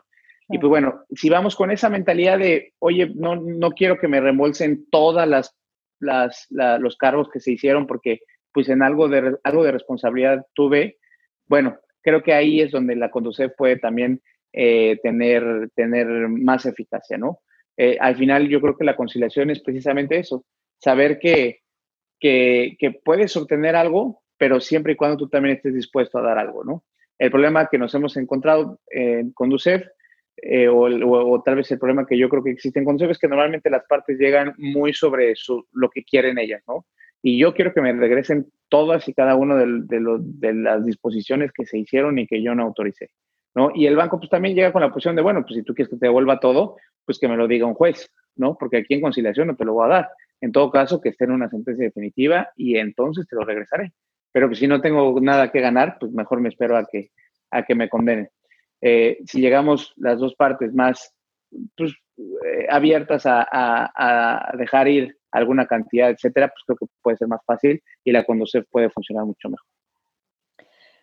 Y 0.49 0.59
pues 0.59 0.69
bueno, 0.69 1.05
si 1.15 1.29
vamos 1.29 1.55
con 1.55 1.71
esa 1.71 1.89
mentalidad 1.89 2.37
de, 2.37 2.73
oye, 2.79 3.11
no, 3.15 3.35
no 3.35 3.71
quiero 3.71 3.97
que 3.97 4.07
me 4.07 4.19
reembolsen 4.19 4.87
todas 4.91 5.27
las, 5.27 5.55
las 5.99 6.47
los 6.49 6.97
cargos 6.97 7.29
que 7.29 7.39
se 7.39 7.53
hicieron 7.53 7.87
porque 7.87 8.19
pues 8.51 8.69
en 8.69 8.83
algo 8.83 9.07
de, 9.07 9.37
algo 9.43 9.63
de 9.63 9.71
responsabilidad 9.71 10.45
tuve, 10.53 10.97
bueno, 11.47 11.77
creo 12.05 12.23
que 12.23 12.33
ahí 12.33 12.61
es 12.61 12.71
donde 12.71 12.95
la 12.95 13.11
Conducef 13.11 13.51
puede 13.57 13.75
también 13.75 14.21
eh, 14.53 14.97
tener, 15.03 15.69
tener 15.75 16.07
más 16.29 16.65
eficacia, 16.65 17.17
¿no? 17.17 17.41
Eh, 17.75 17.97
al 17.99 18.15
final 18.15 18.47
yo 18.47 18.61
creo 18.61 18.77
que 18.77 18.85
la 18.85 18.95
conciliación 18.95 19.49
es 19.49 19.59
precisamente 19.59 20.17
eso, 20.17 20.45
saber 20.79 21.19
que 21.19 21.59
que, 22.19 23.01
puedes 23.03 23.35
obtener 23.37 23.75
algo, 23.75 24.21
pero 24.37 24.59
siempre 24.59 24.93
y 24.93 24.95
cuando 24.95 25.17
tú 25.17 25.29
también 25.29 25.55
estés 25.55 25.73
dispuesto 25.73 26.17
a 26.17 26.21
dar 26.21 26.37
algo, 26.37 26.63
¿no? 26.63 26.83
El 27.17 27.31
problema 27.31 27.67
que 27.67 27.77
nos 27.77 27.93
hemos 27.95 28.17
encontrado 28.17 28.79
en 28.89 29.31
Conducef, 29.31 29.83
eh, 30.37 30.67
o, 30.67 31.41
tal 31.43 31.55
vez 31.55 31.71
el 31.71 31.79
problema 31.79 32.05
que 32.05 32.17
yo 32.17 32.27
creo 32.27 32.43
que 32.43 32.51
existe 32.51 32.79
en 32.79 32.85
Conducef 32.85 33.11
es 33.11 33.19
que 33.19 33.27
normalmente 33.27 33.69
las 33.69 33.85
partes 33.85 34.17
llegan 34.17 34.53
muy 34.57 34.93
sobre 34.93 35.33
lo 35.71 35.89
que 35.89 36.03
quieren 36.03 36.37
ellas, 36.37 36.61
¿no? 36.67 36.85
Y 37.27 37.39
yo 37.39 37.55
quiero 37.55 37.73
que 37.73 37.81
me 37.81 37.91
regresen 37.91 38.51
todas 38.69 39.09
y 39.09 39.13
cada 39.15 39.35
una 39.35 39.55
de, 39.55 40.53
las 40.53 40.85
disposiciones 40.85 41.51
que 41.51 41.65
se 41.65 41.79
hicieron 41.79 42.19
y 42.19 42.27
que 42.27 42.43
yo 42.43 42.53
no 42.53 42.61
autoricé, 42.61 43.09
¿no? 43.55 43.71
Y 43.73 43.87
el 43.87 43.95
banco 43.95 44.19
pues 44.19 44.29
también 44.29 44.53
llega 44.53 44.71
con 44.71 44.83
la 44.83 44.89
posición 44.89 45.15
de, 45.15 45.23
bueno, 45.23 45.41
pues 45.41 45.55
si 45.55 45.63
tú 45.63 45.73
quieres 45.73 45.89
que 45.89 45.97
te 45.97 46.05
devuelva 46.05 46.39
todo, 46.39 46.77
pues 47.03 47.17
que 47.17 47.27
me 47.27 47.35
lo 47.35 47.47
diga 47.47 47.65
un 47.65 47.73
juez, 47.73 48.11
¿no? 48.35 48.55
Porque 48.59 48.77
aquí 48.77 48.93
en 48.93 49.01
conciliación 49.01 49.47
no 49.47 49.55
te 49.55 49.65
lo 49.65 49.73
voy 49.73 49.85
a 49.85 49.93
dar. 49.95 50.09
En 50.39 50.51
todo 50.51 50.69
caso, 50.69 51.01
que 51.01 51.09
esté 51.09 51.23
en 51.23 51.31
una 51.31 51.49
sentencia 51.49 51.83
definitiva 51.83 52.51
y 52.55 52.77
entonces 52.77 53.27
te 53.27 53.35
lo 53.35 53.43
regresaré. 53.43 53.91
Pero 54.31 54.47
que 54.47 54.55
si 54.55 54.67
no 54.67 54.79
tengo 54.79 55.19
nada 55.19 55.51
que 55.51 55.61
ganar, 55.61 55.97
pues 55.99 56.11
mejor 56.11 56.41
me 56.41 56.49
espero 56.49 56.77
a 56.77 56.85
que, 56.85 57.09
a 57.49 57.63
que 57.63 57.73
me 57.73 57.89
condenen. 57.89 58.29
Eh, 58.81 59.17
si 59.25 59.41
llegamos 59.41 59.93
las 59.97 60.19
dos 60.19 60.35
partes 60.35 60.75
más 60.75 61.11
pues, 61.75 61.91
eh, 62.17 62.67
abiertas 62.69 63.23
a, 63.25 64.51
dejar 64.59 64.87
ir 64.87 65.17
alguna 65.35 65.67
cantidad, 65.67 66.09
etcétera, 66.09 66.47
pues 66.47 66.63
creo 66.65 66.77
que 66.77 66.85
puede 67.01 67.17
ser 67.17 67.27
más 67.27 67.41
fácil 67.45 67.81
y 68.03 68.11
la 68.11 68.25
conducir 68.25 68.65
puede 68.71 68.89
funcionar 68.89 69.25
mucho 69.25 69.49
mejor. 69.49 69.67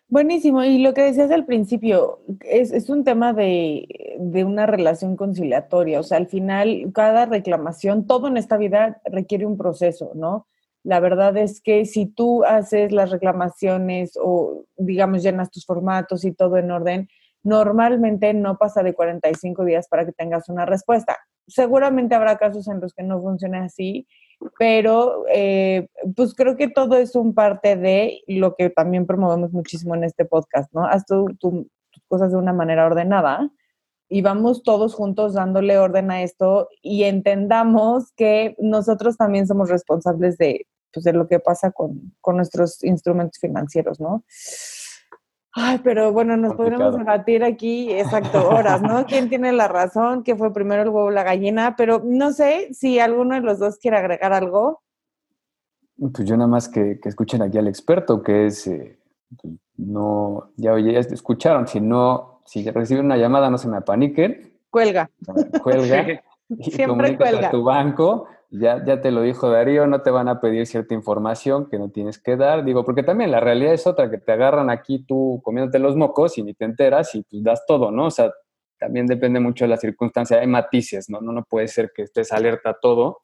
Buenísimo. 0.07 0.63
Y 0.63 0.79
lo 0.79 0.93
que 0.93 1.03
decías 1.03 1.31
al 1.31 1.45
principio, 1.45 2.19
es, 2.41 2.89
un 2.89 3.03
tema 3.03 3.33
de, 3.33 4.15
de, 4.19 4.43
una 4.43 4.65
relación 4.65 5.15
conciliatoria. 5.15 5.99
O 5.99 6.03
sea, 6.03 6.17
al 6.17 6.27
final, 6.27 6.91
cada 6.93 7.25
reclamación, 7.25 8.05
todo 8.05 8.27
en 8.27 8.37
esta 8.37 8.57
vida 8.57 9.01
requiere 9.05 9.45
un 9.45 9.57
proceso, 9.57 10.11
¿no? 10.13 10.47
La 10.83 10.99
verdad 10.99 11.37
es 11.37 11.61
que 11.61 11.85
si 11.85 12.05
tú 12.05 12.43
haces 12.43 12.91
las 12.91 13.09
reclamaciones 13.09 14.17
o, 14.21 14.65
digamos, 14.75 15.23
llenas 15.23 15.49
tus 15.49 15.65
formatos 15.65 16.25
y 16.25 16.33
todo 16.33 16.57
en 16.57 16.71
orden, 16.71 17.07
normalmente 17.41 18.33
no 18.33 18.57
pasa 18.57 18.83
de 18.83 18.93
45 18.93 19.65
días 19.65 19.87
para 19.87 20.05
que 20.05 20.11
tengas 20.11 20.49
una 20.49 20.65
respuesta. 20.65 21.17
Seguramente 21.47 22.15
habrá 22.15 22.37
casos 22.37 22.67
en 22.67 22.79
los 22.79 22.93
que 22.93 23.03
no 23.03 23.21
funcione 23.21 23.59
así, 23.59 24.07
pero 24.57 25.25
eh, 25.33 25.87
pues 26.15 26.33
creo 26.33 26.57
que 26.57 26.67
todo 26.67 26.97
es 26.97 27.15
un 27.15 27.33
parte 27.33 27.75
de 27.75 28.21
lo 28.27 28.55
que 28.55 28.69
también 28.69 29.05
promovemos 29.05 29.51
muchísimo 29.51 29.95
en 29.95 30.03
este 30.03 30.25
podcast, 30.25 30.71
¿no? 30.73 30.85
Haz 30.85 31.05
tus 31.05 31.65
cosas 32.07 32.31
de 32.31 32.37
una 32.37 32.53
manera 32.53 32.85
ordenada 32.85 33.49
y 34.09 34.21
vamos 34.21 34.63
todos 34.63 34.93
juntos 34.93 35.33
dándole 35.33 35.77
orden 35.77 36.11
a 36.11 36.21
esto 36.23 36.69
y 36.81 37.03
entendamos 37.03 38.11
que 38.15 38.55
nosotros 38.59 39.17
también 39.17 39.47
somos 39.47 39.69
responsables 39.69 40.37
de, 40.37 40.67
pues, 40.91 41.03
de 41.03 41.13
lo 41.13 41.27
que 41.27 41.39
pasa 41.39 41.71
con, 41.71 42.13
con 42.21 42.37
nuestros 42.37 42.83
instrumentos 42.83 43.39
financieros, 43.39 43.99
¿no? 43.99 44.23
Ay, 45.55 45.79
pero 45.83 46.11
bueno, 46.11 46.35
nos 46.35 46.55
podremos 46.55 46.97
debatir 46.97 47.43
aquí, 47.43 47.91
exacto, 47.91 48.49
horas, 48.49 48.81
¿no? 48.81 49.05
¿Quién 49.07 49.29
tiene 49.29 49.51
la 49.51 49.67
razón? 49.67 50.23
¿Qué 50.23 50.35
fue 50.35 50.51
primero 50.51 50.81
el 50.81 50.89
huevo 50.89 51.07
o 51.07 51.11
la 51.11 51.23
gallina? 51.23 51.75
Pero 51.77 52.01
no 52.03 52.31
sé 52.31 52.73
si 52.73 52.99
alguno 52.99 53.35
de 53.35 53.41
los 53.41 53.59
dos 53.59 53.77
quiere 53.77 53.97
agregar 53.97 54.33
algo. 54.33 54.81
Pues 55.97 56.27
yo 56.27 56.35
nada 56.35 56.47
más 56.47 56.67
que, 56.67 56.99
escuchen 57.03 57.43
aquí 57.43 57.59
al 57.59 57.67
experto, 57.67 58.23
que 58.23 58.47
es, 58.47 58.65
eh, 58.65 58.97
pues, 59.39 59.53
no, 59.77 60.49
ya, 60.57 60.77
ya 60.79 60.99
escucharon, 60.99 61.67
si 61.67 61.79
no, 61.79 62.41
si 62.45 62.67
reciben 62.69 63.05
una 63.05 63.17
llamada, 63.17 63.51
no 63.51 63.59
se 63.59 63.67
me 63.67 63.77
apaniquen. 63.77 64.57
Cuelga. 64.71 65.11
Cuelga. 65.61 66.23
Siempre 66.61 67.17
cuelga. 67.17 67.47
a 67.47 67.51
tu 67.51 67.63
banco 67.63 68.27
ya, 68.55 68.85
ya 68.85 69.01
te 69.01 69.09
lo 69.09 69.23
dijo 69.23 69.49
Darío, 69.49 69.87
no 69.87 70.03
te 70.03 70.11
van 70.11 70.27
a 70.27 70.39
pedir 70.39 70.67
cierta 70.67 70.93
información 70.93 71.67
que 71.69 71.79
no 71.79 71.89
tienes 71.89 72.19
que 72.19 72.37
dar. 72.37 72.63
Digo, 72.63 72.85
porque 72.85 73.01
también 73.01 73.31
la 73.31 73.39
realidad 73.39 73.73
es 73.73 73.87
otra, 73.87 74.11
que 74.11 74.19
te 74.19 74.31
agarran 74.31 74.69
aquí 74.69 75.03
tú 75.03 75.41
comiéndote 75.43 75.79
los 75.79 75.95
mocos 75.95 76.37
y 76.37 76.43
ni 76.43 76.53
te 76.53 76.65
enteras 76.65 77.15
y 77.15 77.23
pues 77.23 77.43
das 77.43 77.65
todo, 77.65 77.89
¿no? 77.89 78.05
O 78.05 78.11
sea, 78.11 78.31
también 78.77 79.07
depende 79.07 79.39
mucho 79.39 79.65
de 79.65 79.69
la 79.69 79.77
circunstancia. 79.77 80.39
Hay 80.39 80.45
matices, 80.45 81.09
¿no? 81.09 81.19
No, 81.19 81.31
no 81.31 81.43
puede 81.43 81.67
ser 81.67 81.91
que 81.95 82.03
estés 82.03 82.31
alerta 82.31 82.69
a 82.69 82.79
todo. 82.79 83.21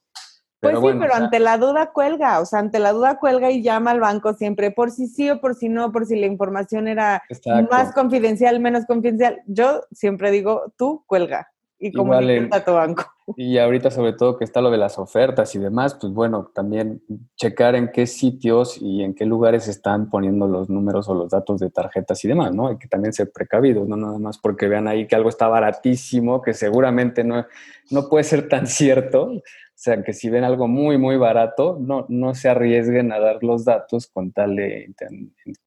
pues 0.59 0.79
sí, 0.79 0.97
pero 0.99 1.13
ante 1.13 1.39
la 1.39 1.59
duda 1.59 1.91
cuelga, 1.91 2.39
o 2.39 2.45
sea, 2.45 2.57
ante 2.57 2.79
la 2.79 2.91
duda 2.91 3.19
cuelga 3.19 3.51
y 3.51 3.61
llama 3.61 3.91
al 3.91 3.99
banco 3.99 4.33
siempre, 4.33 4.71
por 4.71 4.89
si 4.89 5.05
sí 5.05 5.29
o 5.29 5.39
por 5.39 5.53
si 5.53 5.69
no, 5.69 5.91
por 5.91 6.07
si 6.07 6.19
la 6.19 6.25
información 6.25 6.87
era 6.87 7.21
más 7.69 7.93
confidencial, 7.93 8.59
menos 8.59 8.87
confidencial. 8.87 9.43
Yo 9.45 9.83
siempre 9.91 10.31
digo, 10.31 10.73
tú 10.75 11.03
cuelga 11.05 11.49
y 11.77 11.91
comunica 11.91 12.57
a 12.57 12.65
tu 12.65 12.73
banco. 12.73 13.03
Y 13.37 13.57
ahorita 13.57 13.91
sobre 13.91 14.13
todo 14.13 14.37
que 14.37 14.43
está 14.43 14.61
lo 14.61 14.71
de 14.71 14.77
las 14.77 14.97
ofertas 14.97 15.53
y 15.55 15.59
demás, 15.59 15.97
pues 15.99 16.13
bueno, 16.13 16.51
también 16.53 17.01
checar 17.35 17.75
en 17.75 17.91
qué 17.91 18.07
sitios 18.07 18.77
y 18.81 19.03
en 19.03 19.13
qué 19.13 19.25
lugares 19.25 19.67
están 19.67 20.09
poniendo 20.09 20.47
los 20.47 20.69
números 20.69 21.09
o 21.09 21.13
los 21.13 21.29
datos 21.29 21.59
de 21.59 21.69
tarjetas 21.69 22.23
y 22.25 22.27
demás, 22.27 22.53
¿no? 22.53 22.67
Hay 22.67 22.77
que 22.77 22.87
también 22.87 23.13
ser 23.13 23.31
precavidos, 23.31 23.87
no 23.87 23.95
nada 23.97 24.19
más 24.19 24.37
porque 24.37 24.67
vean 24.67 24.87
ahí 24.87 25.07
que 25.07 25.15
algo 25.15 25.29
está 25.29 25.47
baratísimo, 25.47 26.41
que 26.41 26.53
seguramente 26.53 27.23
no, 27.23 27.45
no 27.91 28.09
puede 28.09 28.23
ser 28.23 28.47
tan 28.47 28.67
cierto. 28.67 29.23
O 29.25 29.81
sea, 29.81 30.03
que 30.03 30.11
si 30.11 30.29
ven 30.29 30.43
algo 30.43 30.67
muy, 30.67 30.97
muy 30.97 31.15
barato, 31.15 31.77
no, 31.79 32.05
no 32.09 32.35
se 32.35 32.49
arriesguen 32.49 33.13
a 33.13 33.19
dar 33.19 33.41
los 33.43 33.63
datos 33.63 34.07
con 34.07 34.33
tal 34.33 34.57
de 34.57 34.93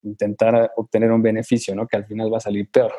intentar 0.02 0.72
obtener 0.76 1.10
un 1.10 1.22
beneficio, 1.22 1.74
¿no? 1.74 1.86
Que 1.86 1.96
al 1.96 2.04
final 2.04 2.30
va 2.30 2.36
a 2.36 2.40
salir 2.40 2.68
peor. 2.70 2.92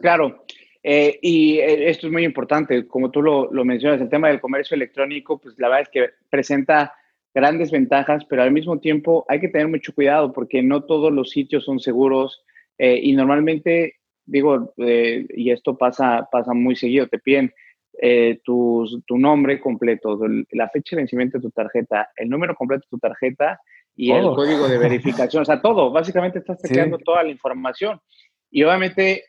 Claro, 0.00 0.44
eh, 0.82 1.18
y 1.20 1.58
eh, 1.58 1.90
esto 1.90 2.06
es 2.06 2.12
muy 2.12 2.24
importante, 2.24 2.86
como 2.86 3.10
tú 3.10 3.22
lo, 3.22 3.50
mencionas, 3.64 4.00
el 4.00 4.08
tema 4.08 4.28
del 4.28 4.40
comercio 4.40 4.74
electrónico, 4.74 5.38
pues 5.38 5.54
la 5.58 5.68
verdad 5.68 5.82
es 5.82 5.88
que 5.90 6.10
presenta 6.30 6.94
grandes 7.34 7.70
ventajas, 7.70 8.24
pero 8.24 8.42
al 8.42 8.50
mismo 8.50 8.78
tiempo 8.80 9.24
hay 9.28 9.40
que 9.40 9.48
tener 9.48 9.68
mucho 9.68 9.94
cuidado 9.94 10.32
porque 10.32 10.62
no 10.62 10.84
todos 10.84 11.12
los 11.12 11.30
sitios 11.30 11.64
son 11.64 11.78
seguros 11.78 12.44
eh, 12.78 12.98
y 13.02 13.12
normalmente, 13.12 13.96
digo, 14.24 14.72
y 14.76 15.50
esto 15.50 15.76
pasa, 15.76 16.28
pasa 16.32 16.54
muy 16.54 16.76
seguido, 16.76 17.06
te 17.08 17.18
piden 17.18 17.52
tu, 18.42 19.02
tu, 19.06 19.18
nombre 19.18 19.60
completo, 19.60 20.18
la 20.52 20.70
fecha 20.70 20.96
de 20.96 21.02
vencimiento 21.02 21.36
de 21.36 21.42
tu 21.42 21.50
tarjeta, 21.50 22.08
el 22.16 22.30
número 22.30 22.54
completo 22.54 22.86
de 22.86 22.96
tu 22.96 22.98
tarjeta 22.98 23.60
y 23.94 24.10
el 24.10 24.24
código 24.24 24.66
de 24.66 24.78
verificación, 24.78 25.42
o 25.42 25.44
sea, 25.44 25.60
todo, 25.60 25.90
básicamente 25.90 26.38
estás 26.38 26.62
tecleando 26.62 26.96
toda 26.96 27.22
la 27.22 27.28
información. 27.28 28.00
Y 28.50 28.62
obviamente 28.62 29.24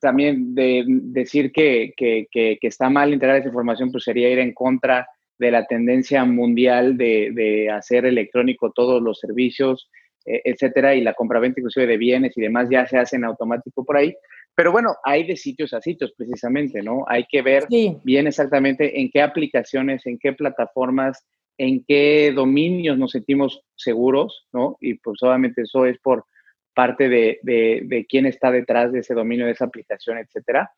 también 0.00 0.54
de 0.54 0.84
decir 0.86 1.52
que, 1.52 1.92
que, 1.96 2.26
que, 2.30 2.58
está 2.62 2.90
mal 2.90 3.12
integrar 3.12 3.38
esa 3.38 3.48
información, 3.48 3.90
pues 3.92 4.04
sería 4.04 4.30
ir 4.30 4.38
en 4.38 4.52
contra 4.52 5.08
de 5.38 5.50
la 5.50 5.66
tendencia 5.66 6.24
mundial 6.24 6.96
de, 6.96 7.30
de 7.32 7.70
hacer 7.70 8.06
electrónico 8.06 8.72
todos 8.72 9.02
los 9.02 9.18
servicios, 9.18 9.90
e, 10.24 10.42
etcétera, 10.44 10.94
y 10.94 11.02
la 11.02 11.14
compraventa 11.14 11.60
inclusive 11.60 11.86
de 11.86 11.96
bienes 11.96 12.36
y 12.36 12.40
demás 12.40 12.68
ya 12.70 12.86
se 12.86 12.98
hace 12.98 13.16
en 13.16 13.24
automático 13.24 13.84
por 13.84 13.96
ahí. 13.96 14.14
Pero 14.54 14.72
bueno, 14.72 14.96
hay 15.04 15.26
de 15.26 15.36
sitios 15.36 15.72
a 15.74 15.80
sitios 15.80 16.12
precisamente, 16.16 16.82
¿no? 16.82 17.04
Hay 17.08 17.26
que 17.30 17.42
ver 17.42 17.66
bien 18.02 18.26
exactamente 18.26 19.00
en 19.00 19.10
qué 19.10 19.20
aplicaciones, 19.20 20.06
en 20.06 20.18
qué 20.18 20.32
plataformas, 20.32 21.24
en 21.58 21.84
qué 21.86 22.32
dominios 22.34 22.98
nos 22.98 23.12
sentimos 23.12 23.62
seguros, 23.76 24.46
¿no? 24.52 24.78
Y 24.80 24.94
pues 24.94 25.22
obviamente 25.22 25.62
eso 25.62 25.84
es 25.84 25.98
por 25.98 26.24
parte 26.76 27.08
de, 27.08 27.40
de, 27.42 28.06
quién 28.06 28.26
está 28.26 28.50
detrás 28.50 28.92
de 28.92 28.98
ese 28.98 29.14
dominio, 29.14 29.46
de 29.46 29.52
esa 29.52 29.64
aplicación, 29.64 30.18
etcétera. 30.18 30.70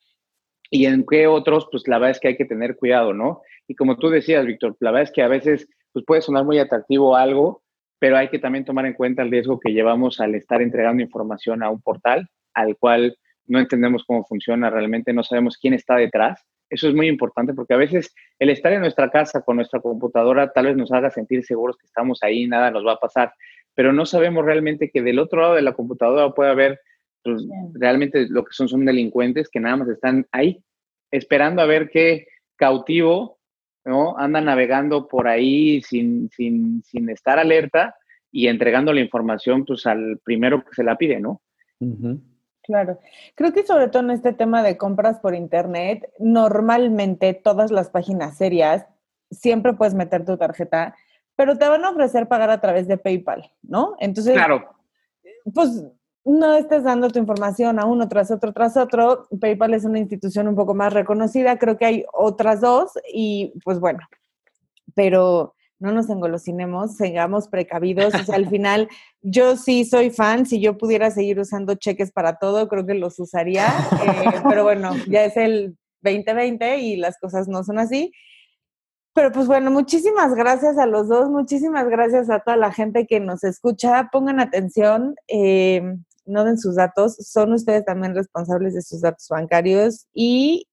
Y 0.70 0.86
en 0.86 1.04
qué 1.04 1.26
otros, 1.26 1.66
pues 1.72 1.88
la 1.88 1.98
verdad 1.98 2.12
es 2.12 2.20
que 2.20 2.28
hay 2.28 2.36
que 2.36 2.44
tener 2.44 2.76
cuidado, 2.76 3.12
¿no? 3.12 3.42
Y 3.66 3.74
como 3.74 3.96
tú 3.96 4.08
decías, 4.08 4.46
Víctor, 4.46 4.76
la 4.78 4.92
verdad 4.92 5.08
es 5.08 5.12
que 5.12 5.22
a 5.22 5.28
veces 5.28 5.68
pues 5.92 6.04
puede 6.06 6.22
sonar 6.22 6.44
muy 6.44 6.60
atractivo 6.60 7.16
algo, 7.16 7.64
pero 7.98 8.16
hay 8.16 8.28
que 8.28 8.38
también 8.38 8.64
tomar 8.64 8.86
en 8.86 8.92
cuenta 8.92 9.22
el 9.22 9.30
riesgo 9.32 9.58
que 9.58 9.72
llevamos 9.72 10.20
al 10.20 10.36
estar 10.36 10.62
entregando 10.62 11.02
información 11.02 11.64
a 11.64 11.70
un 11.70 11.82
portal 11.82 12.28
al 12.54 12.76
cual 12.76 13.18
no 13.46 13.58
entendemos 13.58 14.04
cómo 14.04 14.24
funciona, 14.24 14.70
realmente 14.70 15.12
no 15.12 15.24
sabemos 15.24 15.58
quién 15.58 15.74
está 15.74 15.96
detrás. 15.96 16.46
Eso 16.70 16.86
es 16.86 16.94
muy 16.94 17.08
importante 17.08 17.54
porque 17.54 17.74
a 17.74 17.78
veces 17.78 18.14
el 18.38 18.50
estar 18.50 18.72
en 18.72 18.82
nuestra 18.82 19.10
casa 19.10 19.40
con 19.40 19.56
nuestra 19.56 19.80
computadora 19.80 20.52
tal 20.52 20.66
vez 20.66 20.76
nos 20.76 20.92
haga 20.92 21.10
sentir 21.10 21.44
seguros 21.44 21.76
que 21.76 21.86
estamos 21.86 22.22
ahí, 22.22 22.46
nada 22.46 22.70
nos 22.70 22.86
va 22.86 22.92
a 22.92 23.00
pasar 23.00 23.32
pero 23.78 23.92
no 23.92 24.06
sabemos 24.06 24.44
realmente 24.44 24.90
que 24.90 25.02
del 25.02 25.20
otro 25.20 25.40
lado 25.40 25.54
de 25.54 25.62
la 25.62 25.72
computadora 25.72 26.34
puede 26.34 26.50
haber 26.50 26.80
pues, 27.22 27.46
realmente 27.74 28.26
lo 28.28 28.44
que 28.44 28.52
son 28.52 28.68
son 28.68 28.84
delincuentes 28.84 29.48
que 29.48 29.60
nada 29.60 29.76
más 29.76 29.88
están 29.88 30.26
ahí 30.32 30.64
esperando 31.12 31.62
a 31.62 31.66
ver 31.66 31.88
qué 31.88 32.26
cautivo 32.56 33.38
¿no? 33.84 34.18
anda 34.18 34.40
navegando 34.40 35.06
por 35.06 35.28
ahí 35.28 35.80
sin, 35.82 36.28
sin, 36.30 36.82
sin 36.82 37.08
estar 37.08 37.38
alerta 37.38 37.94
y 38.32 38.48
entregando 38.48 38.92
la 38.92 39.00
información 39.00 39.64
pues 39.64 39.86
al 39.86 40.18
primero 40.24 40.64
que 40.64 40.74
se 40.74 40.82
la 40.82 40.98
pide, 40.98 41.20
¿no? 41.20 41.40
Claro. 42.64 42.98
Creo 43.36 43.52
que 43.52 43.64
sobre 43.64 43.86
todo 43.86 44.02
en 44.02 44.10
este 44.10 44.32
tema 44.32 44.64
de 44.64 44.76
compras 44.76 45.20
por 45.20 45.36
internet, 45.36 46.10
normalmente 46.18 47.32
todas 47.32 47.70
las 47.70 47.90
páginas 47.90 48.38
serias 48.38 48.86
siempre 49.30 49.74
puedes 49.74 49.94
meter 49.94 50.24
tu 50.24 50.36
tarjeta 50.36 50.96
pero 51.38 51.56
te 51.56 51.68
van 51.68 51.84
a 51.84 51.90
ofrecer 51.90 52.26
pagar 52.26 52.50
a 52.50 52.60
través 52.60 52.88
de 52.88 52.98
PayPal, 52.98 53.48
¿no? 53.62 53.94
Entonces, 54.00 54.34
claro. 54.34 54.74
pues 55.54 55.84
no 56.24 56.54
estés 56.54 56.82
dando 56.82 57.10
tu 57.10 57.20
información 57.20 57.78
a 57.78 57.84
uno 57.84 58.08
tras 58.08 58.32
otro 58.32 58.52
tras 58.52 58.76
otro. 58.76 59.28
PayPal 59.40 59.72
es 59.74 59.84
una 59.84 60.00
institución 60.00 60.48
un 60.48 60.56
poco 60.56 60.74
más 60.74 60.92
reconocida, 60.92 61.56
creo 61.56 61.78
que 61.78 61.84
hay 61.84 62.04
otras 62.12 62.60
dos 62.60 62.90
y 63.14 63.52
pues 63.62 63.78
bueno, 63.78 64.00
pero 64.96 65.54
no 65.78 65.92
nos 65.92 66.10
engolosinemos, 66.10 66.96
seamos 66.96 67.46
precavidos. 67.46 68.16
O 68.16 68.24
sea, 68.24 68.34
al 68.34 68.48
final, 68.48 68.88
yo 69.22 69.56
sí 69.56 69.84
soy 69.84 70.10
fan, 70.10 70.44
si 70.44 70.60
yo 70.60 70.76
pudiera 70.76 71.12
seguir 71.12 71.38
usando 71.38 71.76
cheques 71.76 72.10
para 72.10 72.38
todo, 72.38 72.66
creo 72.66 72.84
que 72.84 72.94
los 72.94 73.16
usaría, 73.20 73.68
eh, 73.68 74.40
pero 74.48 74.64
bueno, 74.64 74.90
ya 75.06 75.24
es 75.24 75.36
el 75.36 75.76
2020 76.02 76.78
y 76.78 76.96
las 76.96 77.16
cosas 77.16 77.46
no 77.46 77.62
son 77.62 77.78
así. 77.78 78.10
Pero 79.18 79.32
pues 79.32 79.48
bueno, 79.48 79.72
muchísimas 79.72 80.32
gracias 80.36 80.78
a 80.78 80.86
los 80.86 81.08
dos, 81.08 81.28
muchísimas 81.28 81.88
gracias 81.88 82.30
a 82.30 82.38
toda 82.38 82.56
la 82.56 82.70
gente 82.70 83.04
que 83.04 83.18
nos 83.18 83.42
escucha. 83.42 84.10
Pongan 84.12 84.38
atención, 84.38 85.16
eh, 85.26 85.82
no 86.24 86.44
den 86.44 86.56
sus 86.56 86.76
datos, 86.76 87.16
son 87.16 87.52
ustedes 87.52 87.84
también 87.84 88.14
responsables 88.14 88.74
de 88.74 88.82
sus 88.82 89.00
datos 89.00 89.26
bancarios 89.28 90.06
y 90.14 90.68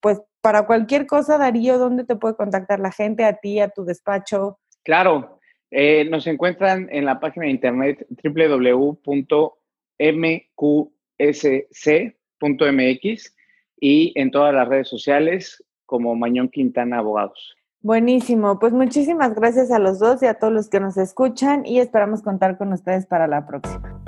pues 0.00 0.20
para 0.42 0.66
cualquier 0.66 1.06
cosa, 1.06 1.38
Darío, 1.38 1.78
¿dónde 1.78 2.04
te 2.04 2.16
puede 2.16 2.36
contactar 2.36 2.80
la 2.80 2.92
gente? 2.92 3.24
A 3.24 3.38
ti, 3.38 3.60
a 3.60 3.70
tu 3.70 3.86
despacho. 3.86 4.58
Claro, 4.84 5.40
eh, 5.70 6.04
nos 6.04 6.26
encuentran 6.26 6.90
en 6.92 7.06
la 7.06 7.18
página 7.18 7.46
de 7.46 7.52
internet 7.52 8.06
www.mqsc.mx 8.22 9.06
y 13.80 14.12
en 14.20 14.30
todas 14.30 14.54
las 14.54 14.68
redes 14.68 14.88
sociales 14.88 15.64
como 15.86 16.14
Mañón 16.14 16.50
Quintana 16.50 16.98
Abogados. 16.98 17.56
Buenísimo, 17.86 18.58
pues 18.58 18.72
muchísimas 18.72 19.36
gracias 19.36 19.70
a 19.70 19.78
los 19.78 20.00
dos 20.00 20.20
y 20.20 20.26
a 20.26 20.34
todos 20.34 20.52
los 20.52 20.68
que 20.68 20.80
nos 20.80 20.96
escuchan 20.96 21.64
y 21.64 21.78
esperamos 21.78 22.20
contar 22.20 22.58
con 22.58 22.72
ustedes 22.72 23.06
para 23.06 23.28
la 23.28 23.46
próxima. 23.46 24.02